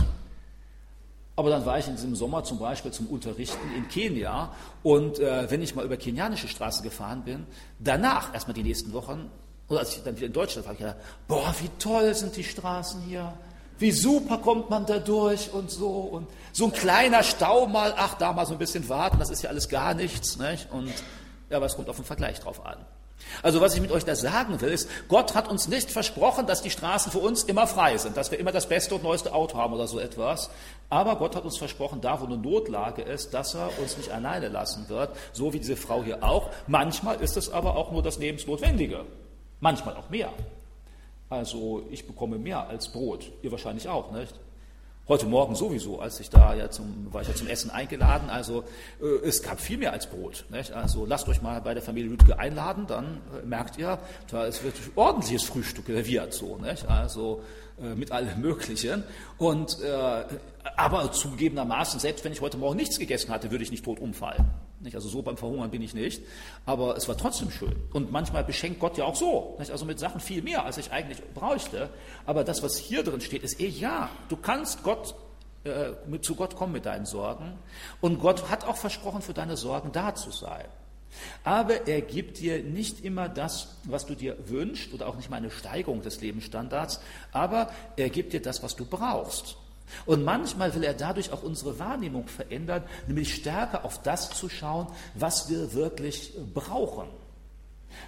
Aber 1.35 1.49
dann 1.49 1.65
war 1.65 1.79
ich 1.79 1.87
in 1.87 1.95
diesem 1.95 2.15
Sommer 2.15 2.43
zum 2.43 2.59
Beispiel 2.59 2.91
zum 2.91 3.07
Unterrichten 3.07 3.73
in 3.75 3.87
Kenia 3.87 4.51
und 4.83 5.19
äh, 5.19 5.49
wenn 5.49 5.61
ich 5.61 5.73
mal 5.73 5.85
über 5.85 5.95
kenianische 5.95 6.49
Straßen 6.49 6.83
gefahren 6.83 7.23
bin, 7.23 7.47
danach 7.79 8.33
erstmal 8.33 8.53
die 8.55 8.63
nächsten 8.63 8.91
Wochen, 8.91 9.31
oder 9.69 9.79
als 9.79 9.95
ich 9.95 10.03
dann 10.03 10.17
wieder 10.17 10.27
in 10.27 10.33
Deutschland 10.33 10.65
war, 10.65 10.73
habe 10.73 10.83
ich 10.83 10.93
gedacht, 10.93 11.17
boah, 11.29 11.55
wie 11.61 11.69
toll 11.79 12.13
sind 12.13 12.35
die 12.35 12.43
Straßen 12.43 13.01
hier. 13.03 13.33
Wie 13.77 13.91
super 13.93 14.39
kommt 14.39 14.69
man 14.69 14.85
da 14.85 14.99
durch 14.99 15.53
und 15.53 15.71
so. 15.71 15.89
Und 15.89 16.27
so 16.51 16.65
ein 16.65 16.73
kleiner 16.73 17.23
Stau 17.23 17.67
mal, 17.67 17.93
ach, 17.95 18.15
da 18.15 18.33
mal 18.33 18.45
so 18.45 18.51
ein 18.53 18.59
bisschen 18.59 18.89
warten, 18.89 19.17
das 19.19 19.29
ist 19.29 19.41
ja 19.41 19.49
alles 19.49 19.69
gar 19.69 19.93
nichts. 19.93 20.37
Nicht? 20.37 20.69
Und 20.71 20.91
ja, 21.49 21.55
aber 21.55 21.67
es 21.67 21.75
kommt 21.77 21.87
auf 21.87 21.95
den 21.95 22.03
Vergleich 22.03 22.41
drauf 22.41 22.65
an. 22.65 22.77
Also 23.43 23.61
was 23.61 23.75
ich 23.75 23.81
mit 23.81 23.91
euch 23.91 24.05
da 24.05 24.15
sagen 24.15 24.59
will, 24.61 24.69
ist, 24.69 24.89
Gott 25.07 25.35
hat 25.35 25.47
uns 25.47 25.67
nicht 25.67 25.91
versprochen, 25.91 26.45
dass 26.45 26.61
die 26.61 26.69
Straßen 26.69 27.11
für 27.11 27.19
uns 27.19 27.43
immer 27.43 27.67
frei 27.67 27.97
sind, 27.97 28.17
dass 28.17 28.31
wir 28.31 28.39
immer 28.39 28.51
das 28.51 28.67
beste 28.67 28.95
und 28.95 29.03
neueste 29.03 29.33
Auto 29.33 29.57
haben 29.57 29.73
oder 29.73 29.87
so 29.87 29.99
etwas. 29.99 30.49
Aber 30.89 31.15
Gott 31.17 31.35
hat 31.35 31.45
uns 31.45 31.57
versprochen, 31.57 32.01
da 32.01 32.19
wo 32.19 32.25
eine 32.25 32.37
Notlage 32.37 33.01
ist, 33.01 33.33
dass 33.33 33.55
er 33.55 33.69
uns 33.79 33.97
nicht 33.97 34.11
alleine 34.11 34.49
lassen 34.49 34.89
wird, 34.89 35.15
so 35.31 35.53
wie 35.53 35.59
diese 35.59 35.75
Frau 35.75 36.03
hier 36.03 36.23
auch. 36.23 36.49
Manchmal 36.67 37.21
ist 37.21 37.37
es 37.37 37.51
aber 37.51 37.75
auch 37.75 37.91
nur 37.91 38.03
das 38.03 38.17
Lebensnotwendige, 38.17 39.05
manchmal 39.59 39.95
auch 39.95 40.09
mehr. 40.09 40.31
Also 41.29 41.83
ich 41.91 42.07
bekomme 42.07 42.37
mehr 42.37 42.67
als 42.67 42.89
Brot, 42.89 43.31
ihr 43.43 43.51
wahrscheinlich 43.51 43.87
auch, 43.87 44.11
nicht? 44.11 44.33
Heute 45.09 45.25
Morgen 45.25 45.55
sowieso, 45.55 45.99
als 45.99 46.19
ich 46.19 46.29
da 46.29 46.53
ja 46.53 46.69
zum, 46.69 47.07
war 47.11 47.23
ich 47.23 47.27
ja 47.27 47.33
zum 47.33 47.47
Essen 47.47 47.71
eingeladen. 47.71 48.29
Also 48.29 48.63
äh, 49.01 49.27
es 49.27 49.41
gab 49.41 49.59
viel 49.59 49.79
mehr 49.79 49.91
als 49.91 50.05
Brot. 50.05 50.45
Nicht? 50.51 50.71
Also 50.71 51.03
lasst 51.03 51.27
euch 51.27 51.41
mal 51.41 51.59
bei 51.61 51.73
der 51.73 51.81
Familie 51.81 52.11
Lüdke 52.11 52.37
einladen, 52.37 52.85
dann 52.85 53.19
äh, 53.33 53.43
merkt 53.43 53.79
ihr, 53.79 53.97
da 54.29 54.45
ist 54.45 54.63
wirklich 54.63 54.95
ordentliches 54.95 55.45
Frühstück 55.45 55.87
serviert 55.87 56.35
so. 56.35 56.57
Nicht? 56.57 56.87
Also 56.87 57.41
äh, 57.81 57.95
mit 57.95 58.11
allem 58.11 58.41
Möglichen. 58.41 59.03
Und 59.37 59.81
äh, 59.81 60.23
aber 60.77 61.11
zugegebenermaßen, 61.11 61.99
selbst 61.99 62.23
wenn 62.23 62.31
ich 62.31 62.41
heute 62.41 62.57
Morgen 62.57 62.77
nichts 62.77 62.99
gegessen 62.99 63.31
hatte, 63.31 63.51
würde 63.51 63.63
ich 63.63 63.71
nicht 63.71 63.85
tot 63.85 63.99
umfallen. 63.99 64.49
Nicht? 64.81 64.95
Also 64.95 65.09
so 65.09 65.21
beim 65.21 65.37
Verhungern 65.37 65.71
bin 65.71 65.81
ich 65.81 65.93
nicht. 65.93 66.21
Aber 66.65 66.95
es 66.95 67.07
war 67.07 67.17
trotzdem 67.17 67.51
schön. 67.51 67.75
Und 67.93 68.11
manchmal 68.11 68.43
beschenkt 68.43 68.79
Gott 68.79 68.97
ja 68.97 69.05
auch 69.05 69.15
so. 69.15 69.55
Nicht? 69.59 69.71
Also 69.71 69.85
mit 69.85 69.99
Sachen 69.99 70.21
viel 70.21 70.41
mehr, 70.41 70.65
als 70.65 70.77
ich 70.77 70.91
eigentlich 70.91 71.21
bräuchte. 71.33 71.89
Aber 72.25 72.43
das, 72.43 72.63
was 72.63 72.77
hier 72.77 73.03
drin 73.03 73.21
steht, 73.21 73.43
ist 73.43 73.59
eh 73.59 73.67
ja. 73.67 74.09
Du 74.29 74.37
kannst 74.37 74.83
Gott 74.83 75.15
äh, 75.63 76.19
zu 76.21 76.35
Gott 76.35 76.55
kommen 76.55 76.73
mit 76.73 76.85
deinen 76.85 77.05
Sorgen. 77.05 77.57
Und 78.01 78.19
Gott 78.19 78.49
hat 78.49 78.65
auch 78.65 78.77
versprochen, 78.77 79.21
für 79.21 79.33
deine 79.33 79.57
Sorgen 79.57 79.91
da 79.91 80.15
zu 80.15 80.31
sein. 80.31 80.65
Aber 81.43 81.87
er 81.87 82.01
gibt 82.01 82.39
dir 82.39 82.63
nicht 82.63 83.03
immer 83.03 83.29
das, 83.29 83.77
was 83.83 84.05
du 84.05 84.15
dir 84.15 84.37
wünschst, 84.47 84.93
oder 84.93 85.07
auch 85.07 85.15
nicht 85.15 85.29
mal 85.29 85.37
eine 85.37 85.51
Steigerung 85.51 86.01
des 86.01 86.21
Lebensstandards, 86.21 87.01
aber 87.31 87.71
er 87.97 88.09
gibt 88.09 88.33
dir 88.33 88.41
das, 88.41 88.63
was 88.63 88.75
du 88.75 88.85
brauchst. 88.85 89.57
Und 90.05 90.23
manchmal 90.23 90.75
will 90.75 90.83
er 90.83 90.93
dadurch 90.93 91.31
auch 91.31 91.43
unsere 91.43 91.79
Wahrnehmung 91.79 92.27
verändern, 92.27 92.83
nämlich 93.07 93.33
stärker 93.33 93.85
auf 93.85 94.01
das 94.01 94.29
zu 94.29 94.49
schauen, 94.49 94.87
was 95.15 95.49
wir 95.49 95.73
wirklich 95.73 96.33
brauchen. 96.53 97.07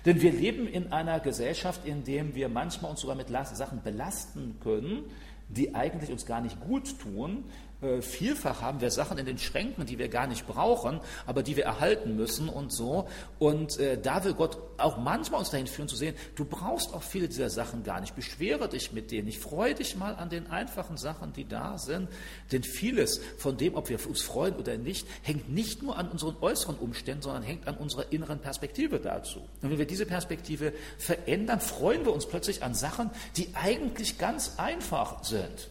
Denn 0.06 0.22
wir 0.22 0.32
leben 0.32 0.68
in 0.68 0.92
einer 0.92 1.20
Gesellschaft, 1.20 1.86
in 1.86 2.04
der 2.04 2.36
wir 2.36 2.50
manchmal 2.50 2.92
uns 2.92 3.02
sogar 3.02 3.16
mit 3.16 3.30
Sachen 3.30 3.82
belasten 3.82 4.58
können, 4.64 5.04
die 5.50 5.76
eigentlich 5.76 6.12
uns 6.12 6.26
gar 6.26 6.40
nicht 6.40 6.60
gut 6.62 7.00
tun, 7.00 7.44
äh, 7.82 8.02
vielfach 8.02 8.62
haben 8.62 8.82
wir 8.82 8.92
Sachen 8.92 9.18
in 9.18 9.26
den 9.26 9.38
Schränken, 9.38 9.86
die 9.86 9.98
wir 9.98 10.08
gar 10.08 10.28
nicht 10.28 10.48
brauchen, 10.48 11.00
aber 11.26 11.44
die 11.44 11.56
wir 11.58 11.66
erhalten 11.66 12.16
müssen 12.16 12.50
und 12.50 12.72
so. 12.72 13.08
Und 13.40 13.80
äh, 13.80 14.00
da 14.00 14.24
will 14.24 14.34
Gott 14.34 14.58
auch 14.78 14.98
manchmal 14.98 15.40
uns 15.40 15.50
dahin 15.50 15.68
führen 15.68 15.88
zu 15.88 15.96
sehen, 15.96 16.16
du 16.36 16.46
brauchst 16.46 16.94
auch 16.94 17.04
viele 17.04 17.28
dieser 17.28 17.50
Sachen 17.50 17.84
gar 17.84 18.00
nicht. 18.00 18.16
Beschwere 18.16 18.70
dich 18.70 18.92
mit 18.92 19.12
denen. 19.12 19.28
Ich 19.28 19.40
freue 19.40 19.74
dich 19.74 19.96
mal 19.96 20.16
an 20.16 20.30
den 20.30 20.48
einfachen 20.48 20.98
Sachen, 20.98 21.34
die 21.34 21.48
da 21.48 21.78
sind. 21.78 22.10
Denn 22.52 22.64
vieles 22.64 23.22
von 23.38 23.58
dem, 23.58 23.76
ob 23.76 23.90
wir 23.90 24.06
uns 24.08 24.22
freuen 24.22 24.56
oder 24.56 24.78
nicht, 24.78 25.08
hängt 25.24 25.50
nicht 25.50 25.82
nur 25.82 25.98
an 25.98 26.10
unseren 26.10 26.36
äußeren 26.42 26.78
Umständen, 26.78 27.24
sondern 27.24 27.44
hängt 27.44 27.68
an 27.68 27.78
unserer 27.78 28.12
inneren 28.12 28.40
Perspektive 28.40 29.00
dazu. 29.00 29.40
Und 29.62 29.72
wenn 29.72 29.78
wir 29.78 29.88
diese 29.88 30.06
Perspektive 30.06 30.74
verändern, 30.98 31.60
freuen 31.60 32.06
wir 32.06 32.14
uns 32.14 32.28
plötzlich 32.28 32.64
an 32.64 32.74
Sachen, 32.74 33.10
die 33.38 33.50
eigentlich 33.56 34.18
ganz 34.18 34.54
einfach 34.58 35.24
sind. 35.24 35.70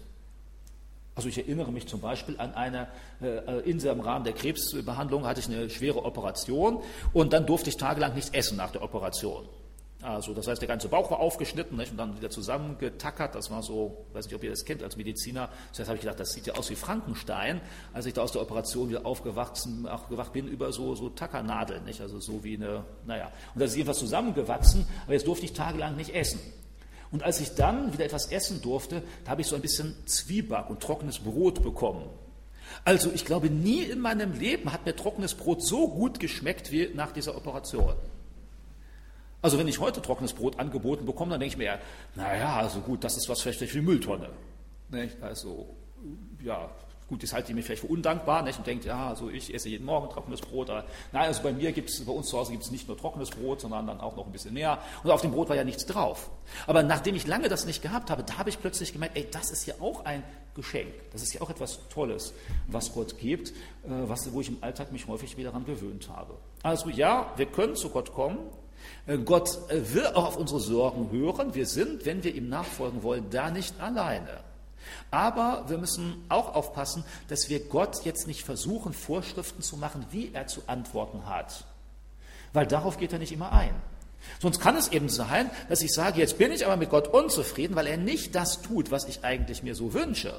Also 1.20 1.28
ich 1.28 1.37
erinnere 1.37 1.70
mich 1.70 1.87
zum 1.87 2.00
Beispiel 2.00 2.37
an 2.38 2.54
eine, 2.54 2.88
äh, 3.20 3.61
in 3.68 3.78
im 3.78 4.00
Rahmen 4.00 4.24
der 4.24 4.33
Krebsbehandlung 4.33 5.26
hatte 5.26 5.40
ich 5.40 5.48
eine 5.48 5.68
schwere 5.68 6.02
Operation 6.02 6.80
und 7.12 7.35
dann 7.35 7.44
durfte 7.44 7.68
ich 7.68 7.76
tagelang 7.76 8.14
nichts 8.14 8.30
essen 8.30 8.56
nach 8.56 8.70
der 8.70 8.83
Operation. 8.83 9.46
Also 10.00 10.33
das 10.33 10.46
heißt, 10.46 10.62
der 10.62 10.68
ganze 10.68 10.88
Bauch 10.88 11.11
war 11.11 11.20
aufgeschnitten 11.20 11.76
nicht, 11.76 11.90
und 11.90 11.98
dann 11.98 12.16
wieder 12.16 12.30
zusammengetackert. 12.30 13.35
Das 13.35 13.50
war 13.50 13.62
so, 13.62 14.06
weiß 14.14 14.24
nicht, 14.24 14.35
ob 14.35 14.42
ihr 14.42 14.48
das 14.48 14.64
kennt 14.64 14.83
als 14.83 14.96
Mediziner. 14.96 15.50
Das 15.68 15.80
heißt, 15.80 15.88
habe 15.90 15.96
ich 15.96 16.04
gedacht, 16.04 16.20
das 16.20 16.33
sieht 16.33 16.46
ja 16.46 16.54
aus 16.54 16.70
wie 16.70 16.74
Frankenstein, 16.74 17.61
als 17.92 18.06
ich 18.06 18.14
da 18.14 18.22
aus 18.22 18.33
der 18.33 18.40
Operation 18.40 18.88
wieder 18.88 19.04
aufgewachsen, 19.04 19.87
aufgewacht 19.87 20.33
bin 20.33 20.48
über 20.48 20.72
so, 20.72 20.94
so 20.94 21.11
Tackernadeln, 21.11 21.85
nicht? 21.85 22.00
Also 22.00 22.18
so 22.18 22.42
wie 22.44 22.56
eine, 22.56 22.85
naja. 23.04 23.30
Und 23.54 23.61
das 23.61 23.72
ist 23.72 23.76
jedenfalls 23.76 23.98
zusammengewachsen, 23.98 24.87
aber 25.04 25.12
jetzt 25.12 25.26
durfte 25.26 25.44
ich 25.44 25.52
tagelang 25.52 25.96
nicht 25.96 26.14
essen. 26.14 26.40
Und 27.12 27.23
als 27.23 27.40
ich 27.40 27.55
dann 27.55 27.92
wieder 27.92 28.05
etwas 28.05 28.31
essen 28.31 28.62
durfte, 28.62 29.03
da 29.25 29.33
habe 29.33 29.40
ich 29.40 29.49
so 29.49 29.57
ein 29.57 29.62
bisschen 29.62 29.94
Zwieback 30.07 30.70
und 30.70 30.81
trockenes 30.81 31.18
Brot 31.18 31.62
bekommen. 31.62 32.09
Also 32.85 33.11
ich 33.12 33.25
glaube, 33.25 33.51
nie 33.51 33.83
in 33.83 33.99
meinem 33.99 34.38
Leben 34.38 34.73
hat 34.73 34.87
mir 34.87 34.94
trockenes 34.94 35.35
Brot 35.35 35.62
so 35.62 35.88
gut 35.88 36.20
geschmeckt 36.20 36.70
wie 36.70 36.90
nach 36.94 37.12
dieser 37.12 37.37
Operation. 37.37 37.94
Also 39.42 39.59
wenn 39.59 39.68
ich 39.68 39.81
heute 39.81 40.03
trockenes 40.03 40.35
Brot 40.35 40.59
angeboten 40.59 41.07
bekomme, 41.07 41.33
dann 41.33 41.40
denke 41.40 41.55
ich 41.55 41.59
mir, 41.59 41.79
naja, 42.14 42.57
also 42.57 42.81
gut, 42.81 43.03
das 43.03 43.16
ist 43.16 43.29
was 43.29 43.40
vielleicht 43.40 43.59
für 43.59 43.66
die 43.66 43.81
Mülltonne. 43.81 44.31
Nicht? 44.90 45.20
Also 45.23 45.75
ja, 46.42 46.70
Gut, 47.11 47.25
das 47.25 47.33
haltet 47.33 47.51
ihr 47.51 47.57
mir 47.57 47.64
vielleicht 47.64 47.81
für 47.81 47.88
undankbar 47.88 48.42
nicht? 48.42 48.57
und 48.57 48.66
denkt, 48.68 48.85
ja, 48.85 49.08
also 49.08 49.29
ich 49.29 49.52
esse 49.52 49.69
jeden 49.69 49.85
Morgen 49.85 50.08
trockenes 50.11 50.40
Brot. 50.40 50.71
Aber, 50.71 50.85
nein, 51.11 51.27
also 51.27 51.42
bei 51.42 51.52
mir 51.52 51.73
gibt 51.73 51.90
es, 51.90 52.04
bei 52.04 52.13
uns 52.13 52.29
zu 52.29 52.38
Hause 52.38 52.52
gibt 52.52 52.63
es 52.63 52.71
nicht 52.71 52.87
nur 52.87 52.96
trockenes 52.96 53.31
Brot, 53.31 53.63
sondern 53.63 53.88
dann 53.88 54.00
auch 54.00 54.15
noch 54.15 54.27
ein 54.27 54.31
bisschen 54.31 54.54
mehr. 54.54 54.79
Und 55.02 55.11
auf 55.11 55.21
dem 55.21 55.33
Brot 55.33 55.48
war 55.48 55.56
ja 55.56 55.65
nichts 55.65 55.85
drauf. 55.87 56.31
Aber 56.69 56.85
nachdem 56.85 57.17
ich 57.17 57.27
lange 57.27 57.48
das 57.48 57.67
nicht 57.67 57.83
gehabt 57.83 58.11
habe, 58.11 58.23
da 58.23 58.38
habe 58.38 58.48
ich 58.48 58.61
plötzlich 58.61 58.92
gemerkt, 58.92 59.17
ey, 59.17 59.27
das 59.29 59.50
ist 59.50 59.67
ja 59.67 59.75
auch 59.81 60.04
ein 60.04 60.23
Geschenk. 60.54 60.94
Das 61.11 61.21
ist 61.21 61.35
ja 61.35 61.40
auch 61.40 61.50
etwas 61.50 61.81
Tolles, 61.88 62.33
was 62.69 62.92
Gott 62.92 63.19
gibt, 63.19 63.50
äh, 63.50 63.54
was, 63.88 64.33
wo 64.33 64.40
ich 64.40 64.48
im 64.48 64.58
Alltag 64.61 64.92
mich 64.92 65.08
häufig 65.08 65.37
wieder 65.37 65.50
daran 65.50 65.67
gewöhnt 65.67 66.08
habe. 66.11 66.35
Also 66.63 66.90
ja, 66.90 67.33
wir 67.37 67.46
können 67.46 67.75
zu 67.75 67.90
Gott 67.90 68.13
kommen. 68.13 68.38
Äh, 69.08 69.19
Gott 69.19 69.58
äh, 69.69 69.94
will 69.94 70.06
auch 70.06 70.27
auf 70.27 70.37
unsere 70.37 70.61
Sorgen 70.61 71.11
hören. 71.11 71.56
Wir 71.56 71.67
sind, 71.67 72.06
wenn 72.06 72.23
wir 72.23 72.33
ihm 72.37 72.48
nachfolgen 72.48 73.02
wollen, 73.02 73.31
da 73.31 73.50
nicht 73.50 73.81
alleine. 73.81 74.44
Aber 75.10 75.64
wir 75.68 75.78
müssen 75.78 76.24
auch 76.28 76.54
aufpassen, 76.54 77.04
dass 77.28 77.48
wir 77.48 77.60
Gott 77.60 78.04
jetzt 78.04 78.26
nicht 78.26 78.44
versuchen, 78.44 78.92
Vorschriften 78.92 79.62
zu 79.62 79.76
machen, 79.76 80.06
wie 80.10 80.33
er 80.33 80.46
zu 80.46 80.62
antworten 80.66 81.26
hat. 81.26 81.64
Weil 82.52 82.66
darauf 82.66 82.98
geht 82.98 83.12
er 83.12 83.18
nicht 83.18 83.33
immer 83.33 83.52
ein. 83.52 83.74
Sonst 84.40 84.60
kann 84.60 84.76
es 84.76 84.88
eben 84.88 85.08
sein, 85.08 85.50
dass 85.68 85.83
ich 85.83 85.92
sage, 85.92 86.20
jetzt 86.20 86.38
bin 86.38 86.52
ich 86.52 86.66
aber 86.66 86.76
mit 86.76 86.90
Gott 86.90 87.08
unzufrieden, 87.08 87.74
weil 87.74 87.87
er 87.87 87.96
nicht 87.96 88.35
das 88.35 88.62
tut, 88.62 88.90
was 88.90 89.06
ich 89.06 89.24
eigentlich 89.24 89.62
mir 89.62 89.74
so 89.74 89.94
wünsche. 89.94 90.35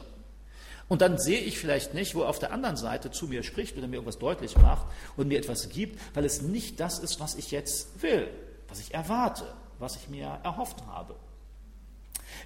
Und 0.87 1.01
dann 1.01 1.17
sehe 1.17 1.39
ich 1.39 1.57
vielleicht 1.57 1.93
nicht, 1.93 2.15
wo 2.15 2.23
er 2.23 2.29
auf 2.29 2.39
der 2.39 2.51
anderen 2.51 2.75
Seite 2.75 3.11
zu 3.11 3.27
mir 3.27 3.43
spricht 3.43 3.77
oder 3.77 3.87
mir 3.87 3.95
irgendwas 3.95 4.19
deutlich 4.19 4.57
macht 4.57 4.85
und 5.15 5.29
mir 5.29 5.37
etwas 5.37 5.69
gibt, 5.69 5.97
weil 6.13 6.25
es 6.25 6.41
nicht 6.41 6.79
das 6.79 6.99
ist, 6.99 7.19
was 7.19 7.35
ich 7.35 7.51
jetzt 7.51 8.01
will, 8.01 8.27
was 8.67 8.79
ich 8.79 8.93
erwarte, 8.93 9.45
was 9.79 9.95
ich 9.95 10.09
mir 10.09 10.39
erhofft 10.43 10.85
habe. 10.87 11.15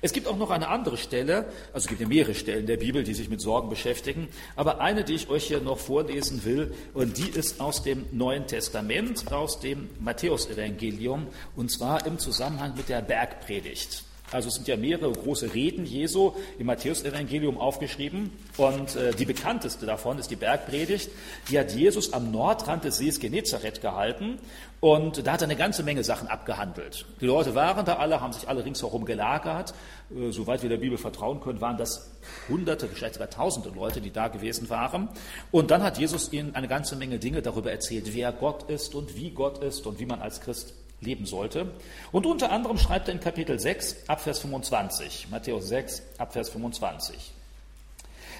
Es 0.01 0.13
gibt 0.13 0.27
auch 0.27 0.37
noch 0.37 0.51
eine 0.51 0.67
andere 0.67 0.97
Stelle, 0.97 1.45
also 1.73 1.85
es 1.85 1.87
gibt 1.87 2.01
ja 2.01 2.07
mehrere 2.07 2.35
Stellen 2.35 2.65
der 2.65 2.77
Bibel, 2.77 3.03
die 3.03 3.13
sich 3.13 3.29
mit 3.29 3.41
Sorgen 3.41 3.69
beschäftigen, 3.69 4.27
aber 4.55 4.79
eine, 4.79 5.03
die 5.03 5.15
ich 5.15 5.29
euch 5.29 5.45
hier 5.45 5.61
noch 5.61 5.79
vorlesen 5.79 6.45
will, 6.45 6.73
und 6.93 7.17
die 7.17 7.29
ist 7.29 7.59
aus 7.61 7.83
dem 7.83 8.05
Neuen 8.11 8.47
Testament, 8.47 9.31
aus 9.31 9.59
dem 9.59 9.89
Matthäusevangelium, 9.99 11.27
und 11.55 11.71
zwar 11.71 12.05
im 12.05 12.19
Zusammenhang 12.19 12.75
mit 12.75 12.89
der 12.89 13.01
Bergpredigt. 13.01 14.03
Also 14.31 14.47
es 14.47 14.55
sind 14.55 14.67
ja 14.67 14.75
mehrere 14.75 15.11
große 15.11 15.53
Reden 15.53 15.85
Jesu 15.85 16.33
im 16.57 16.65
Matthäusevangelium 16.65 17.59
aufgeschrieben 17.59 18.31
und 18.57 18.95
äh, 18.95 19.13
die 19.13 19.25
bekannteste 19.25 19.85
davon 19.85 20.17
ist 20.17 20.31
die 20.31 20.35
Bergpredigt. 20.35 21.09
Die 21.49 21.59
hat 21.59 21.71
Jesus 21.73 22.11
am 22.11 22.31
Nordrand 22.31 22.83
des 22.83 22.97
Sees 22.97 23.19
Genezareth 23.19 23.81
gehalten 23.81 24.39
und 24.79 25.25
da 25.25 25.33
hat 25.33 25.41
er 25.41 25.45
eine 25.45 25.55
ganze 25.55 25.83
Menge 25.83 26.03
Sachen 26.03 26.27
abgehandelt. 26.27 27.05
Die 27.21 27.25
Leute 27.25 27.55
waren 27.55 27.85
da 27.85 27.95
alle, 27.95 28.21
haben 28.21 28.33
sich 28.33 28.47
alle 28.47 28.63
ringsherum 28.63 29.05
gelagert. 29.05 29.73
Äh, 30.11 30.31
soweit 30.31 30.61
wir 30.61 30.69
der 30.69 30.77
Bibel 30.77 30.97
vertrauen 30.97 31.41
können, 31.41 31.61
waren 31.61 31.77
das 31.77 32.11
Hunderte, 32.49 32.87
vielleicht 32.87 33.15
sogar 33.15 33.29
Tausende 33.29 33.69
Leute, 33.69 34.01
die 34.01 34.11
da 34.11 34.27
gewesen 34.27 34.69
waren. 34.69 35.09
Und 35.51 35.71
dann 35.71 35.81
hat 35.83 35.97
Jesus 35.97 36.31
ihnen 36.33 36.55
eine 36.55 36.67
ganze 36.67 36.95
Menge 36.95 37.19
Dinge 37.19 37.41
darüber 37.41 37.71
erzählt, 37.71 38.13
wer 38.13 38.31
Gott 38.31 38.69
ist 38.69 38.95
und 38.95 39.15
wie 39.15 39.31
Gott 39.31 39.63
ist 39.63 39.87
und 39.87 39.99
wie 39.99 40.05
man 40.05 40.21
als 40.21 40.41
Christ 40.41 40.73
leben 41.01 41.25
sollte. 41.25 41.71
Und 42.11 42.25
unter 42.25 42.51
anderem 42.51 42.77
schreibt 42.77 43.07
er 43.07 43.13
in 43.13 43.19
Kapitel 43.19 43.59
6, 43.59 44.07
Abvers 44.07 44.39
25, 44.39 45.27
Matthäus 45.29 45.67
6, 45.67 46.03
Abvers 46.17 46.49
25. 46.49 47.31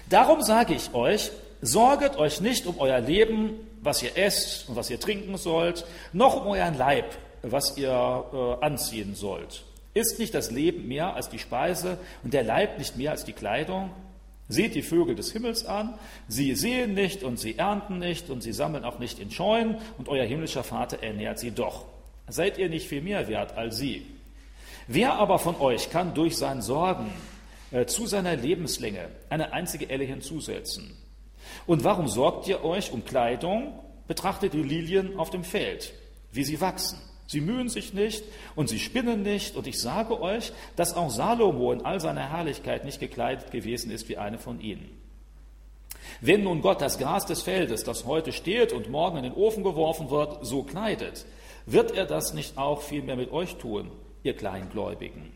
Darum 0.08 0.42
sage 0.42 0.74
ich 0.74 0.94
euch, 0.94 1.30
sorget 1.62 2.16
euch 2.16 2.40
nicht 2.40 2.66
um 2.66 2.78
euer 2.78 3.00
Leben, 3.00 3.54
was 3.82 4.02
ihr 4.02 4.16
esst 4.16 4.68
und 4.68 4.76
was 4.76 4.90
ihr 4.90 5.00
trinken 5.00 5.36
sollt, 5.36 5.84
noch 6.12 6.40
um 6.40 6.48
euren 6.48 6.76
Leib, 6.76 7.16
was 7.42 7.76
ihr 7.76 7.90
äh, 7.90 8.64
anziehen 8.64 9.14
sollt. 9.14 9.64
Ist 9.94 10.18
nicht 10.18 10.34
das 10.34 10.50
Leben 10.50 10.88
mehr 10.88 11.14
als 11.14 11.30
die 11.30 11.38
Speise 11.38 11.98
und 12.22 12.34
der 12.34 12.44
Leib 12.44 12.78
nicht 12.78 12.96
mehr 12.96 13.12
als 13.12 13.24
die 13.24 13.32
Kleidung? 13.32 13.90
Seht 14.48 14.74
die 14.74 14.82
Vögel 14.82 15.16
des 15.16 15.32
Himmels 15.32 15.64
an, 15.66 15.94
sie 16.28 16.54
sehen 16.54 16.94
nicht 16.94 17.24
und 17.24 17.38
sie 17.38 17.58
ernten 17.58 17.98
nicht 17.98 18.30
und 18.30 18.42
sie 18.42 18.52
sammeln 18.52 18.84
auch 18.84 18.98
nicht 18.98 19.18
in 19.18 19.30
Scheunen 19.30 19.76
und 19.98 20.08
euer 20.08 20.24
himmlischer 20.24 20.62
Vater 20.62 21.02
ernährt 21.02 21.38
sie 21.38 21.50
doch. 21.50 21.86
Seid 22.28 22.58
ihr 22.58 22.68
nicht 22.68 22.86
viel 22.88 23.00
mehr 23.00 23.26
wert 23.26 23.56
als 23.56 23.78
sie? 23.78 24.06
Wer 24.86 25.14
aber 25.14 25.38
von 25.38 25.56
euch 25.56 25.90
kann 25.90 26.14
durch 26.14 26.36
sein 26.36 26.62
Sorgen 26.62 27.10
äh, 27.72 27.86
zu 27.86 28.06
seiner 28.06 28.36
Lebenslänge 28.36 29.08
eine 29.30 29.52
einzige 29.52 29.90
Elle 29.90 30.04
hinzusetzen? 30.04 30.96
Und 31.66 31.84
warum 31.84 32.08
sorgt 32.08 32.46
ihr 32.48 32.64
euch 32.64 32.92
um 32.92 33.04
Kleidung? 33.04 33.78
Betrachtet 34.06 34.52
die 34.52 34.62
Lilien 34.62 35.18
auf 35.18 35.30
dem 35.30 35.42
Feld, 35.42 35.92
wie 36.30 36.44
sie 36.44 36.60
wachsen. 36.60 36.98
Sie 37.26 37.40
mühen 37.40 37.68
sich 37.68 37.92
nicht 37.92 38.24
und 38.54 38.68
sie 38.68 38.78
spinnen 38.78 39.22
nicht. 39.22 39.56
Und 39.56 39.66
ich 39.66 39.80
sage 39.80 40.20
euch, 40.20 40.52
dass 40.76 40.94
auch 40.94 41.10
Salomo 41.10 41.72
in 41.72 41.84
all 41.84 42.00
seiner 42.00 42.30
Herrlichkeit 42.30 42.84
nicht 42.84 43.00
gekleidet 43.00 43.50
gewesen 43.50 43.90
ist 43.90 44.08
wie 44.08 44.16
eine 44.16 44.38
von 44.38 44.60
ihnen. 44.60 44.88
Wenn 46.20 46.44
nun 46.44 46.62
Gott 46.62 46.80
das 46.80 46.98
Gras 46.98 47.26
des 47.26 47.42
Feldes, 47.42 47.82
das 47.82 48.04
heute 48.04 48.32
steht 48.32 48.72
und 48.72 48.88
morgen 48.88 49.18
in 49.18 49.24
den 49.24 49.34
Ofen 49.34 49.64
geworfen 49.64 50.08
wird, 50.08 50.46
so 50.46 50.62
kleidet, 50.62 51.26
wird 51.66 51.90
er 51.96 52.06
das 52.06 52.32
nicht 52.32 52.56
auch 52.58 52.80
vielmehr 52.80 53.16
mit 53.16 53.32
euch 53.32 53.56
tun, 53.56 53.90
ihr 54.22 54.36
Kleingläubigen? 54.36 55.32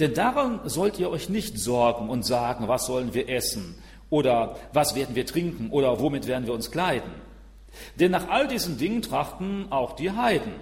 Denn 0.00 0.12
daran 0.12 0.60
sollt 0.64 0.98
ihr 0.98 1.10
euch 1.10 1.28
nicht 1.28 1.58
sorgen 1.58 2.10
und 2.10 2.24
sagen, 2.24 2.66
was 2.66 2.86
sollen 2.86 3.14
wir 3.14 3.28
essen 3.28 3.76
oder 4.14 4.54
was 4.72 4.94
werden 4.94 5.16
wir 5.16 5.26
trinken 5.26 5.70
oder 5.70 5.98
womit 5.98 6.28
werden 6.28 6.46
wir 6.46 6.54
uns 6.54 6.70
kleiden. 6.70 7.10
Denn 7.98 8.12
nach 8.12 8.28
all 8.28 8.46
diesen 8.46 8.78
Dingen 8.78 9.02
trachten 9.02 9.66
auch 9.72 9.96
die 9.96 10.12
Heiden. 10.12 10.52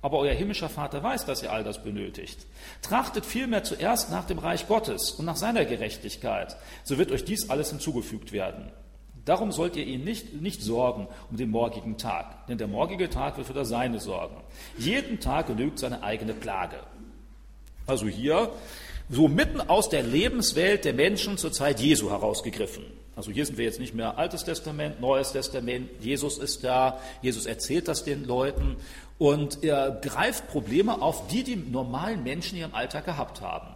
Aber 0.00 0.18
euer 0.18 0.32
himmlischer 0.32 0.68
Vater 0.68 1.02
weiß, 1.02 1.26
dass 1.26 1.42
ihr 1.42 1.52
all 1.52 1.64
das 1.64 1.82
benötigt. 1.82 2.46
Trachtet 2.82 3.26
vielmehr 3.26 3.64
zuerst 3.64 4.12
nach 4.12 4.26
dem 4.26 4.38
Reich 4.38 4.68
Gottes 4.68 5.10
und 5.10 5.24
nach 5.24 5.34
seiner 5.34 5.64
Gerechtigkeit, 5.64 6.56
so 6.84 6.98
wird 6.98 7.10
euch 7.10 7.24
dies 7.24 7.50
alles 7.50 7.70
hinzugefügt 7.70 8.30
werden. 8.30 8.70
Darum 9.24 9.50
sollt 9.50 9.74
ihr 9.74 9.84
ihn 9.84 10.04
nicht, 10.04 10.40
nicht 10.40 10.62
sorgen 10.62 11.08
um 11.32 11.36
den 11.36 11.50
morgigen 11.50 11.98
Tag, 11.98 12.46
denn 12.46 12.58
der 12.58 12.68
morgige 12.68 13.10
Tag 13.10 13.36
wird 13.38 13.48
für 13.48 13.54
das 13.54 13.68
Seine 13.68 13.98
sorgen. 13.98 14.36
Jeden 14.78 15.18
Tag 15.18 15.48
genügt 15.48 15.80
seine 15.80 16.04
eigene 16.04 16.32
Plage. 16.32 16.78
Also 17.88 18.06
hier 18.06 18.50
so 19.10 19.26
mitten 19.26 19.60
aus 19.60 19.88
der 19.88 20.04
Lebenswelt 20.04 20.84
der 20.84 20.94
Menschen 20.94 21.36
zur 21.36 21.52
Zeit 21.52 21.80
Jesu 21.80 22.10
herausgegriffen. 22.10 22.84
Also 23.20 23.32
hier 23.32 23.44
sind 23.44 23.58
wir 23.58 23.66
jetzt 23.66 23.80
nicht 23.80 23.94
mehr 23.94 24.16
Altes 24.16 24.44
Testament, 24.44 24.98
Neues 24.98 25.32
Testament. 25.32 25.90
Jesus 26.00 26.38
ist 26.38 26.64
da, 26.64 26.98
Jesus 27.20 27.44
erzählt 27.44 27.86
das 27.86 28.02
den 28.02 28.24
Leuten 28.24 28.78
und 29.18 29.62
er 29.62 29.90
greift 29.90 30.48
Probleme 30.48 31.02
auf, 31.02 31.26
die 31.26 31.44
die 31.44 31.56
normalen 31.56 32.22
Menschen 32.22 32.54
in 32.54 32.62
ihrem 32.62 32.74
Alltag 32.74 33.04
gehabt 33.04 33.42
haben. 33.42 33.74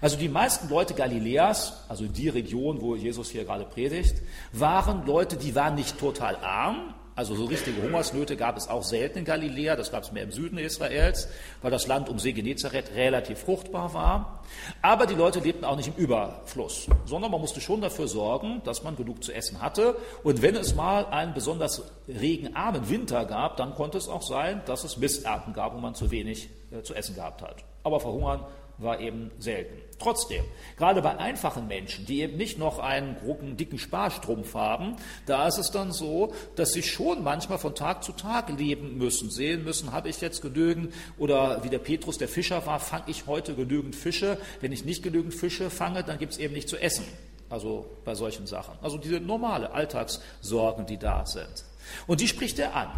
Also 0.00 0.16
die 0.16 0.30
meisten 0.30 0.70
Leute 0.70 0.94
Galiläas, 0.94 1.84
also 1.90 2.06
die 2.06 2.30
Region, 2.30 2.80
wo 2.80 2.96
Jesus 2.96 3.28
hier 3.28 3.44
gerade 3.44 3.66
predigt, 3.66 4.22
waren 4.52 5.04
Leute, 5.04 5.36
die 5.36 5.54
waren 5.54 5.74
nicht 5.74 5.98
total 5.98 6.36
arm, 6.36 6.94
also 7.16 7.34
so 7.34 7.46
richtige 7.46 7.80
Hungersnöte 7.80 8.36
gab 8.36 8.58
es 8.58 8.68
auch 8.68 8.82
selten 8.82 9.20
in 9.20 9.24
Galiläa, 9.24 9.74
das 9.74 9.90
gab 9.90 10.02
es 10.02 10.12
mehr 10.12 10.22
im 10.22 10.32
Süden 10.32 10.58
Israels, 10.58 11.28
weil 11.62 11.70
das 11.70 11.86
Land 11.86 12.10
um 12.10 12.18
See 12.18 12.32
Genezareth 12.32 12.94
relativ 12.94 13.38
fruchtbar 13.38 13.94
war. 13.94 14.44
Aber 14.82 15.06
die 15.06 15.14
Leute 15.14 15.40
lebten 15.40 15.64
auch 15.64 15.76
nicht 15.76 15.88
im 15.88 15.94
Überfluss, 15.94 16.86
sondern 17.06 17.30
man 17.30 17.40
musste 17.40 17.62
schon 17.62 17.80
dafür 17.80 18.06
sorgen, 18.06 18.60
dass 18.64 18.82
man 18.82 18.96
genug 18.96 19.24
zu 19.24 19.32
essen 19.32 19.62
hatte. 19.62 19.96
Und 20.24 20.42
wenn 20.42 20.56
es 20.56 20.74
mal 20.74 21.06
einen 21.06 21.32
besonders 21.32 21.90
regenarmen 22.06 22.90
Winter 22.90 23.24
gab, 23.24 23.56
dann 23.56 23.74
konnte 23.74 23.96
es 23.96 24.08
auch 24.08 24.22
sein, 24.22 24.60
dass 24.66 24.84
es 24.84 24.98
Missernten 24.98 25.54
gab, 25.54 25.74
wo 25.74 25.78
man 25.78 25.94
zu 25.94 26.10
wenig 26.10 26.50
äh, 26.70 26.82
zu 26.82 26.94
essen 26.94 27.14
gehabt 27.14 27.40
hat. 27.40 27.64
Aber 27.82 27.98
verhungern 27.98 28.44
war 28.76 29.00
eben 29.00 29.30
selten. 29.38 29.85
Trotzdem, 29.98 30.44
gerade 30.76 31.00
bei 31.00 31.16
einfachen 31.16 31.68
Menschen, 31.68 32.04
die 32.04 32.20
eben 32.20 32.36
nicht 32.36 32.58
noch 32.58 32.78
einen 32.78 33.16
großen, 33.16 33.56
dicken 33.56 33.78
Sparstrumpf 33.78 34.54
haben, 34.54 34.96
da 35.24 35.48
ist 35.48 35.56
es 35.56 35.70
dann 35.70 35.90
so, 35.90 36.34
dass 36.54 36.72
sie 36.74 36.82
schon 36.82 37.24
manchmal 37.24 37.58
von 37.58 37.74
Tag 37.74 38.04
zu 38.04 38.12
Tag 38.12 38.50
leben 38.50 38.98
müssen, 38.98 39.30
sehen 39.30 39.64
müssen, 39.64 39.92
habe 39.92 40.10
ich 40.10 40.20
jetzt 40.20 40.42
genügend 40.42 40.92
oder 41.16 41.64
wie 41.64 41.70
der 41.70 41.78
Petrus 41.78 42.18
der 42.18 42.28
Fischer 42.28 42.66
war, 42.66 42.78
fange 42.78 43.04
ich 43.06 43.26
heute 43.26 43.54
genügend 43.54 43.96
Fische. 43.96 44.38
Wenn 44.60 44.70
ich 44.70 44.84
nicht 44.84 45.02
genügend 45.02 45.32
Fische 45.32 45.70
fange, 45.70 46.04
dann 46.04 46.18
gibt 46.18 46.32
es 46.32 46.38
eben 46.38 46.52
nicht 46.52 46.68
zu 46.68 46.76
essen. 46.76 47.04
Also 47.48 47.86
bei 48.04 48.14
solchen 48.14 48.46
Sachen. 48.46 48.74
Also 48.82 48.98
diese 48.98 49.20
normale 49.20 49.70
Alltagssorgen, 49.70 50.84
die 50.84 50.98
da 50.98 51.24
sind. 51.24 51.64
Und 52.06 52.20
die 52.20 52.28
spricht 52.28 52.58
er 52.58 52.74
an. 52.74 52.88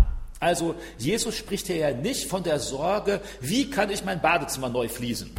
Also 0.40 0.74
Jesus 0.98 1.36
spricht 1.36 1.66
hier 1.66 1.76
ja 1.76 1.90
nicht 1.92 2.26
von 2.26 2.42
der 2.42 2.58
Sorge, 2.58 3.20
wie 3.40 3.70
kann 3.70 3.90
ich 3.90 4.04
mein 4.04 4.20
Badezimmer 4.20 4.68
neu 4.68 4.88
fließen? 4.88 5.30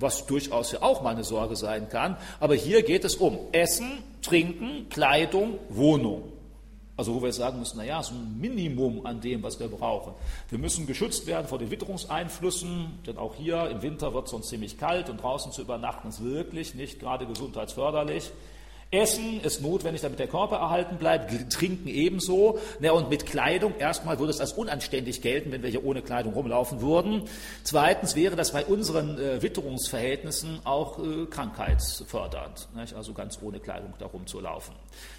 Was 0.00 0.26
durchaus 0.26 0.72
ja 0.72 0.82
auch 0.82 1.02
mal 1.02 1.10
eine 1.10 1.24
Sorge 1.24 1.56
sein 1.56 1.88
kann. 1.88 2.16
Aber 2.40 2.54
hier 2.54 2.82
geht 2.82 3.04
es 3.04 3.14
um 3.14 3.38
Essen, 3.52 4.02
Trinken, 4.22 4.88
Kleidung, 4.88 5.58
Wohnung. 5.68 6.32
Also 6.96 7.14
wo 7.14 7.22
wir 7.22 7.32
sagen 7.32 7.58
müssen, 7.58 7.78
naja, 7.78 8.02
so 8.02 8.12
ein 8.12 8.38
Minimum 8.38 9.06
an 9.06 9.22
dem, 9.22 9.42
was 9.42 9.58
wir 9.58 9.68
brauchen. 9.68 10.12
Wir 10.50 10.58
müssen 10.58 10.86
geschützt 10.86 11.26
werden 11.26 11.46
vor 11.46 11.58
den 11.58 11.70
Witterungseinflüssen, 11.70 12.98
denn 13.06 13.16
auch 13.16 13.34
hier 13.36 13.70
im 13.70 13.80
Winter 13.80 14.12
wird 14.12 14.26
es 14.26 14.32
sonst 14.32 14.48
ziemlich 14.48 14.76
kalt 14.76 15.08
und 15.08 15.22
draußen 15.22 15.50
zu 15.50 15.62
übernachten 15.62 16.08
ist 16.08 16.22
wirklich 16.22 16.74
nicht 16.74 17.00
gerade 17.00 17.26
gesundheitsförderlich. 17.26 18.30
Essen 18.92 19.40
ist 19.40 19.62
notwendig, 19.62 20.02
damit 20.02 20.18
der 20.18 20.26
Körper 20.26 20.56
erhalten 20.56 20.96
bleibt, 20.96 21.52
Trinken 21.52 21.86
ebenso. 21.86 22.58
Ja, 22.80 22.90
und 22.90 23.08
mit 23.08 23.24
Kleidung, 23.24 23.76
erstmal 23.78 24.18
würde 24.18 24.32
es 24.32 24.40
als 24.40 24.52
unanständig 24.54 25.22
gelten, 25.22 25.52
wenn 25.52 25.62
wir 25.62 25.70
hier 25.70 25.84
ohne 25.84 26.02
Kleidung 26.02 26.32
rumlaufen 26.32 26.80
würden. 26.80 27.22
Zweitens 27.62 28.16
wäre 28.16 28.34
das 28.34 28.50
bei 28.50 28.64
unseren 28.64 29.16
äh, 29.16 29.42
Witterungsverhältnissen 29.42 30.60
auch 30.64 30.98
äh, 30.98 31.26
krankheitsfördernd, 31.26 32.68
nicht? 32.74 32.94
also 32.94 33.12
ganz 33.12 33.38
ohne 33.40 33.60
Kleidung 33.60 33.94
da 34.00 34.06
rumzulaufen. 34.06 34.74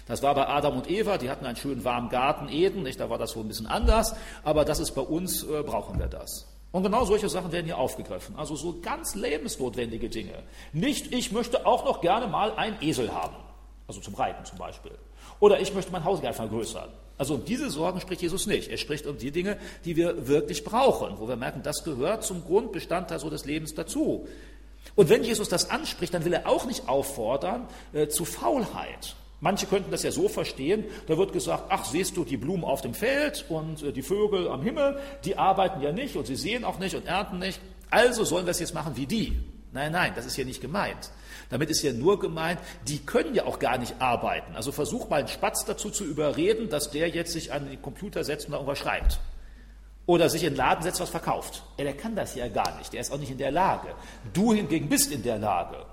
Das 0.06 0.22
war 0.22 0.34
bei 0.34 0.46
Adam 0.46 0.76
und 0.76 0.90
Eva, 0.90 1.16
die 1.16 1.30
hatten 1.30 1.46
einen 1.46 1.56
schönen 1.56 1.82
warmen 1.82 2.10
Garten 2.10 2.50
Eden, 2.50 2.82
nicht? 2.82 3.00
da 3.00 3.08
war 3.08 3.16
das 3.16 3.34
wohl 3.36 3.44
ein 3.44 3.48
bisschen 3.48 3.66
anders, 3.66 4.14
aber 4.44 4.66
das 4.66 4.80
ist 4.80 4.90
bei 4.90 5.00
uns, 5.00 5.44
äh, 5.44 5.62
brauchen 5.62 5.98
wir 5.98 6.08
das. 6.08 6.46
Und 6.72 6.82
genau 6.82 7.06
solche 7.06 7.30
Sachen 7.30 7.52
werden 7.52 7.66
hier 7.66 7.78
aufgegriffen. 7.78 8.36
Also 8.36 8.54
so 8.54 8.80
ganz 8.80 9.14
lebensnotwendige 9.14 10.10
Dinge. 10.10 10.42
Nicht, 10.74 11.12
ich 11.12 11.32
möchte 11.32 11.66
auch 11.66 11.86
noch 11.86 12.02
gerne 12.02 12.26
mal 12.26 12.52
einen 12.52 12.76
Esel 12.82 13.14
haben. 13.14 13.36
Also 13.92 14.00
zum 14.00 14.14
Reiten 14.14 14.42
zum 14.46 14.56
Beispiel. 14.56 14.92
Oder 15.38 15.60
ich 15.60 15.74
möchte 15.74 15.92
mein 15.92 16.02
Haus 16.04 16.22
gerne 16.22 16.34
vergrößern. 16.34 16.88
Also 17.18 17.34
um 17.34 17.44
diese 17.44 17.68
Sorgen 17.68 18.00
spricht 18.00 18.22
Jesus 18.22 18.46
nicht. 18.46 18.70
Er 18.70 18.78
spricht 18.78 19.06
um 19.06 19.18
die 19.18 19.30
Dinge, 19.30 19.58
die 19.84 19.96
wir 19.96 20.28
wirklich 20.28 20.64
brauchen, 20.64 21.18
wo 21.18 21.28
wir 21.28 21.36
merken, 21.36 21.62
das 21.62 21.84
gehört 21.84 22.24
zum 22.24 22.42
Grundbestandteil 22.42 23.18
so 23.18 23.28
des 23.28 23.44
Lebens 23.44 23.74
dazu. 23.74 24.26
Und 24.94 25.10
wenn 25.10 25.22
Jesus 25.24 25.50
das 25.50 25.68
anspricht, 25.68 26.14
dann 26.14 26.24
will 26.24 26.32
er 26.32 26.48
auch 26.48 26.64
nicht 26.64 26.88
auffordern 26.88 27.68
äh, 27.92 28.08
zu 28.08 28.24
Faulheit. 28.24 29.14
Manche 29.40 29.66
könnten 29.66 29.90
das 29.90 30.04
ja 30.04 30.10
so 30.10 30.26
verstehen, 30.28 30.84
da 31.06 31.18
wird 31.18 31.34
gesagt, 31.34 31.64
ach, 31.68 31.84
siehst 31.84 32.16
du 32.16 32.24
die 32.24 32.38
Blumen 32.38 32.64
auf 32.64 32.80
dem 32.80 32.94
Feld 32.94 33.44
und 33.50 33.82
äh, 33.82 33.92
die 33.92 34.02
Vögel 34.02 34.48
am 34.48 34.62
Himmel, 34.62 34.98
die 35.26 35.36
arbeiten 35.36 35.82
ja 35.82 35.92
nicht 35.92 36.16
und 36.16 36.26
sie 36.26 36.36
sehen 36.36 36.64
auch 36.64 36.78
nicht 36.78 36.96
und 36.96 37.04
ernten 37.04 37.40
nicht, 37.40 37.60
also 37.90 38.24
sollen 38.24 38.46
wir 38.46 38.52
es 38.52 38.58
jetzt 38.60 38.72
machen 38.72 38.96
wie 38.96 39.06
die. 39.06 39.38
Nein, 39.72 39.92
nein, 39.92 40.12
das 40.14 40.26
ist 40.26 40.34
hier 40.34 40.44
nicht 40.44 40.60
gemeint. 40.60 41.10
Damit 41.48 41.70
ist 41.70 41.82
ja 41.82 41.92
nur 41.92 42.18
gemeint, 42.20 42.60
die 42.86 42.98
können 42.98 43.34
ja 43.34 43.44
auch 43.44 43.58
gar 43.58 43.78
nicht 43.78 44.00
arbeiten. 44.00 44.54
Also 44.54 44.70
versuch 44.70 45.08
mal 45.08 45.20
einen 45.20 45.28
Spatz 45.28 45.64
dazu 45.64 45.90
zu 45.90 46.04
überreden, 46.04 46.68
dass 46.68 46.90
der 46.90 47.08
jetzt 47.08 47.32
sich 47.32 47.52
an 47.52 47.68
den 47.68 47.80
Computer 47.80 48.22
setzt 48.24 48.46
und 48.46 48.52
da 48.52 48.58
irgendwas 48.58 48.78
schreibt. 48.78 49.20
Oder 50.04 50.28
sich 50.28 50.42
in 50.44 50.50
den 50.50 50.56
Laden 50.56 50.82
setzt, 50.82 51.00
was 51.00 51.10
verkauft. 51.10 51.62
Ja, 51.78 51.84
der 51.84 51.96
kann 51.96 52.14
das 52.14 52.34
ja 52.34 52.48
gar 52.48 52.76
nicht. 52.78 52.92
Der 52.92 53.00
ist 53.00 53.12
auch 53.12 53.18
nicht 53.18 53.30
in 53.30 53.38
der 53.38 53.50
Lage. 53.50 53.94
Du 54.32 54.52
hingegen 54.52 54.88
bist 54.88 55.12
in 55.12 55.22
der 55.22 55.38
Lage. 55.38 55.86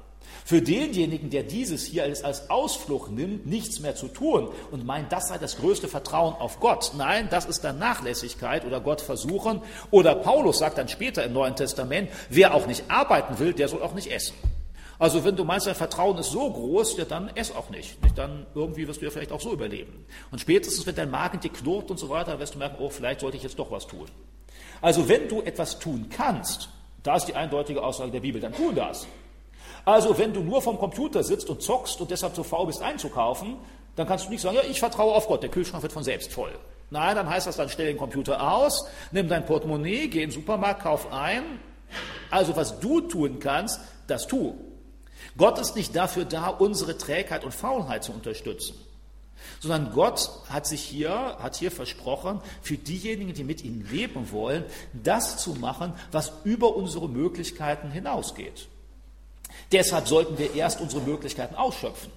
Für 0.46 0.62
denjenigen, 0.62 1.30
der 1.30 1.44
dieses 1.44 1.86
hier 1.86 2.04
als, 2.04 2.24
als 2.24 2.50
Ausflucht 2.50 3.12
nimmt, 3.12 3.46
nichts 3.46 3.80
mehr 3.80 3.96
zu 3.96 4.08
tun 4.08 4.50
und 4.72 4.86
meint, 4.86 5.12
das 5.12 5.30
sei 5.30 5.38
das 5.38 5.58
größte 5.58 5.88
Vertrauen 5.88 6.34
auf 6.34 6.60
Gott. 6.60 6.92
Nein, 6.98 7.28
das 7.30 7.46
ist 7.46 7.64
dann 7.64 7.80
Nachlässigkeit 7.80 8.66
oder 8.66 8.82
Gott 8.82 9.02
versuchen. 9.02 9.62
Oder 9.92 10.16
Paulus 10.16 10.60
sagt 10.60 10.78
dann 10.78 10.88
später 10.88 11.24
im 11.24 11.34
Neuen 11.34 11.56
Testament, 11.56 12.10
wer 12.30 12.54
auch 12.54 12.68
nicht 12.68 12.84
arbeiten 12.90 13.40
will, 13.40 13.54
der 13.54 13.68
soll 13.68 13.82
auch 13.82 13.94
nicht 13.94 14.12
essen. 14.12 14.36
Also 15.00 15.24
wenn 15.24 15.38
du 15.38 15.46
meinst, 15.46 15.66
dein 15.66 15.76
Vertrauen 15.76 16.18
ist 16.18 16.32
so 16.32 16.52
groß, 16.52 16.98
ja, 16.98 17.06
dann 17.06 17.30
ess 17.30 17.56
auch 17.56 17.70
nicht. 17.70 17.98
Dann 18.16 18.46
irgendwie 18.54 18.86
wirst 18.86 19.00
du 19.00 19.06
ja 19.06 19.12
vielleicht 19.12 19.32
auch 19.32 19.40
so 19.40 19.54
überleben. 19.54 20.06
Und 20.30 20.40
spätestens, 20.42 20.86
wenn 20.86 20.96
dein 20.96 21.10
Magen 21.10 21.40
dir 21.40 21.52
knurrt 21.52 21.90
und 21.90 21.98
so 21.98 22.10
weiter, 22.10 22.38
wirst 22.40 22.56
du 22.56 22.60
merken, 22.60 22.76
oh, 22.80 22.90
vielleicht 22.90 23.22
sollte 23.22 23.38
ich 23.38 23.44
jetzt 23.44 23.58
doch 23.58 23.72
was 23.72 23.88
tun. 23.88 24.08
Also 24.82 25.08
wenn 25.08 25.30
du 25.30 25.42
etwas 25.42 25.80
tun 25.80 26.08
kannst, 26.10 26.70
da 27.02 27.16
ist 27.16 27.26
die 27.26 27.36
eindeutige 27.36 27.82
Aussage 27.82 28.12
der 28.12 28.20
Bibel, 28.20 28.42
dann 28.42 28.54
tu 28.54 28.74
das. 28.74 29.08
Also 29.90 30.16
wenn 30.20 30.34
du 30.34 30.42
nur 30.42 30.62
vom 30.62 30.78
Computer 30.78 31.24
sitzt 31.24 31.50
und 31.50 31.64
zockst 31.64 32.00
und 32.00 32.12
deshalb 32.12 32.36
zu 32.36 32.44
faul 32.44 32.68
bist 32.68 32.80
einzukaufen, 32.80 33.58
dann 33.96 34.06
kannst 34.06 34.28
du 34.28 34.30
nicht 34.30 34.42
sagen, 34.42 34.56
ja, 34.56 34.62
ich 34.70 34.80
vertraue 34.80 35.16
auf 35.16 35.28
Gott, 35.28 35.42
der 35.42 35.50
Kühlschrank 35.50 35.82
wird 35.82 35.92
von 35.92 36.04
selbst 36.04 36.32
voll. 36.32 36.52
Nein, 36.92 37.16
dann 37.16 37.28
heißt 37.28 37.48
das, 37.48 37.58
dann 37.58 37.70
stell 37.70 37.88
den 37.88 37.98
Computer 37.98 38.54
aus, 38.54 38.88
nimm 39.12 39.28
dein 39.28 39.48
Portemonnaie, 39.48 40.08
geh 40.08 40.22
in 40.22 40.30
den 40.30 40.32
Supermarkt, 40.32 40.84
kauf 40.84 41.12
ein. 41.12 41.42
Also 42.30 42.56
was 42.56 42.80
du 42.80 43.02
tun 43.02 43.40
kannst, 43.40 43.82
das 44.06 44.28
tu. 44.28 44.54
Gott 45.38 45.58
ist 45.58 45.76
nicht 45.76 45.96
dafür 45.96 46.26
da, 46.26 46.50
unsere 46.50 46.96
Trägheit 46.96 47.44
und 47.44 47.56
Faulheit 47.56 48.04
zu 48.04 48.12
unterstützen, 48.12 48.76
sondern 49.60 49.92
Gott 49.92 50.30
hat 50.50 50.68
sich 50.68 50.82
hier, 50.82 51.36
hat 51.40 51.56
hier 51.56 51.72
versprochen, 51.72 52.42
für 52.62 52.78
diejenigen, 52.78 53.34
die 53.34 53.44
mit 53.44 53.64
ihm 53.64 53.84
leben 53.90 54.32
wollen, 54.32 54.66
das 54.94 55.38
zu 55.38 55.56
machen, 55.56 55.94
was 56.12 56.32
über 56.44 56.76
unsere 56.76 57.10
Möglichkeiten 57.10 57.90
hinausgeht. 57.90 58.68
Deshalb 59.72 60.08
sollten 60.08 60.38
wir 60.38 60.56
erst 60.56 60.82
unsere 60.82 61.02
Möglichkeiten 61.02 61.56
ausschöpfen. 61.56 62.12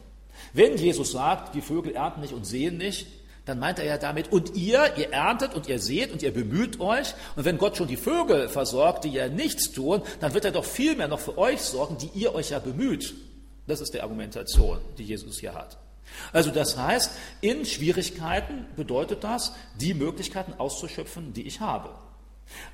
Wenn 0.52 0.76
Jesus 0.76 1.12
sagt, 1.12 1.54
die 1.54 1.60
Vögel 1.60 1.94
ernten 1.94 2.20
nicht 2.20 2.32
und 2.32 2.46
sehen 2.46 2.78
nicht, 2.78 3.06
dann 3.44 3.58
meint 3.58 3.78
er 3.78 3.84
ja 3.84 3.98
damit, 3.98 4.30
und 4.30 4.54
ihr, 4.54 4.96
ihr 4.96 5.12
erntet 5.12 5.54
und 5.54 5.68
ihr 5.68 5.80
seht 5.80 6.12
und 6.12 6.22
ihr 6.22 6.32
bemüht 6.32 6.78
euch. 6.80 7.14
Und 7.34 7.44
wenn 7.44 7.58
Gott 7.58 7.76
schon 7.76 7.88
die 7.88 7.96
Vögel 7.96 8.48
versorgt, 8.48 9.04
die 9.04 9.10
ja 9.10 9.28
nichts 9.28 9.72
tun, 9.72 10.02
dann 10.20 10.32
wird 10.32 10.44
er 10.44 10.52
doch 10.52 10.64
viel 10.64 10.94
mehr 10.94 11.08
noch 11.08 11.18
für 11.18 11.36
euch 11.38 11.60
sorgen, 11.60 11.98
die 11.98 12.10
ihr 12.18 12.34
euch 12.34 12.50
ja 12.50 12.60
bemüht. 12.60 13.14
Das 13.66 13.80
ist 13.80 13.94
die 13.94 14.00
Argumentation, 14.00 14.78
die 14.96 15.04
Jesus 15.04 15.40
hier 15.40 15.54
hat. 15.54 15.76
Also 16.32 16.50
das 16.50 16.76
heißt, 16.76 17.12
in 17.40 17.64
Schwierigkeiten 17.64 18.66
bedeutet 18.76 19.24
das, 19.24 19.54
die 19.76 19.94
Möglichkeiten 19.94 20.54
auszuschöpfen, 20.58 21.32
die 21.32 21.46
ich 21.46 21.60
habe. 21.60 21.90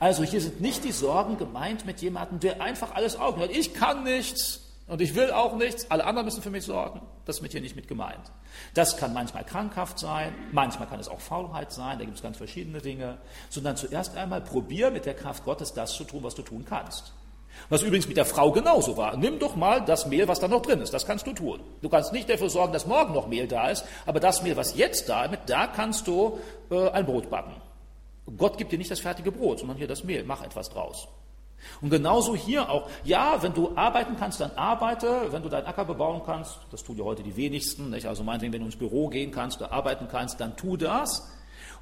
Also 0.01 0.25
hier 0.25 0.41
sind 0.41 0.61
nicht 0.61 0.85
die 0.85 0.93
Sorgen 0.93 1.39
gemeint 1.39 1.87
mit 1.87 2.01
jemandem, 2.01 2.41
der 2.41 2.61
einfach 2.61 2.95
alles 2.95 3.17
aufhört. 3.17 3.55
Ich 3.55 3.75
kann 3.75 4.05
nichts 4.05 4.68
und 4.89 5.01
ich 5.03 5.15
will 5.15 5.31
auch 5.31 5.55
nichts, 5.55 5.91
alle 5.91 6.05
anderen 6.05 6.25
müssen 6.25 6.43
für 6.43 6.51
mich 6.51 6.65
sorgen. 6.65 7.03
Das 7.27 7.37
ist 7.37 7.43
mit 7.43 7.53
hier 7.53 7.61
nicht 7.61 7.77
mit 7.77 7.89
gemeint. 7.89 8.33
Das 8.75 8.97
kann 8.97 9.13
manchmal 9.13 9.45
krankhaft 9.45 9.99
sein, 9.99 10.35
manchmal 10.51 10.89
kann 10.89 10.99
es 10.99 11.09
auch 11.09 11.21
Faulheit 11.21 11.73
sein, 11.73 11.99
da 11.99 12.05
gibt 12.05 12.17
es 12.17 12.23
ganz 12.23 12.39
verschiedene 12.39 12.81
Dinge. 12.81 13.19
Sondern 13.51 13.77
zuerst 13.77 14.17
einmal 14.17 14.41
probier 14.41 14.91
mit 14.91 15.05
der 15.05 15.15
Kraft 15.15 15.45
Gottes 15.45 15.75
das 15.75 15.93
zu 15.93 16.05
tun, 16.05 16.23
was 16.23 16.35
du 16.35 16.43
tun 16.43 16.65
kannst. 16.67 17.13
Was 17.69 17.83
übrigens 17.83 18.09
mit 18.09 18.17
der 18.17 18.25
Frau 18.25 18.51
genauso 18.51 18.97
war. 18.97 19.17
Nimm 19.17 19.39
doch 19.39 19.57
mal 19.57 19.85
das 19.85 20.07
Mehl, 20.07 20.27
was 20.27 20.41
da 20.41 20.49
noch 20.49 20.63
drin 20.63 20.81
ist. 20.81 20.95
Das 20.95 21.07
kannst 21.07 21.27
du 21.27 21.33
tun. 21.33 21.61
Du 21.83 21.89
kannst 21.89 22.13
nicht 22.13 22.31
dafür 22.31 22.49
sorgen, 22.49 22.73
dass 22.73 22.87
morgen 22.87 23.13
noch 23.13 23.27
Mehl 23.27 23.47
da 23.47 23.69
ist, 23.69 23.85
aber 24.07 24.21
das 24.21 24.43
Mehl, 24.43 24.57
was 24.57 24.77
jetzt 24.77 25.09
da 25.09 25.25
ist, 25.25 25.39
da 25.47 25.67
kannst 25.67 26.07
du 26.07 26.39
äh, 26.71 26.89
ein 26.91 27.05
Brot 27.05 27.31
backen. 27.31 27.55
Gott 28.37 28.59
gibt 28.59 28.73
dir 28.73 28.79
nicht 28.79 28.91
das 28.91 29.01
fertige 29.01 29.33
Brot, 29.33 29.59
sondern 29.59 29.77
hier 29.77 29.89
das 29.89 30.05
Mehl. 30.05 30.25
Mach 30.25 30.43
etwas 30.43 30.71
draus. 30.71 31.09
Und 31.81 31.91
genauso 31.91 32.35
hier 32.35 32.69
auch. 32.71 32.89
Ja, 33.05 33.43
wenn 33.43 33.55
du 33.55 33.77
arbeiten 33.77 34.17
kannst, 34.19 34.41
dann 34.41 34.53
arbeite. 34.53 35.33
Wenn 35.33 35.43
du 35.43 35.49
deinen 35.49 35.67
Acker 35.67 35.85
bebauen 35.85 36.23
kannst, 36.25 36.59
das 36.71 36.83
tun 36.83 36.97
ja 36.97 37.05
heute 37.05 37.23
die 37.23 37.37
wenigsten. 37.37 37.91
Nicht? 37.91 38.07
Also 38.07 38.25
meinetwegen, 38.25 38.53
wenn 38.53 38.61
du 38.61 38.67
ins 38.67 38.77
Büro 38.77 39.09
gehen 39.09 39.31
kannst, 39.31 39.61
du 39.61 39.71
arbeiten 39.71 40.09
kannst, 40.09 40.41
dann 40.41 40.57
tu 40.57 40.77
das. 40.77 41.29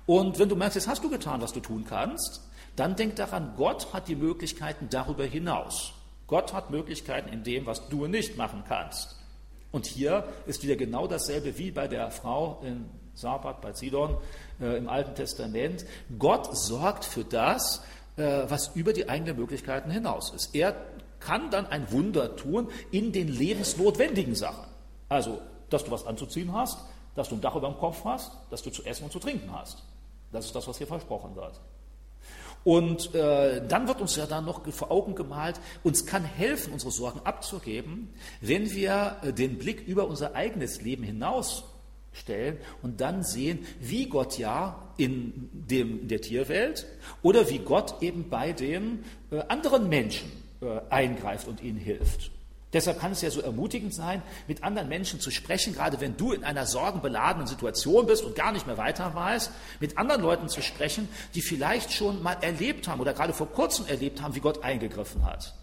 Und 0.06 0.38
wenn 0.38 0.48
du 0.48 0.56
merkst, 0.56 0.76
jetzt 0.76 0.88
hast 0.88 1.02
du 1.02 1.10
getan, 1.10 1.40
was 1.40 1.52
du 1.52 1.60
tun 1.60 1.84
kannst, 1.88 2.42
dann 2.76 2.94
denk 2.94 3.16
daran, 3.16 3.54
Gott 3.56 3.92
hat 3.92 4.08
die 4.08 4.16
Möglichkeiten 4.16 4.88
darüber 4.90 5.24
hinaus. 5.24 5.92
Gott 6.26 6.52
hat 6.52 6.70
Möglichkeiten 6.70 7.28
in 7.28 7.42
dem, 7.42 7.66
was 7.66 7.88
du 7.88 8.06
nicht 8.06 8.36
machen 8.36 8.64
kannst. 8.68 9.16
Und 9.72 9.86
hier 9.86 10.24
ist 10.46 10.62
wieder 10.62 10.76
genau 10.76 11.06
dasselbe 11.06 11.58
wie 11.58 11.70
bei 11.70 11.88
der 11.88 12.10
Frau 12.10 12.60
in 12.62 12.88
Sarpat, 13.14 13.60
bei 13.60 13.72
Sidon 13.72 14.16
äh, 14.60 14.76
im 14.76 14.88
Alten 14.88 15.14
Testament. 15.14 15.84
Gott 16.18 16.56
sorgt 16.56 17.04
für 17.04 17.24
das, 17.24 17.82
was 18.16 18.74
über 18.74 18.92
die 18.92 19.08
eigenen 19.08 19.36
Möglichkeiten 19.36 19.90
hinaus 19.90 20.30
ist. 20.30 20.54
Er 20.54 20.74
kann 21.20 21.50
dann 21.50 21.66
ein 21.66 21.90
Wunder 21.92 22.36
tun 22.36 22.68
in 22.90 23.12
den 23.12 23.28
lebensnotwendigen 23.28 24.34
Sachen. 24.34 24.66
Also, 25.08 25.40
dass 25.70 25.84
du 25.84 25.90
was 25.90 26.06
anzuziehen 26.06 26.52
hast, 26.52 26.78
dass 27.14 27.28
du 27.28 27.34
ein 27.34 27.40
Dach 27.40 27.56
über 27.56 27.68
dem 27.68 27.78
Kopf 27.78 28.04
hast, 28.04 28.32
dass 28.50 28.62
du 28.62 28.70
zu 28.70 28.84
essen 28.84 29.04
und 29.04 29.12
zu 29.12 29.18
trinken 29.18 29.50
hast. 29.52 29.82
Das 30.32 30.46
ist 30.46 30.54
das, 30.54 30.66
was 30.68 30.78
hier 30.78 30.86
versprochen 30.86 31.34
wird. 31.34 31.60
Und 32.64 33.14
äh, 33.14 33.64
dann 33.66 33.86
wird 33.86 34.00
uns 34.00 34.16
ja 34.16 34.26
dann 34.26 34.44
noch 34.44 34.66
vor 34.72 34.90
Augen 34.90 35.14
gemalt, 35.14 35.60
uns 35.84 36.04
kann 36.04 36.24
helfen, 36.24 36.72
unsere 36.72 36.90
Sorgen 36.90 37.20
abzugeben, 37.22 38.12
wenn 38.40 38.72
wir 38.72 39.18
äh, 39.22 39.32
den 39.32 39.56
Blick 39.58 39.86
über 39.86 40.08
unser 40.08 40.34
eigenes 40.34 40.82
Leben 40.82 41.04
hinaus 41.04 41.62
stellen 42.12 42.58
und 42.82 43.00
dann 43.00 43.22
sehen, 43.22 43.64
wie 43.78 44.08
Gott 44.08 44.36
ja 44.38 44.82
in, 44.96 45.50
dem, 45.52 46.08
der 46.08 46.20
Tierwelt 46.20 46.86
oder 47.22 47.48
wie 47.50 47.58
Gott 47.58 48.02
eben 48.02 48.28
bei 48.28 48.52
den 48.52 49.04
äh, 49.30 49.40
anderen 49.48 49.88
Menschen 49.88 50.30
äh, 50.60 50.80
eingreift 50.90 51.48
und 51.48 51.62
ihnen 51.62 51.78
hilft. 51.78 52.30
Deshalb 52.72 53.00
kann 53.00 53.12
es 53.12 53.22
ja 53.22 53.30
so 53.30 53.40
ermutigend 53.40 53.94
sein, 53.94 54.22
mit 54.48 54.62
anderen 54.62 54.88
Menschen 54.88 55.20
zu 55.20 55.30
sprechen, 55.30 55.72
gerade 55.72 56.00
wenn 56.00 56.16
du 56.16 56.32
in 56.32 56.44
einer 56.44 56.66
sorgenbeladenen 56.66 57.46
Situation 57.46 58.06
bist 58.06 58.24
und 58.24 58.34
gar 58.34 58.52
nicht 58.52 58.66
mehr 58.66 58.76
weiter 58.76 59.14
weißt, 59.14 59.50
mit 59.80 59.96
anderen 59.96 60.20
Leuten 60.20 60.48
zu 60.48 60.60
sprechen, 60.60 61.08
die 61.34 61.42
vielleicht 61.42 61.92
schon 61.92 62.22
mal 62.22 62.36
erlebt 62.40 62.88
haben 62.88 63.00
oder 63.00 63.14
gerade 63.14 63.32
vor 63.32 63.46
kurzem 63.50 63.86
erlebt 63.86 64.20
haben, 64.20 64.34
wie 64.34 64.40
Gott 64.40 64.62
eingegriffen 64.64 65.24
hat. 65.24 65.54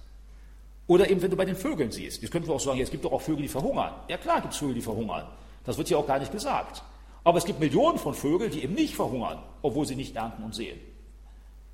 Oder 0.87 1.09
eben, 1.09 1.21
wenn 1.21 1.29
du 1.29 1.37
bei 1.37 1.45
den 1.45 1.55
Vögeln 1.55 1.91
siehst. 1.91 2.21
Jetzt 2.21 2.31
könnten 2.31 2.47
wir 2.47 2.55
auch 2.55 2.59
sagen, 2.59 2.79
es 2.79 2.89
gibt 2.89 3.05
doch 3.05 3.11
auch 3.11 3.21
Vögel, 3.21 3.43
die 3.43 3.47
verhungern. 3.47 3.93
Ja 4.07 4.17
klar 4.17 4.41
gibt 4.41 4.53
es 4.53 4.59
Vögel, 4.59 4.75
die 4.75 4.81
verhungern. 4.81 5.27
Das 5.65 5.77
wird 5.77 5.89
hier 5.89 5.97
auch 5.97 6.07
gar 6.07 6.19
nicht 6.19 6.31
gesagt. 6.31 6.83
Aber 7.23 7.37
es 7.37 7.45
gibt 7.45 7.59
Millionen 7.59 7.97
von 7.97 8.13
Vögeln, 8.13 8.51
die 8.51 8.63
eben 8.63 8.73
nicht 8.73 8.95
verhungern, 8.95 9.41
obwohl 9.61 9.85
sie 9.85 9.95
nicht 9.95 10.15
ernten 10.15 10.43
und 10.43 10.53
sehen. 10.53 10.79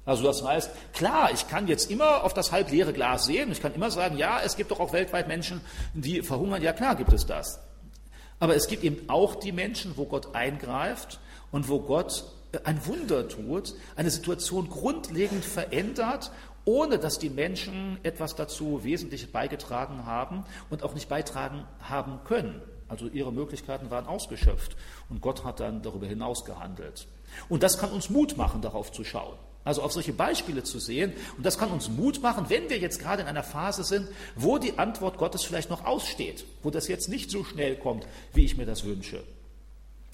Also 0.06 0.24
das 0.24 0.44
heißt, 0.44 0.72
klar, 0.94 1.32
ich 1.32 1.48
kann 1.48 1.68
jetzt 1.68 1.92
immer 1.92 2.24
auf 2.24 2.34
das 2.34 2.52
halbleere 2.52 2.94
Glas 2.94 3.26
sehen. 3.26 3.52
Ich 3.52 3.62
kann 3.62 3.74
immer 3.76 3.92
sagen, 3.92 4.18
ja, 4.18 4.42
es 4.44 4.56
gibt 4.56 4.72
doch 4.72 4.80
auch 4.80 4.94
weltweit 4.94 5.28
Menschen, 5.28 5.62
die 5.94 6.22
verhungern. 6.22 6.62
Ja, 6.62 6.74
klar 6.74 6.96
gibt 6.96 7.14
es 7.14 7.26
das. 7.26 7.60
Aber 8.40 8.56
es 8.56 8.68
gibt 8.68 8.84
eben 8.84 9.10
auch 9.10 9.36
die 9.36 9.52
Menschen, 9.52 9.98
wo 9.98 10.06
Gott 10.06 10.34
eingreift 10.34 11.20
und 11.52 11.68
wo 11.68 11.80
Gott 11.80 12.24
ein 12.64 12.84
Wunder 12.88 13.28
tut, 13.28 13.76
eine 13.96 14.10
Situation 14.10 14.70
grundlegend 14.70 15.46
verändert, 15.46 16.32
ohne 16.66 16.98
dass 16.98 17.20
die 17.20 17.30
Menschen 17.30 18.00
etwas 18.04 18.36
dazu 18.36 18.84
wesentlich 18.84 19.32
beigetragen 19.32 20.06
haben 20.06 20.46
und 20.70 20.84
auch 20.84 20.94
nicht 20.94 21.10
beitragen 21.10 21.66
haben 21.82 22.20
können. 22.26 22.62
Also 22.90 23.08
ihre 23.08 23.32
Möglichkeiten 23.32 23.90
waren 23.92 24.08
ausgeschöpft 24.08 24.76
und 25.10 25.22
Gott 25.22 25.44
hat 25.44 25.60
dann 25.60 25.82
darüber 25.82 26.08
hinaus 26.08 26.44
gehandelt. 26.44 27.08
Und 27.48 27.64
das 27.64 27.78
kann 27.78 27.92
uns 27.92 28.10
Mut 28.10 28.36
machen, 28.36 28.62
darauf 28.62 28.92
zu 28.92 29.04
schauen. 29.04 29.38
Also 29.64 29.84
auf 29.84 29.92
solche 29.92 30.14
Beispiele 30.14 30.64
zu 30.64 30.80
sehen. 30.80 31.14
Und 31.38 31.46
das 31.46 31.58
kann 31.58 31.70
uns 31.70 31.90
Mut 31.90 32.22
machen, 32.22 32.46
wenn 32.50 32.70
wir 32.70 32.80
jetzt 32.80 33.00
gerade 33.00 33.22
in 33.22 33.28
einer 33.28 33.44
Phase 33.44 33.84
sind, 33.84 34.08
wo 34.36 34.58
die 34.58 34.80
Antwort 34.80 35.18
Gottes 35.18 35.44
vielleicht 35.44 35.70
noch 35.70 35.86
aussteht, 35.86 36.46
wo 36.64 36.72
das 36.72 36.88
jetzt 36.88 37.10
nicht 37.10 37.30
so 37.30 37.44
schnell 37.44 37.76
kommt, 37.76 38.08
wie 38.34 38.46
ich 38.46 38.58
mir 38.58 38.66
das 38.66 38.84
wünsche. 38.84 39.24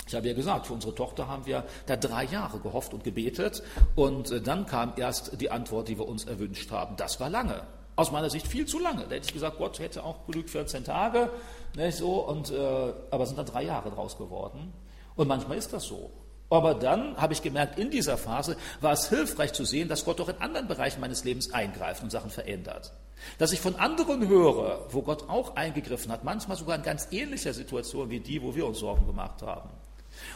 Ich 0.08 0.14
habe 0.14 0.28
ja 0.28 0.34
gesagt, 0.34 0.68
für 0.68 0.74
unsere 0.74 0.94
Tochter 0.94 1.28
haben 1.28 1.46
wir 1.46 1.64
da 1.88 1.96
drei 1.96 2.26
Jahre 2.26 2.60
gehofft 2.60 2.94
und 2.94 3.04
gebetet 3.04 3.64
und 3.96 4.30
äh, 4.32 4.42
dann 4.42 4.66
kam 4.66 4.94
erst 4.98 5.42
die 5.42 5.50
Antwort, 5.50 5.88
die 5.88 5.98
wir 5.98 6.08
uns 6.08 6.26
erwünscht 6.26 6.70
haben. 6.72 6.96
Das 6.96 7.20
war 7.20 7.30
lange. 7.30 7.64
Aus 7.96 8.12
meiner 8.12 8.30
Sicht 8.30 8.48
viel 8.48 8.66
zu 8.66 8.80
lange. 8.80 9.04
Da 9.04 9.16
hätte 9.16 9.28
ich 9.28 9.34
gesagt, 9.34 9.58
Gott 9.58 9.80
hätte 9.80 10.04
auch 10.04 10.26
genügt 10.28 10.50
14 10.50 10.84
Tage, 10.84 11.30
ne, 11.76 11.92
so, 11.92 12.28
und, 12.28 12.52
äh, 12.52 12.94
aber 13.10 13.26
sind 13.26 13.38
dann 13.38 13.46
drei 13.46 13.64
Jahre 13.64 13.90
draus 13.90 14.18
geworden. 14.18 14.74
Und 15.16 15.28
manchmal 15.28 15.58
ist 15.58 15.72
das 15.72 15.86
so. 15.86 16.12
Aber 16.50 16.76
dann 16.76 17.18
habe 17.18 17.34
ich 17.34 17.42
gemerkt, 17.42 17.80
in 17.80 17.90
dieser 17.90 18.18
Phase 18.18 18.56
war 18.80 18.94
es 18.94 19.10
hilfreich 19.10 19.54
zu 19.54 19.66
sehen, 19.66 19.90
dass 19.90 20.06
Gott 20.06 20.20
doch 20.20 20.30
in 20.30 20.38
anderen 20.38 20.68
Bereichen 20.68 21.02
meines 21.02 21.24
Lebens 21.24 21.54
eingreift 21.54 22.04
und 22.04 22.12
Sachen 22.12 22.30
verändert. 22.30 22.94
Dass 23.40 23.52
ich 23.52 23.62
von 23.62 23.76
anderen 23.76 24.28
höre, 24.28 24.86
wo 24.92 25.02
Gott 25.02 25.28
auch 25.28 25.56
eingegriffen 25.56 26.12
hat, 26.12 26.24
manchmal 26.24 26.58
sogar 26.58 26.76
in 26.76 26.84
ganz 26.84 27.08
ähnlicher 27.12 27.54
Situation 27.54 28.10
wie 28.10 28.20
die, 28.20 28.42
wo 28.44 28.54
wir 28.56 28.68
uns 28.68 28.80
Sorgen 28.80 29.08
gemacht 29.08 29.42
haben. 29.42 29.70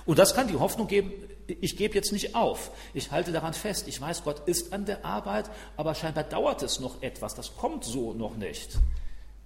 Und 0.05 0.17
das 0.17 0.33
kann 0.33 0.47
die 0.47 0.57
Hoffnung 0.57 0.87
geben, 0.87 1.11
ich 1.53 1.77
gebe 1.77 1.95
jetzt 1.95 2.11
nicht 2.11 2.35
auf. 2.35 2.71
Ich 2.93 3.11
halte 3.11 3.31
daran 3.31 3.53
fest. 3.53 3.87
Ich 3.87 3.99
weiß, 3.99 4.23
Gott 4.23 4.47
ist 4.47 4.73
an 4.73 4.85
der 4.85 5.05
Arbeit, 5.05 5.49
aber 5.77 5.95
scheinbar 5.95 6.23
dauert 6.23 6.63
es 6.63 6.79
noch 6.79 7.01
etwas. 7.01 7.35
Das 7.35 7.55
kommt 7.55 7.83
so 7.83 8.13
noch 8.13 8.35
nicht. 8.35 8.77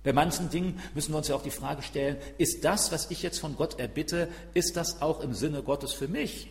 Bei 0.03 0.11
manchen 0.11 0.49
Dingen 0.49 0.81
müssen 0.93 1.13
wir 1.13 1.17
uns 1.17 1.29
ja 1.29 1.35
auch 1.35 1.43
die 1.43 1.51
Frage 1.51 1.81
stellen, 1.81 2.17
ist 2.37 2.65
das, 2.65 2.91
was 2.91 3.09
ich 3.09 3.23
jetzt 3.23 3.39
von 3.39 3.55
Gott 3.55 3.79
erbitte, 3.79 4.27
ist 4.53 4.75
das 4.75 5.01
auch 5.01 5.21
im 5.21 5.33
Sinne 5.33 5.63
Gottes 5.63 5.93
für 5.93 6.09
mich? 6.09 6.49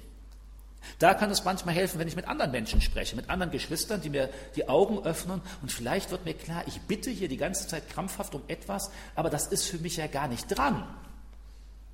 Da 0.98 1.14
kann 1.14 1.30
es 1.30 1.44
manchmal 1.44 1.74
helfen, 1.74 2.00
wenn 2.00 2.08
ich 2.08 2.16
mit 2.16 2.26
anderen 2.26 2.50
Menschen 2.50 2.80
spreche, 2.80 3.14
mit 3.14 3.30
anderen 3.30 3.52
Geschwistern, 3.52 4.00
die 4.00 4.10
mir 4.10 4.30
die 4.56 4.68
Augen 4.68 5.04
öffnen 5.04 5.40
und 5.60 5.70
vielleicht 5.70 6.10
wird 6.10 6.24
mir 6.24 6.34
klar, 6.34 6.64
ich 6.66 6.80
bitte 6.80 7.10
hier 7.10 7.28
die 7.28 7.36
ganze 7.36 7.68
Zeit 7.68 7.88
krampfhaft 7.88 8.34
um 8.34 8.42
etwas, 8.48 8.90
aber 9.14 9.30
das 9.30 9.46
ist 9.46 9.66
für 9.66 9.78
mich 9.78 9.98
ja 9.98 10.06
gar 10.06 10.28
nicht 10.28 10.46
dran 10.48 10.84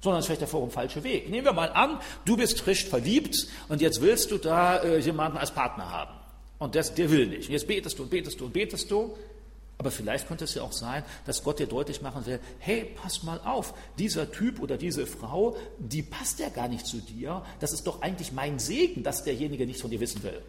sondern 0.00 0.20
es 0.20 0.24
ist 0.24 0.26
vielleicht 0.26 0.40
der 0.42 0.48
vorum 0.48 0.70
falsche 0.70 1.02
Weg. 1.02 1.28
Nehmen 1.28 1.44
wir 1.44 1.52
mal 1.52 1.70
an, 1.70 1.98
du 2.24 2.36
bist 2.36 2.60
frisch 2.60 2.84
verliebt 2.84 3.48
und 3.68 3.80
jetzt 3.80 4.00
willst 4.00 4.30
du 4.30 4.38
da 4.38 4.78
äh, 4.78 4.98
jemanden 4.98 5.38
als 5.38 5.50
Partner 5.50 5.90
haben. 5.90 6.14
Und 6.58 6.74
das, 6.74 6.94
der 6.94 7.10
will 7.10 7.26
nicht. 7.26 7.48
Und 7.48 7.52
jetzt 7.52 7.66
betest 7.66 7.98
du 7.98 8.04
und 8.04 8.10
betest 8.10 8.40
du 8.40 8.46
und 8.46 8.52
betest 8.52 8.90
du. 8.90 9.16
Aber 9.80 9.92
vielleicht 9.92 10.26
könnte 10.26 10.42
es 10.42 10.54
ja 10.54 10.62
auch 10.62 10.72
sein, 10.72 11.04
dass 11.24 11.44
Gott 11.44 11.60
dir 11.60 11.68
deutlich 11.68 12.02
machen 12.02 12.26
will, 12.26 12.40
hey, 12.58 12.90
pass 13.00 13.22
mal 13.22 13.40
auf, 13.44 13.74
dieser 13.96 14.32
Typ 14.32 14.60
oder 14.60 14.76
diese 14.76 15.06
Frau, 15.06 15.56
die 15.78 16.02
passt 16.02 16.40
ja 16.40 16.48
gar 16.48 16.66
nicht 16.66 16.84
zu 16.84 16.96
dir. 16.96 17.44
Das 17.60 17.72
ist 17.72 17.86
doch 17.86 18.02
eigentlich 18.02 18.32
mein 18.32 18.58
Segen, 18.58 19.04
dass 19.04 19.22
derjenige 19.22 19.66
nichts 19.66 19.82
von 19.82 19.90
dir 19.90 20.00
wissen 20.00 20.24
will. 20.24 20.42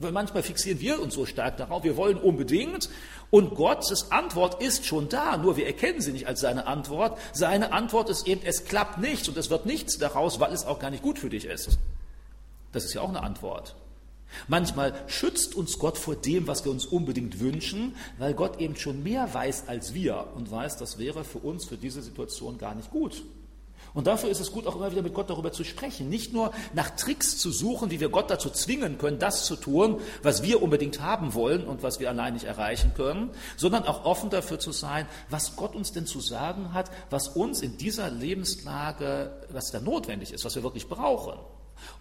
Weil 0.00 0.12
manchmal 0.12 0.44
fixieren 0.44 0.80
wir 0.80 1.02
uns 1.02 1.14
so 1.14 1.26
stark 1.26 1.56
darauf, 1.56 1.82
wir 1.82 1.96
wollen 1.96 2.18
unbedingt 2.18 2.88
und 3.30 3.56
Gottes 3.56 4.12
Antwort 4.12 4.62
ist 4.62 4.86
schon 4.86 5.08
da, 5.08 5.36
nur 5.36 5.56
wir 5.56 5.66
erkennen 5.66 6.00
sie 6.00 6.12
nicht 6.12 6.28
als 6.28 6.40
seine 6.40 6.66
Antwort. 6.66 7.18
Seine 7.32 7.72
Antwort 7.72 8.08
ist 8.08 8.26
eben, 8.28 8.42
es 8.44 8.64
klappt 8.64 8.98
nichts 8.98 9.28
und 9.28 9.36
es 9.36 9.50
wird 9.50 9.66
nichts 9.66 9.98
daraus, 9.98 10.38
weil 10.38 10.52
es 10.52 10.64
auch 10.64 10.78
gar 10.78 10.90
nicht 10.90 11.02
gut 11.02 11.18
für 11.18 11.30
dich 11.30 11.46
ist. 11.46 11.78
Das 12.72 12.84
ist 12.84 12.94
ja 12.94 13.00
auch 13.00 13.08
eine 13.08 13.22
Antwort. 13.22 13.74
Manchmal 14.46 14.94
schützt 15.08 15.54
uns 15.54 15.78
Gott 15.78 15.98
vor 15.98 16.14
dem, 16.14 16.46
was 16.46 16.64
wir 16.64 16.70
uns 16.70 16.86
unbedingt 16.86 17.40
wünschen, 17.40 17.96
weil 18.18 18.34
Gott 18.34 18.60
eben 18.60 18.76
schon 18.76 19.02
mehr 19.02 19.32
weiß 19.32 19.68
als 19.68 19.94
wir 19.94 20.28
und 20.36 20.50
weiß, 20.50 20.76
das 20.76 20.98
wäre 20.98 21.24
für 21.24 21.38
uns, 21.38 21.64
für 21.64 21.76
diese 21.76 22.02
Situation 22.02 22.58
gar 22.58 22.74
nicht 22.74 22.90
gut. 22.90 23.22
Und 23.94 24.06
dafür 24.06 24.30
ist 24.30 24.40
es 24.40 24.52
gut, 24.52 24.66
auch 24.66 24.76
immer 24.76 24.90
wieder 24.90 25.02
mit 25.02 25.14
Gott 25.14 25.30
darüber 25.30 25.52
zu 25.52 25.64
sprechen. 25.64 26.08
Nicht 26.08 26.32
nur 26.32 26.52
nach 26.74 26.90
Tricks 26.90 27.38
zu 27.38 27.50
suchen, 27.50 27.90
wie 27.90 28.00
wir 28.00 28.08
Gott 28.08 28.30
dazu 28.30 28.50
zwingen 28.50 28.98
können, 28.98 29.18
das 29.18 29.44
zu 29.46 29.56
tun, 29.56 30.00
was 30.22 30.42
wir 30.42 30.62
unbedingt 30.62 31.00
haben 31.00 31.34
wollen 31.34 31.66
und 31.66 31.82
was 31.82 32.00
wir 32.00 32.08
allein 32.08 32.34
nicht 32.34 32.44
erreichen 32.44 32.92
können, 32.94 33.30
sondern 33.56 33.84
auch 33.84 34.04
offen 34.04 34.30
dafür 34.30 34.58
zu 34.58 34.72
sein, 34.72 35.06
was 35.30 35.56
Gott 35.56 35.74
uns 35.74 35.92
denn 35.92 36.06
zu 36.06 36.20
sagen 36.20 36.72
hat, 36.72 36.90
was 37.10 37.28
uns 37.28 37.60
in 37.60 37.76
dieser 37.76 38.10
Lebenslage, 38.10 39.32
was 39.50 39.70
da 39.70 39.80
notwendig 39.80 40.32
ist, 40.32 40.44
was 40.44 40.54
wir 40.54 40.62
wirklich 40.62 40.88
brauchen. 40.88 41.38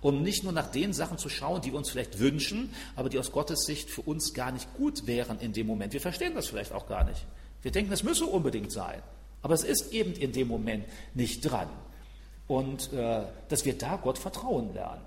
Um 0.01 0.23
nicht 0.23 0.43
nur 0.43 0.53
nach 0.53 0.71
den 0.71 0.93
Sachen 0.93 1.17
zu 1.17 1.29
schauen, 1.29 1.61
die 1.61 1.71
wir 1.71 1.77
uns 1.77 1.89
vielleicht 1.89 2.19
wünschen, 2.19 2.73
aber 2.95 3.09
die 3.09 3.19
aus 3.19 3.31
Gottes 3.31 3.65
Sicht 3.65 3.89
für 3.89 4.01
uns 4.01 4.33
gar 4.33 4.51
nicht 4.51 4.73
gut 4.73 5.07
wären 5.07 5.39
in 5.39 5.53
dem 5.53 5.67
Moment. 5.67 5.93
Wir 5.93 6.01
verstehen 6.01 6.33
das 6.35 6.47
vielleicht 6.47 6.71
auch 6.71 6.87
gar 6.87 7.03
nicht. 7.03 7.25
Wir 7.61 7.71
denken, 7.71 7.91
es 7.93 8.03
müsse 8.03 8.25
unbedingt 8.25 8.71
sein. 8.71 9.01
Aber 9.47 9.53
es 9.53 9.63
ist 9.63 9.93
eben 9.93 10.11
in 10.11 10.33
dem 10.33 10.49
Moment 10.49 10.83
nicht 11.13 11.39
dran. 11.39 11.69
Und 12.47 12.91
äh, 12.91 13.21
dass 13.47 13.63
wir 13.63 13.77
da 13.77 13.95
Gott 13.95 14.17
vertrauen 14.17 14.73
lernen. 14.73 15.03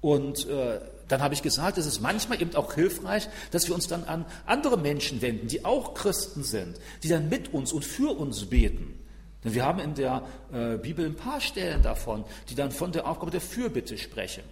Und 0.00 0.48
äh, 0.48 0.80
dann 1.06 1.22
habe 1.22 1.32
ich 1.32 1.42
gesagt, 1.42 1.78
es 1.78 1.86
ist 1.86 2.00
manchmal 2.00 2.42
eben 2.42 2.56
auch 2.56 2.74
hilfreich, 2.74 3.28
dass 3.52 3.68
wir 3.68 3.76
uns 3.76 3.86
dann 3.86 4.02
an 4.02 4.26
andere 4.46 4.76
Menschen 4.76 5.22
wenden, 5.22 5.46
die 5.46 5.64
auch 5.64 5.94
Christen 5.94 6.42
sind, 6.42 6.80
die 7.04 7.08
dann 7.08 7.28
mit 7.28 7.54
uns 7.54 7.72
und 7.72 7.84
für 7.84 8.18
uns 8.18 8.46
beten. 8.46 8.98
Denn 9.44 9.54
wir 9.54 9.64
haben 9.64 9.78
in 9.78 9.94
der 9.94 10.24
äh, 10.52 10.76
Bibel 10.78 11.06
ein 11.06 11.14
paar 11.14 11.40
Stellen 11.40 11.82
davon, 11.82 12.24
die 12.50 12.56
dann 12.56 12.72
von 12.72 12.90
der 12.90 13.06
Aufgabe 13.06 13.30
der 13.30 13.40
Fürbitte 13.40 13.96
sprechen. 13.96 14.42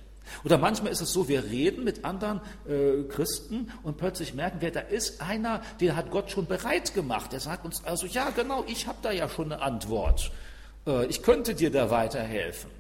Oder 0.45 0.59
manchmal 0.59 0.93
ist 0.93 1.01
es 1.01 1.13
so, 1.13 1.29
wir 1.29 1.45
reden 1.45 1.85
mit 1.85 2.05
anderen 2.05 2.41
äh, 2.69 3.03
Christen 3.09 3.71
und 3.83 3.97
plötzlich 3.97 4.35
merken 4.35 4.61
wir, 4.61 4.71
da 4.71 4.81
ist 4.81 5.21
einer, 5.21 5.63
den 5.81 5.97
hat 5.97 6.11
Gott 6.11 6.31
schon 6.31 6.47
bereit 6.47 6.95
gemacht. 6.95 7.33
Der 7.33 7.41
sagt 7.41 7.65
uns 7.65 7.85
also, 7.85 8.07
ja 8.07 8.31
genau, 8.31 8.65
ich 8.67 8.87
habe 8.87 8.99
da 9.03 9.13
ja 9.13 9.29
schon 9.29 9.53
eine 9.53 9.63
Antwort. 9.63 10.31
Äh, 10.87 11.07
ich 11.07 11.23
könnte 11.23 11.55
dir 11.55 11.71
da 11.71 11.91
weiterhelfen. 11.91 12.71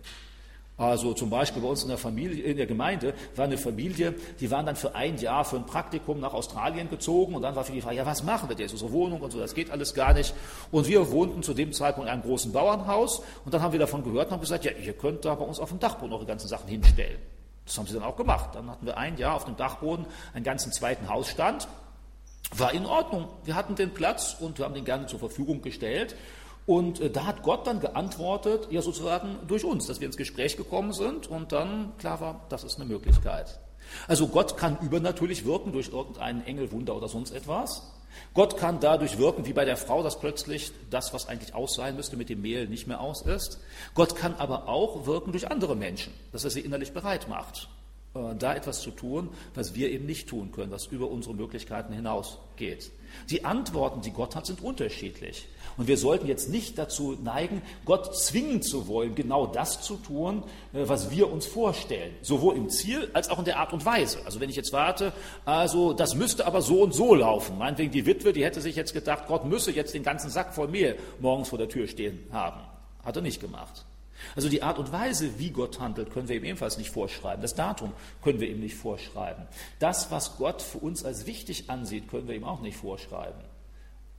Also 0.80 1.12
zum 1.12 1.28
Beispiel 1.28 1.61
bei 1.61 1.68
uns 1.68 1.82
in 1.82 1.90
der 1.90 1.98
Familie, 1.98 2.42
in 2.42 2.57
der 2.57 2.64
Gemeinde 2.64 3.12
war 3.36 3.44
eine 3.44 3.59
Familie, 3.59 4.14
die 4.40 4.51
waren 4.51 4.64
dann 4.64 4.76
für 4.76 4.94
ein 4.94 5.18
Jahr 5.18 5.44
für 5.44 5.57
ein 5.57 5.66
Praktikum 5.66 6.20
nach 6.20 6.32
Australien 6.32 6.88
gezogen 6.88 7.34
und 7.34 7.42
dann 7.42 7.55
war 7.55 7.64
für 7.64 7.72
die 7.72 7.82
Frage, 7.82 7.96
ja, 7.96 8.07
was 8.07 8.22
machen 8.22 8.48
wir 8.48 8.57
denn? 8.57 8.70
Unsere 8.70 8.90
Wohnung 8.90 9.20
und 9.20 9.30
so, 9.30 9.38
das 9.38 9.55
geht 9.55 9.70
alles 9.70 9.92
gar 9.92 10.14
nicht. 10.14 10.32
Und 10.70 10.88
wir 10.88 11.12
wohnten 11.12 11.42
zu 11.42 11.53
dem 11.53 11.74
Zeitpunkt 11.74 12.09
in 12.09 12.14
einem 12.14 12.22
großen 12.22 12.51
Bauernhaus 12.51 13.22
und 13.44 13.53
dann 13.53 13.61
haben 13.61 13.72
wir 13.72 13.78
davon 13.78 14.03
gehört 14.03 14.28
und 14.28 14.32
haben 14.32 14.40
gesagt, 14.40 14.64
ja, 14.64 14.70
ihr 14.72 14.94
könnt 14.94 15.22
da 15.26 15.34
bei 15.34 15.44
uns 15.44 15.61
auf 15.61 15.68
dem 15.68 15.80
Dachboden 15.80 16.14
eure 16.14 16.24
ganzen 16.24 16.48
Sachen 16.48 16.66
hinstellen. 16.70 17.18
Das 17.70 17.78
haben 17.78 17.86
sie 17.86 17.94
dann 17.94 18.02
auch 18.02 18.16
gemacht. 18.16 18.50
Dann 18.54 18.68
hatten 18.68 18.84
wir 18.84 18.98
ein 18.98 19.16
Jahr 19.16 19.36
auf 19.36 19.44
dem 19.44 19.56
Dachboden 19.56 20.04
einen 20.34 20.42
ganzen 20.42 20.72
zweiten 20.72 21.08
Hausstand. 21.08 21.68
War 22.56 22.72
in 22.72 22.84
Ordnung. 22.84 23.28
Wir 23.44 23.54
hatten 23.54 23.76
den 23.76 23.94
Platz 23.94 24.36
und 24.40 24.58
wir 24.58 24.64
haben 24.64 24.74
den 24.74 24.84
gerne 24.84 25.06
zur 25.06 25.20
Verfügung 25.20 25.62
gestellt. 25.62 26.16
Und 26.66 26.98
äh, 27.00 27.10
da 27.10 27.26
hat 27.26 27.44
Gott 27.44 27.68
dann 27.68 27.78
geantwortet, 27.78 28.66
ja 28.70 28.82
sozusagen 28.82 29.36
durch 29.46 29.64
uns, 29.64 29.86
dass 29.86 30.00
wir 30.00 30.06
ins 30.06 30.16
Gespräch 30.16 30.56
gekommen 30.56 30.92
sind 30.92 31.28
und 31.28 31.52
dann 31.52 31.92
klar 31.98 32.20
war, 32.20 32.44
das 32.48 32.64
ist 32.64 32.74
eine 32.80 32.86
Möglichkeit. 32.86 33.60
Also 34.08 34.26
Gott 34.26 34.56
kann 34.56 34.76
übernatürlich 34.80 35.44
wirken 35.44 35.70
durch 35.70 35.90
irgendeinen 35.90 36.44
Engel, 36.44 36.72
Wunder 36.72 36.96
oder 36.96 37.08
sonst 37.08 37.30
etwas. 37.30 37.88
Gott 38.34 38.56
kann 38.56 38.80
dadurch 38.80 39.18
wirken, 39.18 39.46
wie 39.46 39.52
bei 39.52 39.64
der 39.64 39.76
Frau, 39.76 40.02
dass 40.02 40.18
plötzlich 40.18 40.72
das, 40.90 41.12
was 41.12 41.28
eigentlich 41.28 41.54
aus 41.54 41.74
sein 41.74 41.96
müsste, 41.96 42.16
mit 42.16 42.28
dem 42.28 42.42
Mehl 42.42 42.68
nicht 42.68 42.86
mehr 42.86 43.00
aus 43.00 43.22
ist. 43.22 43.61
Gott 43.94 44.16
kann 44.16 44.34
aber 44.34 44.68
auch 44.68 45.06
wirken 45.06 45.32
durch 45.32 45.50
andere 45.50 45.76
Menschen, 45.76 46.12
dass 46.32 46.44
er 46.44 46.50
sie 46.50 46.61
innerlich 46.61 46.92
bereit 46.92 47.28
macht, 47.28 47.68
äh, 48.14 48.34
da 48.36 48.54
etwas 48.54 48.80
zu 48.80 48.90
tun, 48.90 49.30
was 49.54 49.74
wir 49.74 49.90
eben 49.90 50.06
nicht 50.06 50.28
tun 50.28 50.52
können, 50.52 50.70
was 50.70 50.86
über 50.86 51.11
unsere 51.11 51.34
Möglichkeiten 51.34 51.92
hinausgeht. 51.92 52.90
Die 53.30 53.44
Antworten, 53.44 54.00
die 54.00 54.11
Gott 54.11 54.36
hat, 54.36 54.46
sind 54.46 54.62
unterschiedlich. 54.62 55.46
Und 55.76 55.88
wir 55.88 55.96
sollten 55.96 56.26
jetzt 56.26 56.48
nicht 56.48 56.78
dazu 56.78 57.16
neigen, 57.22 57.62
Gott 57.84 58.16
zwingen 58.16 58.62
zu 58.62 58.86
wollen, 58.88 59.14
genau 59.14 59.46
das 59.46 59.80
zu 59.82 59.96
tun, 59.96 60.42
äh, 60.72 60.88
was 60.88 61.11
wir 61.11 61.30
uns 61.32 61.46
vorstellen. 61.46 62.14
Sowohl 62.22 62.56
im 62.56 62.68
Ziel 62.68 63.11
als 63.12 63.30
auch 63.30 63.38
in 63.38 63.44
der 63.44 63.58
Art 63.58 63.72
und 63.72 63.84
Weise. 63.84 64.18
Also 64.24 64.40
wenn 64.40 64.50
ich 64.50 64.56
jetzt 64.56 64.72
warte, 64.72 65.12
also 65.44 65.92
das 65.92 66.14
müsste 66.14 66.46
aber 66.46 66.62
so 66.62 66.82
und 66.82 66.92
so 66.92 67.14
laufen. 67.14 67.58
Meinetwegen 67.58 67.92
die 67.92 68.06
Witwe, 68.06 68.32
die 68.32 68.44
hätte 68.44 68.61
sich 68.61 68.76
jetzt 68.76 68.92
gedacht, 68.92 69.24
Gott 69.26 69.44
müsse 69.44 69.70
jetzt 69.70 69.94
den 69.94 70.02
ganzen 70.02 70.30
Sack 70.30 70.54
voll 70.54 70.68
Mehl 70.68 70.96
morgens 71.20 71.48
vor 71.48 71.58
der 71.58 71.68
Tür 71.68 71.86
stehen 71.86 72.18
haben. 72.32 72.61
Hat 73.04 73.16
er 73.16 73.22
nicht 73.22 73.40
gemacht. 73.40 73.84
Also 74.36 74.48
die 74.48 74.62
Art 74.62 74.78
und 74.78 74.92
Weise, 74.92 75.38
wie 75.38 75.50
Gott 75.50 75.80
handelt, 75.80 76.10
können 76.12 76.28
wir 76.28 76.36
ihm 76.36 76.44
ebenfalls 76.44 76.78
nicht 76.78 76.90
vorschreiben. 76.90 77.42
Das 77.42 77.54
Datum 77.54 77.92
können 78.22 78.40
wir 78.40 78.48
ihm 78.48 78.60
nicht 78.60 78.76
vorschreiben. 78.76 79.46
Das, 79.78 80.10
was 80.10 80.36
Gott 80.36 80.62
für 80.62 80.78
uns 80.78 81.04
als 81.04 81.26
wichtig 81.26 81.70
ansieht, 81.70 82.08
können 82.08 82.28
wir 82.28 82.34
ihm 82.34 82.44
auch 82.44 82.60
nicht 82.60 82.76
vorschreiben 82.76 83.40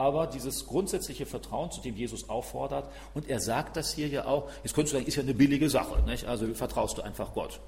aber 0.01 0.25
dieses 0.25 0.65
grundsätzliche 0.65 1.27
Vertrauen, 1.27 1.69
zu 1.69 1.79
dem 1.79 1.95
Jesus 1.95 2.27
auffordert, 2.27 2.89
und 3.13 3.29
er 3.29 3.39
sagt 3.39 3.77
das 3.77 3.93
hier 3.93 4.07
ja 4.07 4.25
auch, 4.25 4.49
jetzt 4.63 4.73
könntest 4.73 4.93
du 4.93 4.97
sagen, 4.97 5.07
ist 5.07 5.15
ja 5.15 5.21
eine 5.21 5.35
billige 5.35 5.69
Sache, 5.69 6.01
nicht? 6.07 6.25
also 6.25 6.51
vertraust 6.55 6.97
du 6.97 7.03
einfach 7.03 7.35
Gott. 7.35 7.59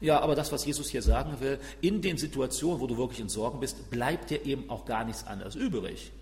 Ja, 0.00 0.20
aber 0.20 0.34
das, 0.34 0.52
was 0.52 0.64
Jesus 0.64 0.88
hier 0.88 1.02
sagen 1.02 1.36
will, 1.40 1.58
in 1.82 2.00
den 2.00 2.16
Situationen, 2.16 2.80
wo 2.80 2.86
du 2.86 2.96
wirklich 2.96 3.20
in 3.20 3.28
Sorgen 3.28 3.60
bist, 3.60 3.90
bleibt 3.90 4.30
dir 4.30 4.46
eben 4.46 4.70
auch 4.70 4.86
gar 4.86 5.04
nichts 5.04 5.26
anderes 5.26 5.54
übrig. 5.54 6.12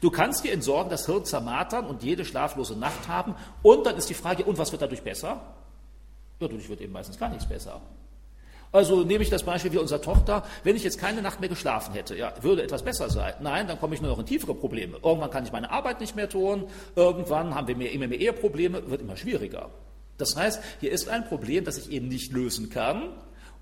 Du 0.00 0.10
kannst 0.10 0.44
dir 0.44 0.52
in 0.52 0.62
Sorgen 0.62 0.90
das 0.90 1.06
Hirn 1.06 1.24
zermatern 1.24 1.86
und 1.86 2.02
jede 2.02 2.24
schlaflose 2.24 2.76
Nacht 2.78 3.08
haben, 3.08 3.34
und 3.62 3.86
dann 3.86 3.96
ist 3.96 4.08
die 4.08 4.14
Frage, 4.14 4.44
und 4.44 4.58
was 4.58 4.72
wird 4.72 4.82
dadurch 4.82 5.02
besser? 5.02 5.28
Ja, 5.28 6.46
dadurch 6.48 6.68
wird 6.68 6.80
eben 6.80 6.92
meistens 6.92 7.18
gar 7.18 7.28
nichts 7.28 7.46
besser. 7.46 7.80
Also 8.70 9.02
nehme 9.02 9.22
ich 9.22 9.30
das 9.30 9.44
Beispiel 9.44 9.72
wie 9.72 9.78
unsere 9.78 10.00
Tochter, 10.00 10.44
wenn 10.62 10.76
ich 10.76 10.84
jetzt 10.84 10.98
keine 10.98 11.22
Nacht 11.22 11.40
mehr 11.40 11.48
geschlafen 11.48 11.94
hätte, 11.94 12.14
ja, 12.16 12.34
würde 12.42 12.62
etwas 12.62 12.82
besser 12.82 13.08
sein. 13.08 13.32
Nein, 13.40 13.66
dann 13.66 13.80
komme 13.80 13.94
ich 13.94 14.02
nur 14.02 14.10
noch 14.10 14.18
in 14.18 14.26
tiefere 14.26 14.54
Probleme. 14.54 14.98
Irgendwann 15.02 15.30
kann 15.30 15.44
ich 15.44 15.52
meine 15.52 15.70
Arbeit 15.70 16.00
nicht 16.00 16.16
mehr 16.16 16.28
tun, 16.28 16.66
irgendwann 16.94 17.54
haben 17.54 17.66
wir 17.66 17.76
mehr, 17.76 17.92
immer 17.92 18.08
mehr 18.08 18.20
Eheprobleme, 18.20 18.90
wird 18.90 19.00
immer 19.00 19.16
schwieriger. 19.16 19.70
Das 20.18 20.36
heißt, 20.36 20.62
hier 20.80 20.92
ist 20.92 21.08
ein 21.08 21.26
Problem, 21.26 21.64
das 21.64 21.78
ich 21.78 21.90
eben 21.90 22.08
nicht 22.08 22.32
lösen 22.32 22.68
kann. 22.68 23.10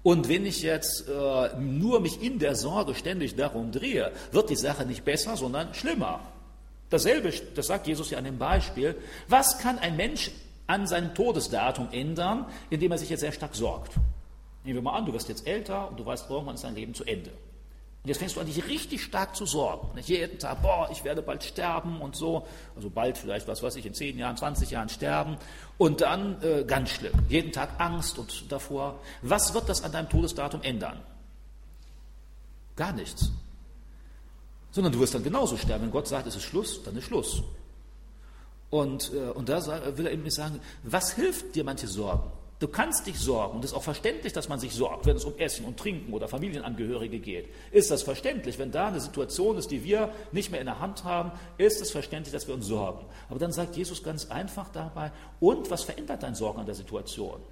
Und 0.06 0.28
wenn 0.28 0.46
ich 0.46 0.62
jetzt 0.62 1.08
äh, 1.08 1.56
nur 1.58 1.98
mich 1.98 2.22
in 2.22 2.38
der 2.38 2.54
Sorge 2.54 2.94
ständig 2.94 3.34
darum 3.34 3.72
drehe, 3.72 4.12
wird 4.30 4.50
die 4.50 4.54
Sache 4.54 4.86
nicht 4.86 5.04
besser, 5.04 5.36
sondern 5.36 5.74
schlimmer. 5.74 6.20
Dasselbe, 6.90 7.32
das 7.56 7.66
sagt 7.66 7.88
Jesus 7.88 8.10
ja 8.10 8.18
an 8.18 8.22
dem 8.22 8.38
Beispiel. 8.38 8.94
Was 9.26 9.58
kann 9.58 9.80
ein 9.80 9.96
Mensch 9.96 10.30
an 10.68 10.86
seinem 10.86 11.12
Todesdatum 11.12 11.88
ändern, 11.90 12.46
indem 12.70 12.92
er 12.92 12.98
sich 12.98 13.10
jetzt 13.10 13.22
sehr 13.22 13.32
stark 13.32 13.56
sorgt? 13.56 13.94
Nehmen 14.62 14.76
wir 14.76 14.82
mal 14.82 14.96
an, 14.96 15.06
du 15.06 15.12
wirst 15.12 15.28
jetzt 15.28 15.44
älter 15.44 15.90
und 15.90 15.98
du 15.98 16.06
weißt, 16.06 16.30
irgendwann 16.30 16.54
ist 16.54 16.62
dein 16.62 16.76
Leben 16.76 16.94
zu 16.94 17.02
Ende. 17.02 17.32
Und 18.06 18.10
jetzt 18.10 18.18
fängst 18.18 18.36
du 18.36 18.40
an, 18.40 18.46
dich 18.46 18.64
richtig 18.68 19.02
stark 19.02 19.34
zu 19.34 19.46
sorgen. 19.46 19.92
Nicht 19.96 20.08
jeden 20.08 20.38
Tag, 20.38 20.62
boah, 20.62 20.88
ich 20.92 21.02
werde 21.02 21.22
bald 21.22 21.42
sterben 21.42 22.00
und 22.00 22.14
so. 22.14 22.46
Also 22.76 22.88
bald 22.88 23.18
vielleicht, 23.18 23.48
was 23.48 23.64
weiß 23.64 23.74
ich, 23.74 23.84
in 23.84 23.94
10 23.94 24.16
Jahren, 24.16 24.36
20 24.36 24.70
Jahren 24.70 24.88
sterben. 24.88 25.36
Und 25.76 26.02
dann 26.02 26.40
äh, 26.40 26.62
ganz 26.62 26.90
schlimm. 26.90 27.14
Jeden 27.28 27.50
Tag 27.50 27.80
Angst 27.80 28.16
und 28.16 28.52
davor. 28.52 29.00
Was 29.22 29.54
wird 29.54 29.68
das 29.68 29.82
an 29.82 29.90
deinem 29.90 30.08
Todesdatum 30.08 30.62
ändern? 30.62 31.02
Gar 32.76 32.92
nichts. 32.92 33.32
Sondern 34.70 34.92
du 34.92 35.00
wirst 35.00 35.16
dann 35.16 35.24
genauso 35.24 35.56
sterben. 35.56 35.82
Wenn 35.82 35.90
Gott 35.90 36.06
sagt, 36.06 36.28
es 36.28 36.36
ist 36.36 36.44
Schluss, 36.44 36.84
dann 36.84 36.96
ist 36.96 37.06
Schluss. 37.06 37.42
Und, 38.70 39.12
äh, 39.14 39.30
und 39.30 39.48
da 39.48 39.66
will 39.98 40.06
er 40.06 40.12
eben 40.12 40.22
nicht 40.22 40.36
sagen, 40.36 40.60
was 40.84 41.10
hilft 41.10 41.56
dir 41.56 41.64
manche 41.64 41.88
Sorgen? 41.88 42.30
Du 42.58 42.68
kannst 42.68 43.06
dich 43.06 43.18
sorgen 43.18 43.56
und 43.56 43.64
es 43.64 43.72
ist 43.72 43.76
auch 43.76 43.82
verständlich, 43.82 44.32
dass 44.32 44.48
man 44.48 44.58
sich 44.58 44.72
sorgt, 44.72 45.04
wenn 45.04 45.16
es 45.16 45.26
um 45.26 45.36
Essen 45.36 45.66
und 45.66 45.78
Trinken 45.78 46.14
oder 46.14 46.26
Familienangehörige 46.26 47.18
geht. 47.18 47.50
Ist 47.70 47.90
das 47.90 48.02
verständlich? 48.02 48.58
Wenn 48.58 48.70
da 48.70 48.88
eine 48.88 48.98
Situation 48.98 49.58
ist, 49.58 49.70
die 49.70 49.84
wir 49.84 50.08
nicht 50.32 50.50
mehr 50.50 50.60
in 50.60 50.66
der 50.66 50.80
Hand 50.80 51.04
haben, 51.04 51.32
ist 51.58 51.82
es 51.82 51.90
verständlich, 51.90 52.32
dass 52.32 52.46
wir 52.46 52.54
uns 52.54 52.66
sorgen. 52.66 53.04
Aber 53.28 53.38
dann 53.38 53.52
sagt 53.52 53.76
Jesus 53.76 54.02
ganz 54.02 54.30
einfach 54.30 54.70
dabei, 54.70 55.12
und 55.38 55.70
was 55.70 55.84
verändert 55.84 56.22
dein 56.22 56.34
Sorgen 56.34 56.58
an 56.58 56.64
der 56.64 56.74
Situation? 56.74 57.42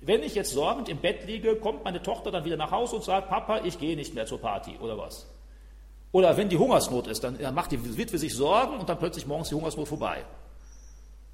Wenn 0.00 0.24
ich 0.24 0.34
jetzt 0.34 0.50
sorgend 0.50 0.88
im 0.88 0.98
Bett 0.98 1.26
liege, 1.26 1.54
kommt 1.54 1.84
meine 1.84 2.02
Tochter 2.02 2.32
dann 2.32 2.44
wieder 2.44 2.56
nach 2.56 2.72
Hause 2.72 2.96
und 2.96 3.04
sagt, 3.04 3.28
Papa, 3.28 3.60
ich 3.64 3.78
gehe 3.78 3.94
nicht 3.94 4.14
mehr 4.16 4.26
zur 4.26 4.40
Party 4.40 4.76
oder 4.80 4.98
was? 4.98 5.26
Oder 6.10 6.36
wenn 6.36 6.48
die 6.48 6.58
Hungersnot 6.58 7.06
ist, 7.06 7.22
dann 7.22 7.38
macht 7.54 7.70
die 7.70 7.96
Witwe 7.96 8.18
sich 8.18 8.34
Sorgen 8.34 8.78
und 8.78 8.88
dann 8.88 8.98
plötzlich 8.98 9.28
morgens 9.28 9.50
die 9.50 9.54
Hungersnot 9.54 9.86
vorbei. 9.86 10.24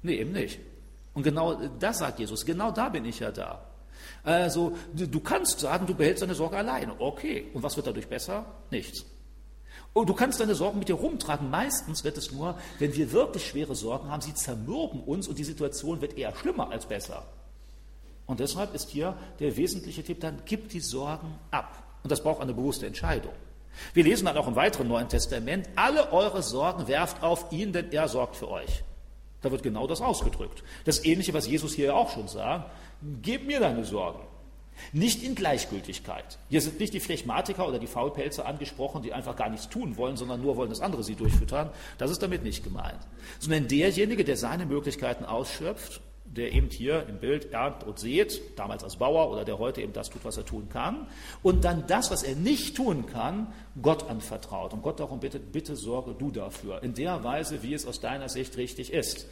Nee, 0.03 0.17
eben 0.17 0.33
nicht. 0.33 0.59
Und 1.17 1.23
genau 1.23 1.55
das 1.79 1.97
sagt 1.97 2.19
Jesus, 2.19 2.45
genau 2.45 2.69
da 2.69 2.89
bin 2.89 3.03
ich 3.03 3.21
ja 3.21 3.31
da. 3.31 3.65
Also 4.23 4.77
du 4.93 5.19
kannst 5.19 5.59
sagen, 5.59 5.87
du 5.87 5.95
behältst 5.95 6.21
deine 6.21 6.35
Sorge 6.35 6.57
alleine. 6.57 6.93
Okay. 6.99 7.47
Und 7.55 7.63
was 7.63 7.75
wird 7.75 7.87
dadurch 7.87 8.07
besser? 8.07 8.45
Nichts. 8.69 9.03
Und 9.93 10.09
du 10.09 10.13
kannst 10.13 10.39
deine 10.39 10.53
Sorgen 10.53 10.77
mit 10.77 10.89
dir 10.89 10.93
rumtragen. 10.93 11.49
Meistens 11.49 12.03
wird 12.03 12.19
es 12.19 12.31
nur, 12.31 12.55
wenn 12.77 12.93
wir 12.93 13.11
wirklich 13.13 13.47
schwere 13.47 13.73
Sorgen 13.73 14.11
haben, 14.11 14.21
sie 14.21 14.35
zermürben 14.35 15.01
uns 15.01 15.27
und 15.27 15.39
die 15.39 15.43
Situation 15.43 16.01
wird 16.01 16.19
eher 16.19 16.35
schlimmer 16.35 16.69
als 16.69 16.85
besser. 16.85 17.23
Und 18.27 18.39
deshalb 18.39 18.75
ist 18.75 18.91
hier 18.91 19.17
der 19.39 19.57
wesentliche 19.57 20.03
Tipp, 20.03 20.19
dann 20.19 20.43
gib 20.45 20.69
die 20.69 20.81
Sorgen 20.81 21.33
ab. 21.49 21.81
Und 22.03 22.11
das 22.11 22.21
braucht 22.21 22.41
eine 22.41 22.53
bewusste 22.53 22.85
Entscheidung. 22.85 23.33
Wir 23.95 24.03
lesen 24.03 24.25
dann 24.25 24.37
auch 24.37 24.47
im 24.47 24.55
weiteren 24.55 24.87
Neuen 24.87 25.09
Testament, 25.09 25.67
alle 25.75 26.11
eure 26.11 26.43
Sorgen 26.43 26.87
werft 26.87 27.23
auf 27.23 27.51
ihn, 27.51 27.73
denn 27.73 27.91
er 27.91 28.07
sorgt 28.07 28.35
für 28.35 28.51
euch. 28.51 28.83
Da 29.47 29.51
wird 29.53 29.63
genau 29.63 29.87
das 29.87 30.01
ausgedrückt. 30.01 30.61
Das 30.83 31.05
Ähnliche, 31.05 31.33
was 31.33 31.47
Jesus 31.47 31.73
hier 31.73 31.95
auch 31.95 32.11
schon 32.11 32.27
sagt. 32.27 32.69
Gib 33.21 33.47
mir 33.47 33.61
deine 33.61 33.85
Sorgen. 33.85 34.19
Nicht 34.91 35.23
in 35.23 35.35
Gleichgültigkeit. 35.35 36.37
Hier 36.49 36.59
sind 36.59 36.81
nicht 36.81 36.93
die 36.93 36.99
Phlegmatiker 36.99 37.65
oder 37.65 37.79
die 37.79 37.87
Faulpelze 37.87 38.45
angesprochen, 38.45 39.03
die 39.03 39.13
einfach 39.13 39.37
gar 39.37 39.47
nichts 39.47 39.69
tun 39.69 39.95
wollen, 39.95 40.17
sondern 40.17 40.41
nur 40.41 40.57
wollen, 40.57 40.69
dass 40.69 40.81
andere 40.81 41.01
sie 41.01 41.15
durchfüttern. 41.15 41.69
Das 41.97 42.11
ist 42.11 42.21
damit 42.21 42.43
nicht 42.43 42.65
gemeint. 42.65 42.99
Sondern 43.39 43.69
derjenige, 43.69 44.25
der 44.25 44.35
seine 44.35 44.65
Möglichkeiten 44.65 45.23
ausschöpft 45.23 46.01
der 46.37 46.53
eben 46.53 46.69
hier 46.69 47.05
im 47.09 47.17
Bild 47.17 47.51
erntet 47.51 47.87
und 47.87 47.99
sät, 47.99 48.41
damals 48.55 48.83
als 48.83 48.95
Bauer 48.95 49.29
oder 49.31 49.43
der 49.43 49.59
heute 49.59 49.81
eben 49.81 49.93
das 49.93 50.09
tut, 50.09 50.23
was 50.23 50.37
er 50.37 50.45
tun 50.45 50.69
kann, 50.69 51.07
und 51.43 51.65
dann 51.65 51.85
das, 51.87 52.11
was 52.11 52.23
er 52.23 52.35
nicht 52.35 52.77
tun 52.77 53.05
kann, 53.07 53.47
Gott 53.81 54.09
anvertraut 54.09 54.73
und 54.73 54.83
Gott 54.83 54.99
darum 54.99 55.19
bittet, 55.19 55.51
bitte 55.51 55.75
sorge 55.75 56.13
du 56.17 56.31
dafür, 56.31 56.83
in 56.83 56.93
der 56.93 57.23
Weise, 57.23 57.63
wie 57.63 57.73
es 57.73 57.85
aus 57.85 57.99
deiner 57.99 58.29
Sicht 58.29 58.55
richtig 58.57 58.93
ist. 58.93 59.27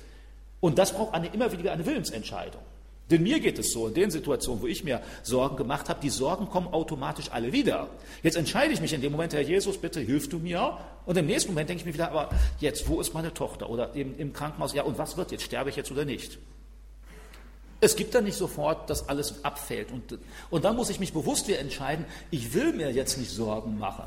Und 0.60 0.80
das 0.80 0.93
braucht 0.93 1.14
eine, 1.14 1.28
immer 1.28 1.51
wieder 1.51 1.72
eine 1.72 1.86
Willensentscheidung. 1.86 2.62
Denn 3.12 3.22
mir 3.22 3.39
geht 3.39 3.60
es 3.60 3.72
so, 3.72 3.88
in 3.88 3.93
den 3.93 4.10
Situationen, 4.10 4.64
wo 4.64 4.68
ich 4.68 4.84
mir 4.84 4.99
Sorgen 5.22 5.58
gemacht 5.58 5.89
habe, 5.89 5.99
die 6.01 6.10
Sorgen 6.10 6.49
kommen 6.49 6.68
automatisch 6.68 7.30
alle 7.32 7.53
wieder. 7.53 7.89
Jetzt 8.24 8.36
entscheide 8.36 8.74
ich 8.74 8.82
mich 8.82 8.93
in 8.93 9.01
dem 9.01 9.12
Moment, 9.12 9.34
Herr 9.34 9.41
Jesus, 9.41 9.78
bitte 9.78 9.99
hilf 9.99 10.28
du 10.28 10.39
mir. 10.39 10.80
Und 11.06 11.16
im 11.16 11.28
nächsten 11.28 11.51
Moment 11.51 11.70
denke 11.70 11.82
ich 11.82 11.86
mir 11.86 11.93
wieder, 11.93 12.10
aber 12.10 12.30
jetzt, 12.60 12.89
wo 12.89 12.99
ist 12.99 13.14
meine 13.14 13.32
Tochter? 13.32 13.70
Oder 13.70 13.93
im, 13.93 14.18
im 14.18 14.34
Krankenhaus, 14.34 14.74
ja, 14.74 14.82
und 14.82 14.97
was 14.97 15.18
wird 15.18 15.32
jetzt? 15.32 15.43
Sterbe 15.43 15.70
ich 15.70 15.76
jetzt 15.76 15.91
oder 15.91 16.03
nicht? 16.03 16.39
Es 17.82 17.96
gibt 17.96 18.16
dann 18.16 18.24
nicht 18.24 18.38
sofort, 18.38 18.90
dass 18.90 19.10
alles 19.10 19.44
abfällt. 19.44 19.92
Und, 19.92 20.18
und 20.50 20.66
dann 20.66 20.76
muss 20.76 20.90
ich 20.90 21.00
mich 21.00 21.14
bewusst 21.14 21.48
wieder 21.48 21.60
entscheiden, 21.60 22.06
ich 22.32 22.54
will 22.54 22.74
mir 22.74 22.92
jetzt 22.92 23.18
nicht 23.18 23.32
Sorgen 23.32 23.78
machen. 23.78 24.06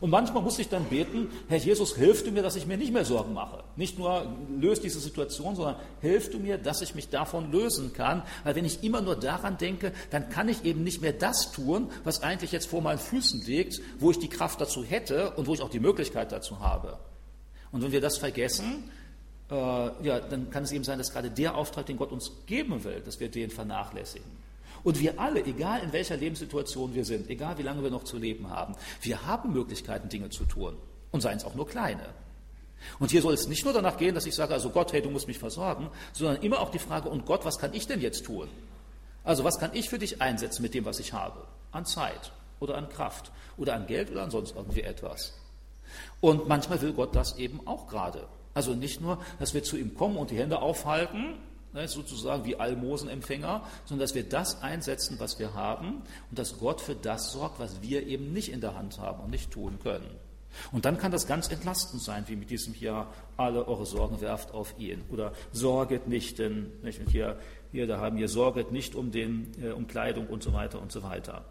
Und 0.00 0.08
manchmal 0.08 0.42
muss 0.42 0.58
ich 0.58 0.70
dann 0.70 0.84
beten, 0.84 1.28
Herr 1.48 1.58
Jesus, 1.58 1.94
hilf 1.94 2.24
du 2.24 2.30
mir, 2.30 2.42
dass 2.42 2.56
ich 2.56 2.66
mir 2.66 2.78
nicht 2.78 2.92
mehr 2.92 3.04
Sorgen 3.04 3.34
mache. 3.34 3.62
Nicht 3.76 3.98
nur 3.98 4.34
löst 4.58 4.82
diese 4.82 4.98
Situation, 4.98 5.56
sondern 5.56 5.76
hilf 6.00 6.30
du 6.30 6.38
mir, 6.38 6.56
dass 6.56 6.80
ich 6.80 6.94
mich 6.94 7.10
davon 7.10 7.52
lösen 7.52 7.92
kann. 7.92 8.22
Weil 8.42 8.54
wenn 8.54 8.64
ich 8.64 8.82
immer 8.82 9.02
nur 9.02 9.16
daran 9.16 9.58
denke, 9.58 9.92
dann 10.10 10.30
kann 10.30 10.48
ich 10.48 10.64
eben 10.64 10.84
nicht 10.84 11.02
mehr 11.02 11.12
das 11.12 11.52
tun, 11.52 11.90
was 12.02 12.22
eigentlich 12.22 12.50
jetzt 12.50 12.66
vor 12.66 12.80
meinen 12.80 12.98
Füßen 12.98 13.44
liegt, 13.44 13.82
wo 13.98 14.10
ich 14.10 14.18
die 14.18 14.30
Kraft 14.30 14.60
dazu 14.60 14.82
hätte 14.82 15.32
und 15.32 15.46
wo 15.46 15.52
ich 15.52 15.60
auch 15.60 15.70
die 15.70 15.80
Möglichkeit 15.80 16.32
dazu 16.32 16.60
habe. 16.60 16.98
Und 17.70 17.82
wenn 17.82 17.92
wir 17.92 18.00
das 18.00 18.16
vergessen, 18.16 18.90
äh, 19.50 19.54
ja, 19.54 20.20
dann 20.20 20.50
kann 20.50 20.64
es 20.64 20.72
eben 20.72 20.84
sein, 20.84 20.98
dass 20.98 21.12
gerade 21.12 21.30
der 21.30 21.54
Auftrag, 21.54 21.86
den 21.86 21.96
Gott 21.96 22.12
uns 22.12 22.32
geben 22.46 22.84
will, 22.84 23.00
dass 23.00 23.20
wir 23.20 23.28
den 23.28 23.50
vernachlässigen. 23.50 24.30
Und 24.82 24.98
wir 25.00 25.20
alle, 25.20 25.44
egal 25.44 25.82
in 25.82 25.92
welcher 25.92 26.16
Lebenssituation 26.16 26.94
wir 26.94 27.04
sind, 27.04 27.28
egal 27.28 27.58
wie 27.58 27.62
lange 27.62 27.82
wir 27.82 27.90
noch 27.90 28.04
zu 28.04 28.16
leben 28.16 28.48
haben, 28.48 28.74
wir 29.02 29.26
haben 29.26 29.52
Möglichkeiten, 29.52 30.08
Dinge 30.08 30.30
zu 30.30 30.44
tun. 30.44 30.76
Und 31.12 31.20
seien 31.20 31.36
es 31.38 31.44
auch 31.44 31.54
nur 31.54 31.66
kleine. 31.66 32.06
Und 32.98 33.10
hier 33.10 33.20
soll 33.20 33.34
es 33.34 33.48
nicht 33.48 33.64
nur 33.64 33.74
danach 33.74 33.98
gehen, 33.98 34.14
dass 34.14 34.26
ich 34.26 34.34
sage, 34.34 34.54
also 34.54 34.70
Gott, 34.70 34.92
hey, 34.92 35.02
du 35.02 35.10
musst 35.10 35.26
mich 35.26 35.38
versorgen, 35.38 35.90
sondern 36.12 36.42
immer 36.42 36.60
auch 36.60 36.70
die 36.70 36.78
Frage, 36.78 37.08
und 37.10 37.26
Gott, 37.26 37.44
was 37.44 37.58
kann 37.58 37.74
ich 37.74 37.86
denn 37.86 38.00
jetzt 38.00 38.24
tun? 38.24 38.48
Also 39.22 39.44
was 39.44 39.58
kann 39.58 39.70
ich 39.74 39.90
für 39.90 39.98
dich 39.98 40.22
einsetzen 40.22 40.62
mit 40.62 40.72
dem, 40.72 40.84
was 40.84 40.98
ich 40.98 41.12
habe? 41.12 41.46
An 41.72 41.84
Zeit 41.84 42.32
oder 42.58 42.76
an 42.76 42.88
Kraft 42.88 43.32
oder 43.58 43.74
an 43.74 43.86
Geld 43.86 44.10
oder 44.10 44.22
an 44.22 44.30
sonst 44.30 44.56
irgendwie 44.56 44.82
etwas. 44.82 45.34
Und 46.20 46.48
manchmal 46.48 46.80
will 46.80 46.92
Gott 46.92 47.14
das 47.14 47.36
eben 47.36 47.66
auch 47.66 47.86
gerade. 47.86 48.26
Also 48.54 48.74
nicht 48.74 49.00
nur, 49.00 49.18
dass 49.38 49.54
wir 49.54 49.62
zu 49.62 49.76
ihm 49.76 49.94
kommen 49.94 50.16
und 50.16 50.30
die 50.30 50.38
Hände 50.38 50.60
aufhalten, 50.60 51.34
ne, 51.72 51.86
sozusagen 51.88 52.44
wie 52.44 52.56
Almosenempfänger, 52.56 53.62
sondern 53.84 54.04
dass 54.04 54.14
wir 54.14 54.24
das 54.24 54.62
einsetzen, 54.62 55.16
was 55.18 55.38
wir 55.38 55.54
haben 55.54 56.02
und 56.30 56.38
dass 56.38 56.58
Gott 56.58 56.80
für 56.80 56.94
das 56.94 57.32
sorgt, 57.32 57.60
was 57.60 57.82
wir 57.82 58.06
eben 58.06 58.32
nicht 58.32 58.50
in 58.50 58.60
der 58.60 58.74
Hand 58.74 58.98
haben 58.98 59.22
und 59.22 59.30
nicht 59.30 59.50
tun 59.50 59.78
können. 59.82 60.08
Und 60.72 60.84
dann 60.84 60.98
kann 60.98 61.12
das 61.12 61.26
ganz 61.26 61.48
entlastend 61.48 62.02
sein, 62.02 62.24
wie 62.26 62.36
mit 62.36 62.50
diesem 62.50 62.74
hier, 62.74 63.06
alle 63.36 63.68
eure 63.68 63.86
Sorgen 63.86 64.20
werft 64.20 64.52
auf 64.52 64.74
ihn. 64.78 65.02
Oder 65.10 65.32
sorget 65.52 66.08
nicht, 66.08 66.38
denn 66.38 66.72
nicht, 66.82 66.98
und 67.00 67.08
hier, 67.08 67.38
hier, 67.70 67.86
da 67.86 67.98
haben 67.98 68.18
wir, 68.18 68.28
sorget 68.28 68.72
nicht 68.72 68.96
um, 68.96 69.12
den, 69.12 69.52
äh, 69.62 69.70
um 69.70 69.86
Kleidung 69.86 70.26
und 70.26 70.42
so 70.42 70.52
weiter 70.52 70.80
und 70.82 70.90
so 70.90 71.02
weiter. 71.04 71.44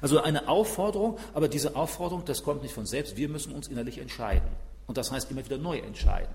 Also 0.00 0.20
eine 0.20 0.48
Aufforderung, 0.48 1.18
aber 1.34 1.48
diese 1.48 1.76
Aufforderung, 1.76 2.24
das 2.24 2.42
kommt 2.42 2.62
nicht 2.62 2.74
von 2.74 2.86
selbst. 2.86 3.16
Wir 3.16 3.28
müssen 3.28 3.52
uns 3.52 3.68
innerlich 3.68 3.98
entscheiden. 3.98 4.48
Und 4.86 4.98
das 4.98 5.10
heißt 5.10 5.30
immer 5.30 5.44
wieder 5.44 5.58
neu 5.58 5.78
entscheiden. 5.78 6.34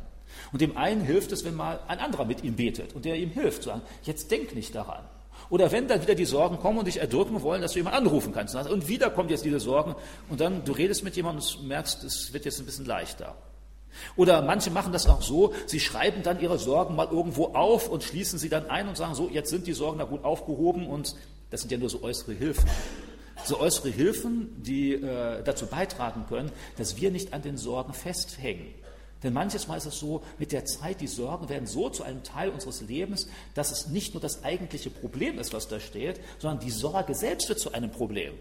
Und 0.51 0.61
dem 0.61 0.77
einen 0.77 1.01
hilft 1.01 1.31
es, 1.31 1.43
wenn 1.43 1.55
mal 1.55 1.79
ein 1.87 1.99
anderer 1.99 2.25
mit 2.25 2.43
ihm 2.43 2.55
betet 2.55 2.93
und 2.93 3.05
der 3.05 3.15
ihm 3.15 3.31
hilft, 3.31 3.63
zu 3.63 3.69
sagen, 3.69 3.81
jetzt 4.03 4.31
denk 4.31 4.55
nicht 4.55 4.75
daran. 4.75 5.03
Oder 5.49 5.71
wenn 5.71 5.87
dann 5.87 6.01
wieder 6.01 6.15
die 6.15 6.25
Sorgen 6.25 6.59
kommen 6.59 6.79
und 6.79 6.85
dich 6.85 6.99
erdrücken 6.99 7.41
wollen, 7.41 7.61
dass 7.61 7.73
du 7.73 7.79
jemanden 7.79 8.05
anrufen 8.05 8.31
kannst. 8.31 8.55
Und 8.55 8.87
wieder 8.87 9.09
kommen 9.09 9.29
jetzt 9.29 9.43
diese 9.43 9.59
Sorgen 9.59 9.95
und 10.29 10.39
dann 10.39 10.63
du 10.63 10.71
redest 10.71 11.03
mit 11.03 11.15
jemandem 11.15 11.43
und 11.43 11.67
merkst, 11.67 12.03
es 12.03 12.31
wird 12.31 12.45
jetzt 12.45 12.59
ein 12.59 12.65
bisschen 12.65 12.85
leichter. 12.85 13.35
Oder 14.15 14.41
manche 14.41 14.71
machen 14.71 14.93
das 14.93 15.07
auch 15.07 15.21
so, 15.21 15.53
sie 15.65 15.81
schreiben 15.81 16.23
dann 16.23 16.39
ihre 16.39 16.57
Sorgen 16.57 16.95
mal 16.95 17.07
irgendwo 17.11 17.47
auf 17.47 17.89
und 17.89 18.03
schließen 18.03 18.39
sie 18.39 18.47
dann 18.47 18.69
ein 18.69 18.87
und 18.87 18.95
sagen, 18.95 19.15
so, 19.15 19.29
jetzt 19.29 19.49
sind 19.49 19.67
die 19.67 19.73
Sorgen 19.73 19.99
da 19.99 20.05
gut 20.05 20.23
aufgehoben 20.23 20.87
und 20.87 21.15
das 21.49 21.61
sind 21.61 21.71
ja 21.71 21.77
nur 21.77 21.89
so 21.89 22.01
äußere 22.01 22.31
Hilfen 22.31 22.69
so 23.45 23.59
äußere 23.59 23.89
Hilfen, 23.89 24.61
die 24.63 24.93
äh, 24.93 25.43
dazu 25.43 25.65
beitragen 25.65 26.25
können, 26.27 26.51
dass 26.77 26.97
wir 26.97 27.11
nicht 27.11 27.33
an 27.33 27.41
den 27.41 27.57
Sorgen 27.57 27.93
festhängen. 27.93 28.73
Denn 29.23 29.33
manches 29.33 29.67
Mal 29.67 29.77
ist 29.77 29.85
es 29.85 29.99
so, 29.99 30.23
mit 30.39 30.51
der 30.51 30.65
Zeit, 30.65 30.99
die 31.01 31.07
Sorgen 31.07 31.47
werden 31.49 31.67
so 31.67 31.89
zu 31.89 32.03
einem 32.03 32.23
Teil 32.23 32.49
unseres 32.49 32.81
Lebens, 32.81 33.27
dass 33.53 33.71
es 33.71 33.87
nicht 33.87 34.13
nur 34.13 34.21
das 34.21 34.43
eigentliche 34.43 34.89
Problem 34.89 35.37
ist, 35.37 35.53
was 35.53 35.67
da 35.67 35.79
steht, 35.79 36.19
sondern 36.39 36.59
die 36.59 36.71
Sorge 36.71 37.13
selbst 37.13 37.47
wird 37.49 37.59
zu 37.59 37.71
einem 37.71 37.91
Problem. 37.91 38.33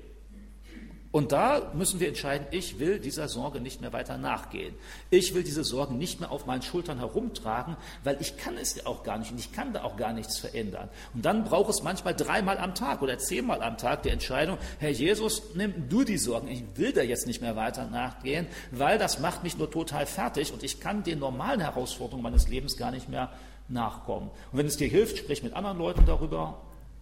Und 1.13 1.33
da 1.33 1.73
müssen 1.75 1.99
wir 1.99 2.07
entscheiden, 2.07 2.47
ich 2.53 2.79
will 2.79 3.01
dieser 3.01 3.27
Sorge 3.27 3.61
nicht 3.61 3.81
mehr 3.81 3.93
weiter 3.93 4.17
nachgehen. 4.17 4.77
Ich 5.11 5.35
will 5.35 5.43
diese 5.43 5.65
Sorgen 5.65 5.99
nicht 5.99 6.21
mehr 6.21 6.31
auf 6.31 6.47
meinen 6.47 6.63
Schultern 6.63 6.99
herumtragen, 6.99 7.77
weil 8.05 8.17
ich 8.21 8.37
kann 8.37 8.57
es 8.57 8.77
ja 8.77 8.87
auch 8.87 9.03
gar 9.03 9.19
nicht 9.19 9.33
und 9.33 9.41
ich 9.41 9.51
kann 9.53 9.73
da 9.73 9.83
auch 9.83 9.97
gar 9.97 10.13
nichts 10.13 10.39
verändern. 10.39 10.89
Und 11.13 11.25
dann 11.25 11.43
braucht 11.43 11.71
es 11.71 11.83
manchmal 11.83 12.15
dreimal 12.15 12.59
am 12.59 12.77
Tag 12.77 13.03
oder 13.03 13.19
zehnmal 13.19 13.61
am 13.61 13.77
Tag 13.77 14.05
die 14.05 14.11
Entscheidung, 14.11 14.59
Herr 14.79 14.91
Jesus, 14.91 15.43
nimm 15.55 15.89
du 15.89 16.05
die 16.05 16.19
Sorgen. 16.19 16.47
Ich 16.47 16.63
will 16.77 16.93
da 16.93 17.03
jetzt 17.03 17.27
nicht 17.27 17.41
mehr 17.41 17.57
weiter 17.57 17.87
nachgehen, 17.87 18.47
weil 18.71 18.97
das 18.97 19.19
macht 19.19 19.43
mich 19.43 19.59
nur 19.59 19.71
total 19.71 20.07
fertig 20.07 20.53
und 20.53 20.63
ich 20.63 20.79
kann 20.79 21.03
den 21.03 21.19
normalen 21.19 21.61
Herausforderungen 21.61 22.23
meines 22.23 22.49
Lebens 22.49 22.77
gar 22.77 22.93
nicht 22.93 23.09
mehr 23.09 23.33
nachkommen. 23.67 24.31
Und 24.53 24.59
wenn 24.59 24.67
es 24.67 24.77
dir 24.77 24.89
hilft, 24.89 25.19
sprich 25.19 25.43
mit 25.43 25.55
anderen 25.55 25.79
Leuten 25.79 26.07
darüber 26.07 26.61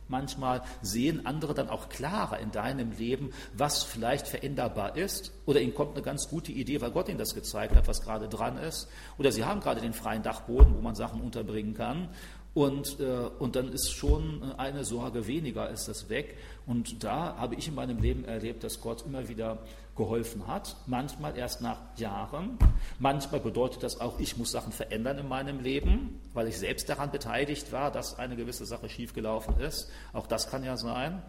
Manchmal 0.09 0.63
sehen 0.83 1.27
andere 1.27 1.55
dann 1.55 1.69
auch 1.69 1.89
klarer 1.89 2.39
in 2.39 2.51
deinem 2.51 2.93
Leben, 2.93 3.31
was 3.55 3.83
vielleicht 3.83 4.27
veränderbar 4.27 4.97
ist. 4.97 5.33
Oder 5.47 5.61
ihnen 5.61 5.75
kommt 5.75 5.95
eine 5.95 6.03
ganz 6.03 6.29
gute 6.29 6.53
Idee, 6.53 6.81
weil 6.81 6.91
Gott 6.91 7.09
ihnen 7.09 7.19
das 7.19 7.35
gezeigt 7.35 7.75
hat, 7.75 7.89
was 7.89 8.03
gerade 8.03 8.29
dran 8.29 8.59
ist. 8.59 8.89
Oder 9.19 9.33
sie 9.33 9.45
haben 9.45 9.61
gerade 9.61 9.81
den 9.81 9.93
freien 9.93 10.23
Dachboden, 10.23 10.75
wo 10.75 10.81
man 10.81 10.95
Sachen 10.95 11.21
unterbringen 11.21 11.75
kann. 11.75 12.09
Und, 12.55 12.99
äh, 12.99 13.29
und 13.39 13.55
dann 13.55 13.69
ist 13.69 13.93
schon 13.93 14.43
eine 14.57 14.85
Sorge 14.85 15.27
weniger, 15.27 15.71
ist 15.71 15.87
das 15.87 16.09
weg. 16.09 16.37
Und 16.67 17.05
da 17.05 17.37
habe 17.37 17.55
ich 17.55 17.69
in 17.69 17.75
meinem 17.75 17.99
Leben 17.99 18.25
erlebt, 18.25 18.65
dass 18.65 18.81
Gott 18.81 19.05
immer 19.07 19.29
wieder 19.29 19.59
geholfen 19.99 20.47
hat. 20.47 20.77
Manchmal 20.87 21.37
erst 21.37 21.61
nach 21.61 21.79
Jahren. 21.97 22.59
Manchmal 22.99 23.41
bedeutet 23.41 23.83
das 23.83 24.01
auch, 24.01 24.19
ich 24.19 24.39
muss 24.39 24.51
Sachen 24.51 24.73
verändern 24.73 25.19
in 25.19 25.29
meinem 25.29 25.61
Leben, 25.61 26.21
weil 26.33 26.49
ich 26.49 26.57
selbst 26.57 26.89
daran 26.89 27.11
beteiligt 27.11 27.71
war, 27.73 27.91
dass 27.91 28.19
eine 28.19 28.37
gewisse 28.37 28.65
Sache 28.65 28.89
schiefgelaufen 28.89 29.61
ist. 29.61 29.91
Auch 30.15 30.27
das 30.27 30.49
kann 30.51 30.65
ja 30.65 30.79
sein. 30.79 31.23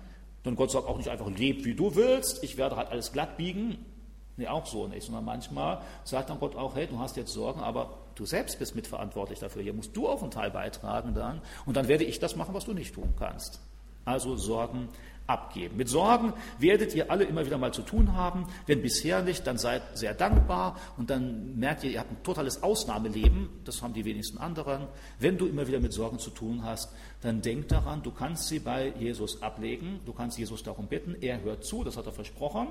Denn 0.45 0.55
Gott 0.55 0.71
sagt 0.71 0.87
auch 0.87 0.95
nicht 0.95 1.09
einfach, 1.09 1.29
leb 1.29 1.65
wie 1.65 1.75
du 1.75 1.95
willst, 1.95 2.43
ich 2.43 2.55
werde 2.55 2.77
halt 2.77 2.89
alles 2.89 3.11
glatt 3.11 3.35
biegen. 3.35 3.85
Nee, 4.37 4.47
auch 4.47 4.65
so 4.65 4.87
nicht, 4.87 5.03
sondern 5.03 5.25
manchmal 5.25 5.81
sagt 6.05 6.29
dann 6.29 6.39
Gott 6.39 6.55
auch, 6.55 6.75
hey, 6.75 6.87
du 6.87 6.97
hast 6.97 7.17
jetzt 7.17 7.33
Sorgen, 7.33 7.59
aber 7.59 7.97
du 8.15 8.25
selbst 8.25 8.57
bist 8.57 8.73
mitverantwortlich 8.73 9.39
dafür. 9.39 9.61
Hier 9.61 9.73
musst 9.73 9.97
du 9.97 10.07
auch 10.07 10.21
einen 10.21 10.31
Teil 10.31 10.49
beitragen 10.49 11.13
dann. 11.13 11.41
Und 11.65 11.75
dann 11.75 11.89
werde 11.89 12.05
ich 12.05 12.19
das 12.19 12.37
machen, 12.37 12.53
was 12.53 12.63
du 12.63 12.73
nicht 12.73 12.95
tun 12.95 13.13
kannst. 13.19 13.59
Also 14.05 14.37
Sorgen 14.37 14.87
abgeben. 15.29 15.77
Mit 15.77 15.87
Sorgen 15.87 16.33
werdet 16.57 16.95
ihr 16.95 17.11
alle 17.11 17.23
immer 17.23 17.45
wieder 17.45 17.57
mal 17.57 17.71
zu 17.71 17.83
tun 17.83 18.15
haben. 18.15 18.47
Wenn 18.65 18.81
bisher 18.81 19.21
nicht, 19.21 19.45
dann 19.45 19.57
seid 19.57 19.97
sehr 19.97 20.13
dankbar 20.13 20.75
und 20.97 21.09
dann 21.09 21.57
merkt 21.57 21.83
ihr, 21.83 21.91
ihr 21.91 21.99
habt 21.99 22.11
ein 22.11 22.23
totales 22.23 22.63
Ausnahmeleben. 22.63 23.49
Das 23.63 23.81
haben 23.81 23.93
die 23.93 24.05
wenigsten 24.05 24.39
anderen. 24.39 24.87
Wenn 25.19 25.37
du 25.37 25.45
immer 25.45 25.67
wieder 25.67 25.79
mit 25.79 25.93
Sorgen 25.93 26.19
zu 26.19 26.31
tun 26.31 26.63
hast, 26.63 26.91
dann 27.21 27.41
denk 27.41 27.67
daran, 27.67 28.01
du 28.01 28.11
kannst 28.11 28.47
sie 28.47 28.59
bei 28.59 28.93
Jesus 28.97 29.41
ablegen. 29.41 29.99
Du 30.05 30.13
kannst 30.13 30.37
Jesus 30.37 30.63
darum 30.63 30.87
bitten. 30.87 31.15
Er 31.21 31.41
hört 31.41 31.63
zu, 31.63 31.83
das 31.83 31.95
hat 31.95 32.07
er 32.07 32.11
versprochen. 32.11 32.67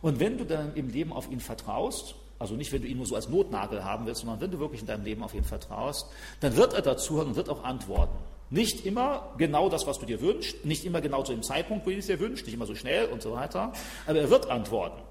Und 0.00 0.20
wenn 0.20 0.38
du 0.38 0.44
dann 0.44 0.74
im 0.74 0.88
Leben 0.88 1.12
auf 1.12 1.30
ihn 1.30 1.40
vertraust, 1.40 2.14
also 2.38 2.54
nicht, 2.54 2.72
wenn 2.72 2.82
du 2.82 2.88
ihn 2.88 2.98
nur 2.98 3.06
so 3.06 3.16
als 3.16 3.28
Notnagel 3.28 3.82
haben 3.82 4.06
willst, 4.06 4.20
sondern 4.20 4.40
wenn 4.40 4.50
du 4.50 4.58
wirklich 4.58 4.82
in 4.82 4.86
deinem 4.86 5.04
Leben 5.04 5.22
auf 5.22 5.34
ihn 5.34 5.44
vertraust, 5.44 6.06
dann 6.40 6.56
wird 6.56 6.74
er 6.74 6.82
dazu 6.82 7.16
hören 7.16 7.28
und 7.28 7.36
wird 7.36 7.48
auch 7.48 7.64
antworten. 7.64 8.18
Nicht 8.50 8.86
immer 8.86 9.34
genau 9.38 9.68
das, 9.68 9.86
was 9.86 9.98
du 9.98 10.06
dir 10.06 10.20
wünschst, 10.20 10.64
nicht 10.64 10.84
immer 10.84 11.00
genau 11.00 11.22
zu 11.22 11.32
dem 11.32 11.42
Zeitpunkt, 11.42 11.86
wo 11.86 11.90
du 11.90 11.96
es 11.96 12.06
dir 12.06 12.20
wünschst, 12.20 12.46
nicht 12.46 12.54
immer 12.54 12.66
so 12.66 12.74
schnell 12.74 13.06
und 13.06 13.22
so 13.22 13.32
weiter, 13.32 13.72
aber 14.06 14.18
er 14.18 14.30
wird 14.30 14.48
antworten. 14.48 15.02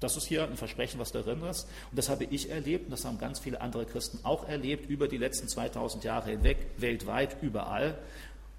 Das 0.00 0.16
ist 0.16 0.26
hier 0.26 0.44
ein 0.44 0.56
Versprechen, 0.56 1.00
was 1.00 1.12
darin 1.12 1.42
ist. 1.44 1.66
Und 1.90 1.96
das 1.98 2.08
habe 2.08 2.24
ich 2.24 2.50
erlebt 2.50 2.86
und 2.86 2.90
das 2.90 3.04
haben 3.04 3.18
ganz 3.18 3.38
viele 3.38 3.60
andere 3.60 3.86
Christen 3.86 4.18
auch 4.22 4.46
erlebt 4.46 4.90
über 4.90 5.08
die 5.08 5.16
letzten 5.16 5.48
2000 5.48 6.04
Jahre 6.04 6.30
hinweg, 6.30 6.58
weltweit, 6.76 7.38
überall. 7.40 7.96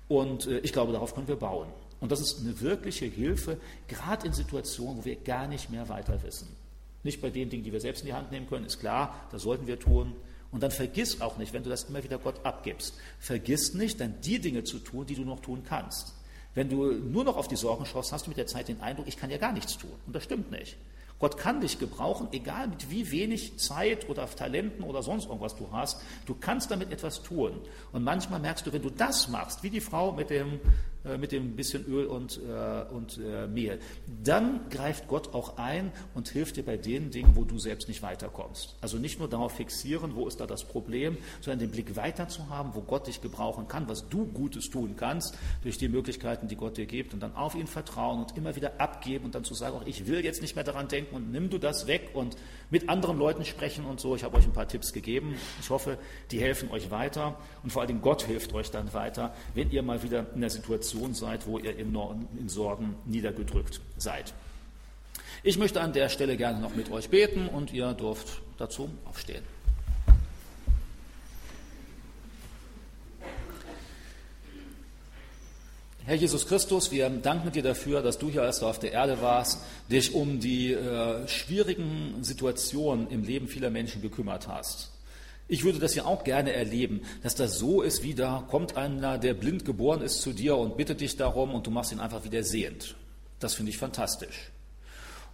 Und 0.08 0.48
äh, 0.48 0.60
ich 0.60 0.74
glaube, 0.74 0.92
darauf 0.92 1.14
können 1.14 1.28
wir 1.28 1.36
bauen. 1.36 1.68
Und 2.00 2.12
das 2.12 2.20
ist 2.20 2.40
eine 2.42 2.60
wirkliche 2.62 3.06
Hilfe, 3.06 3.58
gerade 3.88 4.28
in 4.28 4.34
Situationen, 4.34 4.98
wo 4.98 5.06
wir 5.06 5.16
gar 5.16 5.48
nicht 5.48 5.70
mehr 5.70 5.88
weiter 5.88 6.22
wissen. 6.24 6.48
Nicht 7.04 7.22
bei 7.22 7.30
den 7.30 7.50
Dingen, 7.50 7.64
die 7.64 7.72
wir 7.72 7.80
selbst 7.80 8.02
in 8.02 8.08
die 8.08 8.14
Hand 8.14 8.32
nehmen 8.32 8.48
können, 8.48 8.66
ist 8.66 8.80
klar, 8.80 9.28
das 9.32 9.44
sollten 9.44 9.68
wir 9.68 9.80
tun. 9.80 10.16
Und 10.56 10.62
dann 10.62 10.72
vergiss 10.72 11.20
auch 11.20 11.38
nicht, 11.38 11.52
wenn 11.52 11.64
du 11.64 11.70
das 11.70 11.84
immer 11.84 12.02
wieder 12.02 12.18
Gott 12.18 12.46
abgibst, 12.46 12.94
vergiss 13.20 13.74
nicht, 13.74 14.00
dann 14.00 14.22
die 14.22 14.40
Dinge 14.40 14.64
zu 14.64 14.80
tun, 14.80 15.06
die 15.06 15.16
du 15.16 15.24
noch 15.24 15.42
tun 15.42 15.64
kannst. 15.68 16.14
Wenn 16.54 16.70
du 16.70 16.94
nur 16.94 17.26
noch 17.26 17.36
auf 17.36 17.50
die 17.50 17.58
Sorgen 17.58 17.86
schaust, 17.86 18.14
hast 18.14 18.26
du 18.26 18.30
mit 18.30 18.38
der 18.38 18.48
Zeit 18.48 18.70
den 18.70 18.80
Eindruck, 18.80 19.06
ich 19.06 19.18
kann 19.18 19.30
ja 19.30 19.38
gar 19.38 19.52
nichts 19.52 19.78
tun. 19.78 19.92
Und 20.08 20.16
das 20.16 20.24
stimmt 20.24 20.52
nicht. 20.52 20.78
Gott 21.20 21.36
kann 21.38 21.60
dich 21.60 21.78
gebrauchen, 21.78 22.30
egal 22.32 22.70
mit 22.70 22.90
wie 22.90 23.12
wenig 23.12 23.60
Zeit 23.60 24.08
oder 24.08 24.30
Talenten 24.30 24.86
oder 24.86 25.04
sonst 25.04 25.26
irgendwas 25.26 25.58
du 25.58 25.70
hast. 25.74 26.00
Du 26.26 26.36
kannst 26.36 26.72
damit 26.72 26.90
etwas 26.90 27.22
tun. 27.22 27.60
Und 27.92 28.06
manchmal 28.06 28.40
merkst 28.40 28.66
du, 28.66 28.72
wenn 28.72 28.82
du 28.82 28.90
das 28.90 29.28
machst, 29.28 29.62
wie 29.62 29.70
die 29.70 29.82
Frau 29.82 30.14
mit 30.14 30.30
dem 30.30 30.62
äh, 31.06 31.18
mit 31.18 31.32
dem 31.32 31.56
bisschen 31.56 31.86
Öl 31.86 32.06
und, 32.06 32.40
äh, 32.40 32.94
und 32.94 33.20
äh, 33.20 33.48
Mehl. 33.48 33.80
Dann 34.24 34.70
greift 34.70 35.08
Gott 35.08 35.34
auch 35.34 35.58
ein 35.58 35.92
und 36.14 36.30
hilft 36.30 36.58
dir 36.58 36.64
bei 36.64 36.78
den 36.78 37.12
Dingen, 37.12 37.36
wo 37.36 37.44
du 37.44 37.60
selbst 37.60 37.88
nicht 37.88 38.02
weiterkommst. 38.02 38.76
Also 38.82 38.98
nicht 38.98 39.20
nur 39.20 39.30
darauf 39.30 39.54
fixieren, 39.54 40.16
wo 40.16 40.28
ist 40.28 40.40
da 40.40 40.48
das 40.48 40.64
Problem, 40.64 41.18
sondern 41.42 41.60
den 41.60 41.72
Blick 41.72 41.96
weiter 41.96 42.28
zu 42.28 42.50
haben, 42.50 42.72
wo 42.74 42.82
Gott 42.82 43.08
dich 43.08 43.22
gebrauchen 43.22 43.68
kann, 43.68 43.88
was 43.88 44.10
du 44.10 44.26
Gutes 44.26 44.70
tun 44.70 44.96
kannst 44.98 45.38
durch 45.62 45.78
die 45.78 45.90
Möglichkeiten, 45.90 46.48
die 46.48 46.56
Gott 46.56 46.78
dir 46.78 46.86
gibt 46.86 47.14
und 47.14 47.22
dann 47.22 47.36
auf 47.36 47.56
ihn 47.56 47.68
vertrauen 47.68 48.24
und 48.24 48.36
immer 48.38 48.56
wieder 48.56 48.80
abgeben 48.80 49.26
und 49.26 49.36
dann 49.36 49.44
zu 49.44 49.54
sagen, 49.54 49.76
auch 49.78 49.86
ich 49.86 50.08
will 50.08 50.24
jetzt 50.24 50.42
nicht 50.42 50.56
mehr 50.56 50.64
daran 50.64 50.88
denken 50.88 51.16
und 51.16 51.32
nimm 51.32 51.50
du 51.50 51.58
das 51.58 51.88
weg 51.88 52.12
und 52.14 52.36
mit 52.72 52.90
anderen 52.90 53.20
Leuten 53.20 53.46
sprechen 53.46 53.86
und 53.86 54.00
so. 54.00 54.16
Ich 54.16 54.24
habe 54.24 54.38
euch 54.38 54.46
ein 54.46 54.54
paar 54.54 54.68
Tipps 54.68 54.92
gegeben. 54.92 55.36
Ich 55.62 55.70
hoffe, 55.70 55.98
die 56.32 56.40
helfen 56.40 56.72
euch 56.72 56.90
weiter 56.90 57.38
und 57.64 57.72
vor 57.72 57.86
Dingen 57.86 58.02
Gott 58.02 58.24
hilft 58.24 58.54
euch 58.54 58.72
dann 58.72 58.94
weiter, 58.94 59.36
wenn 59.54 59.70
ihr 59.70 59.84
mal 59.84 60.02
wieder 60.02 60.26
in 60.34 60.42
der 60.42 60.50
Situation 60.50 60.95
seid, 61.14 61.48
wo 61.48 61.58
ihr 61.58 61.78
in, 61.78 61.96
in 62.40 62.50
Sorgen 62.50 62.96
niedergedrückt 63.06 63.82
seid. 63.98 64.34
Ich 65.44 65.58
möchte 65.58 65.82
an 65.82 65.94
der 65.94 66.10
Stelle 66.10 66.38
gerne 66.38 66.60
noch 66.60 66.76
mit 66.76 66.92
euch 66.92 67.10
beten 67.10 67.48
und 67.48 67.72
ihr 67.72 67.94
dürft 67.94 68.42
dazu 68.58 68.90
aufstehen. 69.06 69.44
Herr 76.08 76.16
Jesus 76.16 76.48
Christus, 76.48 76.92
wir 76.92 77.10
danken 77.10 77.52
dir 77.52 77.64
dafür, 77.64 78.04
dass 78.04 78.20
du 78.20 78.30
hier, 78.30 78.44
als 78.44 78.60
du 78.60 78.68
auf 78.68 78.78
der 78.78 78.92
Erde 78.92 79.22
warst, 79.22 79.64
dich 79.90 80.14
um 80.14 80.40
die 80.40 80.72
äh, 80.72 81.28
schwierigen 81.28 82.24
Situationen 82.24 83.10
im 83.10 83.24
Leben 83.24 83.48
vieler 83.48 83.72
Menschen 83.72 84.04
gekümmert 84.04 84.48
hast. 84.48 84.92
Ich 85.48 85.64
würde 85.64 85.80
das 85.80 85.94
ja 85.94 86.06
auch 86.06 86.24
gerne 86.24 86.54
erleben, 86.54 87.02
dass 87.22 87.36
das 87.36 87.60
so 87.60 87.82
ist, 87.82 88.02
wie 88.02 88.16
da 88.16 88.44
kommt 88.50 88.78
einer, 88.78 89.20
der 89.20 89.36
blind 89.36 89.64
geboren 89.64 90.02
ist, 90.02 90.22
zu 90.22 90.34
dir 90.34 90.58
und 90.58 90.76
bittet 90.76 91.02
dich 91.02 91.18
darum 91.18 91.54
und 91.54 91.68
du 91.68 91.72
machst 91.72 91.92
ihn 91.92 92.00
einfach 92.00 92.24
wieder 92.24 92.44
sehend. 92.44 92.96
Das 93.40 93.54
finde 93.54 93.72
ich 93.72 93.78
fantastisch. 93.78 94.52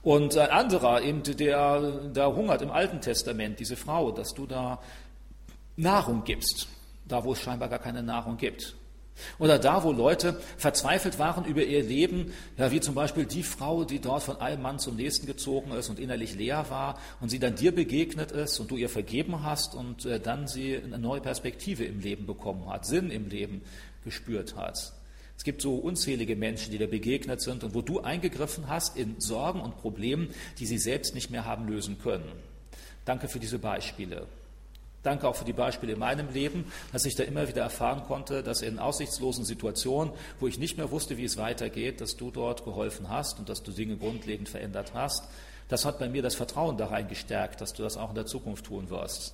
Und 0.03 0.35
ein 0.35 0.49
anderer, 0.49 1.01
eben 1.01 1.23
der 1.23 2.09
da 2.13 2.27
hungert 2.27 2.61
im 2.61 2.71
Alten 2.71 2.99
Testament, 2.99 3.59
diese 3.59 3.77
Frau, 3.77 4.11
dass 4.11 4.33
du 4.33 4.47
da 4.47 4.79
Nahrung 5.77 6.23
gibst, 6.23 6.67
da 7.07 7.23
wo 7.23 7.33
es 7.33 7.39
scheinbar 7.39 7.69
gar 7.69 7.79
keine 7.79 8.03
Nahrung 8.03 8.35
gibt. 8.37 8.75
Oder 9.39 9.59
da, 9.59 9.83
wo 9.83 9.91
Leute 9.91 10.39
verzweifelt 10.57 11.19
waren 11.19 11.45
über 11.45 11.63
ihr 11.63 11.83
Leben, 11.83 12.33
ja, 12.57 12.71
wie 12.71 12.79
zum 12.79 12.95
Beispiel 12.95 13.25
die 13.25 13.43
Frau, 13.43 13.83
die 13.83 13.99
dort 13.99 14.23
von 14.23 14.39
einem 14.41 14.61
Mann 14.61 14.79
zum 14.79 14.95
nächsten 14.95 15.27
gezogen 15.27 15.71
ist 15.71 15.89
und 15.89 15.99
innerlich 15.99 16.35
leer 16.35 16.65
war 16.69 16.99
und 17.19 17.29
sie 17.29 17.39
dann 17.39 17.55
dir 17.55 17.73
begegnet 17.73 18.31
ist 18.31 18.59
und 18.59 18.71
du 18.71 18.77
ihr 18.77 18.89
vergeben 18.89 19.43
hast 19.43 19.75
und 19.75 20.05
äh, 20.05 20.19
dann 20.19 20.47
sie 20.47 20.77
eine 20.77 20.97
neue 20.97 21.21
Perspektive 21.21 21.85
im 21.85 21.99
Leben 21.99 22.25
bekommen 22.25 22.67
hat, 22.69 22.85
Sinn 22.85 23.11
im 23.11 23.29
Leben 23.29 23.61
gespürt 24.03 24.55
hat. 24.55 24.93
Es 25.37 25.43
gibt 25.43 25.61
so 25.61 25.75
unzählige 25.75 26.35
Menschen, 26.35 26.71
die 26.71 26.77
da 26.77 26.85
begegnet 26.85 27.41
sind 27.41 27.63
und 27.63 27.73
wo 27.73 27.81
du 27.81 28.01
eingegriffen 28.01 28.69
hast 28.69 28.95
in 28.95 29.19
Sorgen 29.19 29.59
und 29.59 29.77
Problemen, 29.77 30.29
die 30.59 30.67
sie 30.67 30.77
selbst 30.77 31.15
nicht 31.15 31.31
mehr 31.31 31.45
haben 31.45 31.67
lösen 31.67 31.97
können. 31.97 32.31
Danke 33.05 33.27
für 33.27 33.39
diese 33.39 33.57
Beispiele. 33.57 34.27
Danke 35.03 35.27
auch 35.27 35.35
für 35.35 35.45
die 35.45 35.53
Beispiele 35.53 35.93
in 35.93 35.99
meinem 35.99 36.29
Leben, 36.29 36.71
dass 36.91 37.05
ich 37.05 37.15
da 37.15 37.23
immer 37.23 37.47
wieder 37.47 37.63
erfahren 37.63 38.03
konnte, 38.03 38.43
dass 38.43 38.61
in 38.61 38.77
aussichtslosen 38.77 39.45
Situationen, 39.45 40.13
wo 40.39 40.47
ich 40.47 40.59
nicht 40.59 40.77
mehr 40.77 40.91
wusste, 40.91 41.17
wie 41.17 41.25
es 41.25 41.37
weitergeht, 41.37 42.01
dass 42.01 42.17
du 42.17 42.29
dort 42.29 42.63
geholfen 42.63 43.09
hast 43.09 43.39
und 43.39 43.49
dass 43.49 43.63
du 43.63 43.71
Dinge 43.71 43.97
grundlegend 43.97 44.47
verändert 44.47 44.93
hast. 44.93 45.23
Das 45.69 45.85
hat 45.85 45.97
bei 45.97 46.07
mir 46.07 46.21
das 46.21 46.35
Vertrauen 46.35 46.77
da 46.77 46.87
rein 46.87 47.07
gestärkt, 47.07 47.61
dass 47.61 47.73
du 47.73 47.81
das 47.81 47.97
auch 47.97 48.09
in 48.09 48.15
der 48.15 48.25
Zukunft 48.27 48.65
tun 48.65 48.89
wirst. 48.89 49.33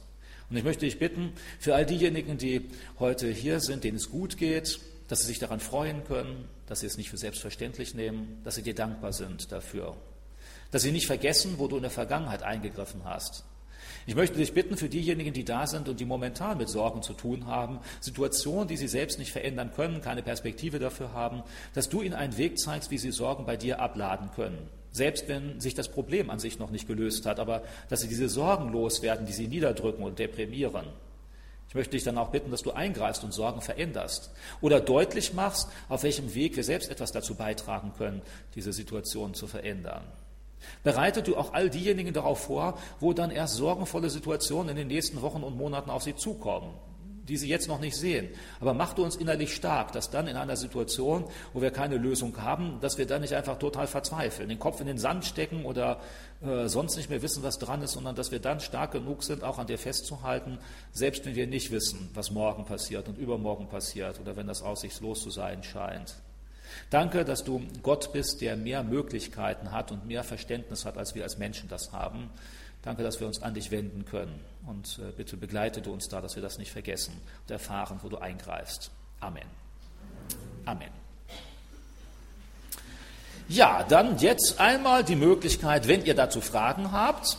Und 0.50 0.56
ich 0.56 0.64
möchte 0.64 0.86
dich 0.86 1.00
bitten, 1.00 1.34
für 1.60 1.76
all 1.76 1.86
diejenigen, 1.86 2.38
die 2.38 2.70
heute 3.00 3.28
hier 3.28 3.60
sind, 3.60 3.84
denen 3.84 3.98
es 3.98 4.10
gut 4.10 4.38
geht, 4.38 4.80
dass 5.10 5.20
sie 5.20 5.28
sich 5.28 5.40
daran 5.40 5.60
freuen 5.60 6.06
können, 6.06 6.48
dass 6.68 6.80
sie 6.82 6.86
es 6.86 6.98
nicht 6.98 7.10
für 7.10 7.18
selbstverständlich 7.18 7.94
nehmen, 7.94 8.40
dass 8.46 8.56
sie 8.56 8.62
dir 8.62 8.76
dankbar 8.76 9.12
sind 9.12 9.52
dafür. 9.52 9.98
Dass 10.72 10.84
sie 10.84 10.92
nicht 10.92 11.08
vergessen, 11.08 11.56
wo 11.58 11.68
du 11.68 11.76
in 11.76 11.82
der 11.82 11.92
Vergangenheit 11.92 12.44
eingegriffen 12.44 13.04
hast, 13.04 13.44
ich 14.08 14.16
möchte 14.16 14.38
dich 14.38 14.54
bitten, 14.54 14.78
für 14.78 14.88
diejenigen, 14.88 15.34
die 15.34 15.44
da 15.44 15.68
sind 15.68 15.90
und 15.90 16.00
die 16.00 16.06
momentan 16.06 16.58
mit 16.58 16.70
Sorgen 16.70 17.02
zu 17.02 17.12
tun 17.12 17.46
haben, 17.46 17.80
Situationen, 18.00 18.70
die 18.70 18.78
sie 18.78 18.88
selbst 18.88 19.20
nicht 19.20 19.34
verändern 19.34 19.72
können, 19.76 20.00
keine 20.00 20.24
Perspektive 20.24 20.80
dafür 20.80 21.12
haben, 21.12 21.44
dass 21.74 21.90
du 21.90 22.02
ihnen 22.02 22.16
einen 22.16 22.38
Weg 22.38 22.58
zeigst, 22.58 22.90
wie 22.90 22.98
sie 22.98 23.12
Sorgen 23.12 23.46
bei 23.46 23.58
dir 23.58 23.82
abladen 23.82 24.30
können. 24.34 24.70
Selbst 24.94 25.28
wenn 25.28 25.60
sich 25.60 25.76
das 25.76 25.90
Problem 25.90 26.30
an 26.30 26.40
sich 26.40 26.58
noch 26.58 26.72
nicht 26.72 26.88
gelöst 26.88 27.26
hat, 27.26 27.38
aber 27.38 27.64
dass 27.90 28.00
sie 28.00 28.08
diese 28.08 28.30
Sorgen 28.30 28.72
loswerden, 28.72 29.26
die 29.26 29.34
sie 29.34 29.50
niederdrücken 29.50 30.06
und 30.06 30.20
deprimieren. 30.20 30.86
Ich 31.68 31.76
möchte 31.76 31.92
dich 31.92 32.06
dann 32.06 32.18
auch 32.18 32.30
bitten, 32.30 32.50
dass 32.50 32.62
du 32.62 32.72
eingreifst 32.72 33.26
und 33.26 33.34
Sorgen 33.34 33.60
veränderst 33.60 34.32
oder 34.62 34.80
deutlich 34.80 35.34
machst, 35.34 35.68
auf 35.90 36.04
welchem 36.04 36.34
Weg 36.34 36.56
wir 36.56 36.64
selbst 36.64 36.90
etwas 36.90 37.12
dazu 37.12 37.36
beitragen 37.36 37.92
können, 37.98 38.22
diese 38.56 38.72
Situation 38.72 39.34
zu 39.34 39.48
verändern. 39.48 40.06
Bereite 40.84 41.24
du 41.24 41.36
auch 41.36 41.54
all 41.54 41.70
diejenigen 41.70 42.14
darauf 42.14 42.40
vor, 42.40 42.78
wo 43.00 43.14
dann 43.14 43.32
erst 43.32 43.56
sorgenvolle 43.56 44.10
Situationen 44.10 44.70
in 44.70 44.76
den 44.76 44.88
nächsten 44.88 45.22
Wochen 45.22 45.44
und 45.44 45.58
Monaten 45.58 45.90
auf 45.90 46.04
sie 46.04 46.16
zukommen 46.16 46.74
die 47.28 47.38
sie 47.38 47.48
jetzt 47.48 47.68
noch 47.68 47.80
nicht 47.80 47.96
sehen. 47.96 48.30
Aber 48.60 48.74
mach 48.74 48.94
du 48.94 49.04
uns 49.04 49.16
innerlich 49.16 49.54
stark, 49.54 49.92
dass 49.92 50.10
dann 50.10 50.28
in 50.28 50.38
einer 50.38 50.56
Situation, 50.56 51.26
wo 51.54 51.62
wir 51.62 51.72
keine 51.72 51.98
Lösung 51.98 52.42
haben, 52.42 52.80
dass 52.82 52.98
wir 52.98 53.06
dann 53.06 53.22
nicht 53.22 53.34
einfach 53.34 53.60
total 53.60 53.88
verzweifeln, 53.88 54.50
den 54.50 54.60
Kopf 54.60 54.80
in 54.80 54.88
den 54.88 54.98
Sand 54.98 55.26
stecken 55.26 55.66
oder 55.66 56.00
äh, 56.42 56.68
sonst 56.68 56.96
nicht 56.98 57.10
mehr 57.10 57.22
wissen, 57.22 57.44
was 57.44 57.60
dran 57.60 57.82
ist, 57.82 57.94
sondern 57.94 58.16
dass 58.16 58.32
wir 58.32 58.40
dann 58.40 58.60
stark 58.60 58.92
genug 58.92 59.24
sind, 59.24 59.44
auch 59.44 59.60
an 59.60 59.68
dir 59.68 59.78
festzuhalten, 59.78 60.60
selbst 60.92 61.26
wenn 61.26 61.36
wir 61.36 61.48
nicht 61.48 61.72
wissen, 61.72 62.10
was 62.14 62.32
morgen 62.32 62.66
passiert 62.66 63.08
und 63.08 63.18
übermorgen 63.18 63.68
passiert 63.68 64.20
oder 64.20 64.36
wenn 64.36 64.48
das 64.48 64.62
aussichtslos 64.62 65.22
zu 65.22 65.30
sein 65.30 65.64
scheint. 65.64 66.16
Danke, 66.90 67.26
dass 67.26 67.44
du 67.44 67.62
Gott 67.84 68.12
bist, 68.14 68.42
der 68.42 68.56
mehr 68.56 68.84
Möglichkeiten 68.84 69.72
hat 69.72 69.92
und 69.92 70.06
mehr 70.06 70.24
Verständnis 70.24 70.86
hat, 70.86 70.98
als 70.98 71.16
wir 71.16 71.24
als 71.24 71.38
Menschen 71.38 71.70
das 71.70 71.92
haben. 71.92 72.30
Danke, 72.84 73.04
dass 73.04 73.20
wir 73.20 73.28
uns 73.28 73.42
an 73.42 73.54
dich 73.54 73.72
wenden 73.72 74.06
können. 74.06 74.40
Und 74.66 75.00
äh, 75.00 75.12
bitte 75.12 75.38
begleite 75.38 75.82
du 75.82 75.92
uns 75.92 76.08
da, 76.08 76.22
dass 76.22 76.36
wir 76.36 76.44
das 76.44 76.58
nicht 76.58 76.72
vergessen 76.72 77.14
und 77.42 77.52
erfahren, 77.52 78.00
wo 78.02 78.10
du 78.10 78.18
eingreifst. 78.18 78.92
Amen. 79.20 79.48
Amen. 80.66 80.90
Ja, 83.50 83.84
dann 83.88 84.18
jetzt 84.20 84.60
einmal 84.60 85.06
die 85.06 85.16
Möglichkeit, 85.16 85.88
wenn 85.88 86.04
ihr 86.04 86.16
dazu 86.16 86.42
Fragen 86.42 86.92
habt, 86.92 87.38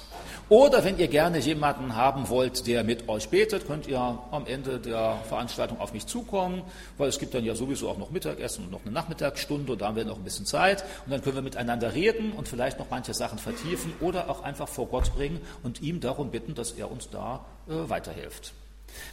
oder 0.49 0.83
wenn 0.83 0.99
ihr 0.99 1.09
gerne 1.09 1.39
jemanden 1.39 1.95
haben 1.95 2.29
wollt, 2.29 2.67
der 2.67 2.83
mit 2.83 3.09
euch 3.09 3.29
betet, 3.29 3.67
könnt 3.67 3.87
ihr 3.87 3.99
am 3.99 4.47
Ende 4.47 4.79
der 4.79 5.19
Veranstaltung 5.29 5.79
auf 5.79 5.93
mich 5.93 6.07
zukommen, 6.07 6.63
weil 6.97 7.09
es 7.09 7.19
gibt 7.19 7.35
dann 7.35 7.45
ja 7.45 7.55
sowieso 7.55 7.89
auch 7.91 7.99
noch 7.99 8.11
Mittagessen 8.11 8.65
und 8.65 8.71
noch 8.71 8.83
eine 8.83 8.93
Nachmittagsstunde 8.93 9.73
und 9.73 9.83
da 9.83 9.89
haben 9.89 9.97
wir 9.97 10.05
noch 10.07 10.17
ein 10.17 10.25
bisschen 10.25 10.47
Zeit 10.47 10.85
und 11.05 11.13
dann 11.13 11.23
können 11.23 11.37
wir 11.37 11.43
miteinander 11.43 11.95
reden 11.95 12.33
und 12.33 12.49
vielleicht 12.49 12.79
noch 12.79 12.87
manche 12.91 13.13
Sachen 13.13 13.39
vertiefen 13.39 13.93
oder 14.01 14.31
auch 14.31 14.43
einfach 14.43 14.69
vor 14.69 14.87
Gott 14.87 15.15
bringen 15.15 15.41
und 15.63 15.83
ihm 15.83 16.01
darum 16.01 16.31
bitten, 16.31 16.55
dass 16.55 16.73
er 16.73 16.91
uns 16.91 17.11
da 17.11 17.45
äh, 17.69 17.89
weiterhilft. 17.91 18.55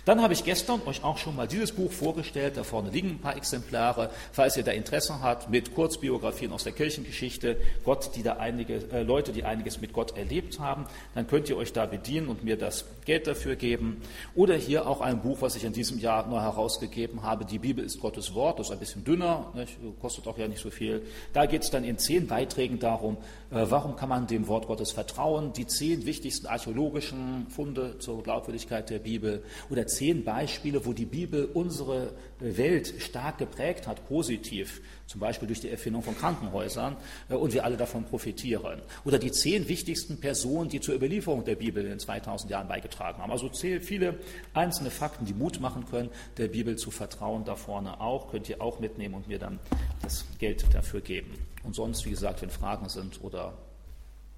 Dann 0.06 0.22
habe 0.22 0.34
ich 0.34 0.44
gestern 0.44 0.82
euch 0.86 1.04
auch 1.04 1.18
schon 1.18 1.36
mal 1.36 1.48
dieses 1.48 1.72
Buch 1.72 1.92
vorgestellt. 1.92 2.58
Da 2.58 2.64
vorne 2.64 2.90
liegen 2.92 3.10
ein 3.10 3.20
paar 3.20 3.36
Exemplare. 3.36 4.10
Falls 4.32 4.56
ihr 4.58 4.64
da 4.64 4.72
Interesse 4.72 5.22
habt, 5.22 5.50
mit 5.50 5.74
Kurzbiografien 5.74 6.52
aus 6.52 6.64
der 6.64 6.74
Kirchengeschichte, 6.74 7.58
Gott, 7.84 8.12
die 8.16 8.24
da 8.24 8.34
einige, 8.34 8.76
äh, 8.92 9.04
Leute, 9.04 9.32
die 9.32 9.44
einiges 9.44 9.82
mit 9.82 9.94
Gott 9.94 10.18
erlebt 10.18 10.60
haben, 10.60 10.86
dann 11.14 11.28
könnt 11.28 11.50
ihr 11.50 11.58
euch 11.58 11.74
da 11.74 11.86
bedienen 11.86 12.28
und 12.28 12.44
mir 12.44 12.58
das 12.58 12.86
Geld 13.06 13.28
dafür 13.28 13.56
geben. 13.56 14.02
Oder 14.36 14.56
hier 14.56 14.88
auch 14.88 15.02
ein 15.02 15.22
Buch, 15.22 15.42
was 15.42 15.56
ich 15.56 15.64
in 15.64 15.74
diesem 15.74 16.00
Jahr 16.00 16.28
neu 16.28 16.40
herausgegeben 16.40 17.24
habe. 17.24 17.46
Die 17.46 17.60
Bibel 17.60 17.84
ist 17.84 18.00
Gottes 18.00 18.34
Wort. 18.34 18.60
Das 18.60 18.68
ist 18.68 18.74
ein 18.74 18.80
bisschen 18.80 19.04
dünner, 19.04 19.52
nicht? 19.56 19.78
kostet 20.00 20.28
auch 20.28 20.38
ja 20.38 20.48
nicht 20.48 20.62
so 20.62 20.70
viel. 20.70 21.04
Da 21.34 21.46
geht 21.46 21.64
es 21.64 21.72
dann 21.72 21.84
in 21.84 21.98
zehn 21.98 22.28
Beiträgen 22.28 22.80
darum, 22.80 23.18
äh, 23.52 23.66
warum 23.70 23.96
kann 23.96 24.10
man 24.10 24.28
dem 24.28 24.48
Wort 24.48 24.68
Gottes 24.68 24.92
vertrauen. 24.92 25.54
Die 25.54 25.68
zehn 25.68 26.06
wichtigsten 26.06 26.48
archäologischen 26.48 27.48
Funde 27.50 27.98
zur 28.00 28.24
Glaubwürdigkeit 28.24 28.90
der 28.90 29.00
Bibel 29.00 29.44
oder 29.70 29.88
zehn 29.88 30.24
Beispiele, 30.24 30.86
wo 30.86 30.94
die 30.94 31.06
Bibel 31.06 31.46
unsere 31.54 32.14
Welt 32.40 32.94
stark 33.00 33.38
geprägt 33.38 33.88
hat, 33.88 34.08
positiv, 34.08 34.82
zum 35.08 35.20
Beispiel 35.22 35.48
durch 35.48 35.62
die 35.62 35.70
Erfindung 35.70 36.04
von 36.04 36.18
Krankenhäusern, 36.18 36.98
äh, 37.30 37.36
und 37.36 37.54
wir 37.54 37.64
alle 37.64 37.78
davon 37.78 38.06
profitieren. 38.06 38.82
Oder 39.04 39.20
die 39.20 39.32
zehn 39.32 39.68
wichtigsten 39.68 40.20
Personen, 40.20 40.70
die 40.70 40.80
zur 40.82 40.96
Überlieferung 40.96 41.46
der 41.46 41.56
Bibel 41.56 41.84
in 41.84 41.90
den 41.90 42.00
2000 42.00 42.52
Jahren 42.52 42.68
beigetragen 42.68 43.22
haben. 43.22 43.32
Also 43.32 43.50
viele 43.54 44.20
einzelne 44.54 44.92
Fakten, 44.92 45.26
die 45.26 45.34
Mut 45.34 45.60
machen 45.60 45.86
können, 45.86 46.10
der 46.38 46.48
Bibel 46.48 46.76
zu 46.76 46.92
vertrauen, 46.92 47.46
da 47.46 47.56
vorne 47.56 48.00
auch, 48.02 48.30
könnt 48.30 48.50
ihr 48.50 48.62
auch 48.62 48.80
mitnehmen 48.80 49.16
und 49.16 49.28
mir 49.28 49.40
dann 49.40 49.60
das 50.02 50.26
Geld 50.40 50.66
dafür 50.74 51.02
geben. 51.02 51.34
Und 51.64 51.76
sonst, 51.76 52.06
wie 52.06 52.12
gesagt, 52.12 52.42
wenn 52.42 52.50
Fragen 52.50 52.90
sind 52.90 53.24
oder 53.24 53.58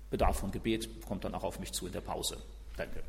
Bedarf 0.09 0.39
von 0.39 0.51
Gebet, 0.51 1.01
kommt 1.05 1.25
dann 1.25 1.35
auch 1.35 1.43
auf 1.43 1.59
mich 1.59 1.73
zu 1.73 1.87
in 1.87 1.93
der 1.93 2.01
Pause. 2.01 2.37
Danke. 2.77 3.01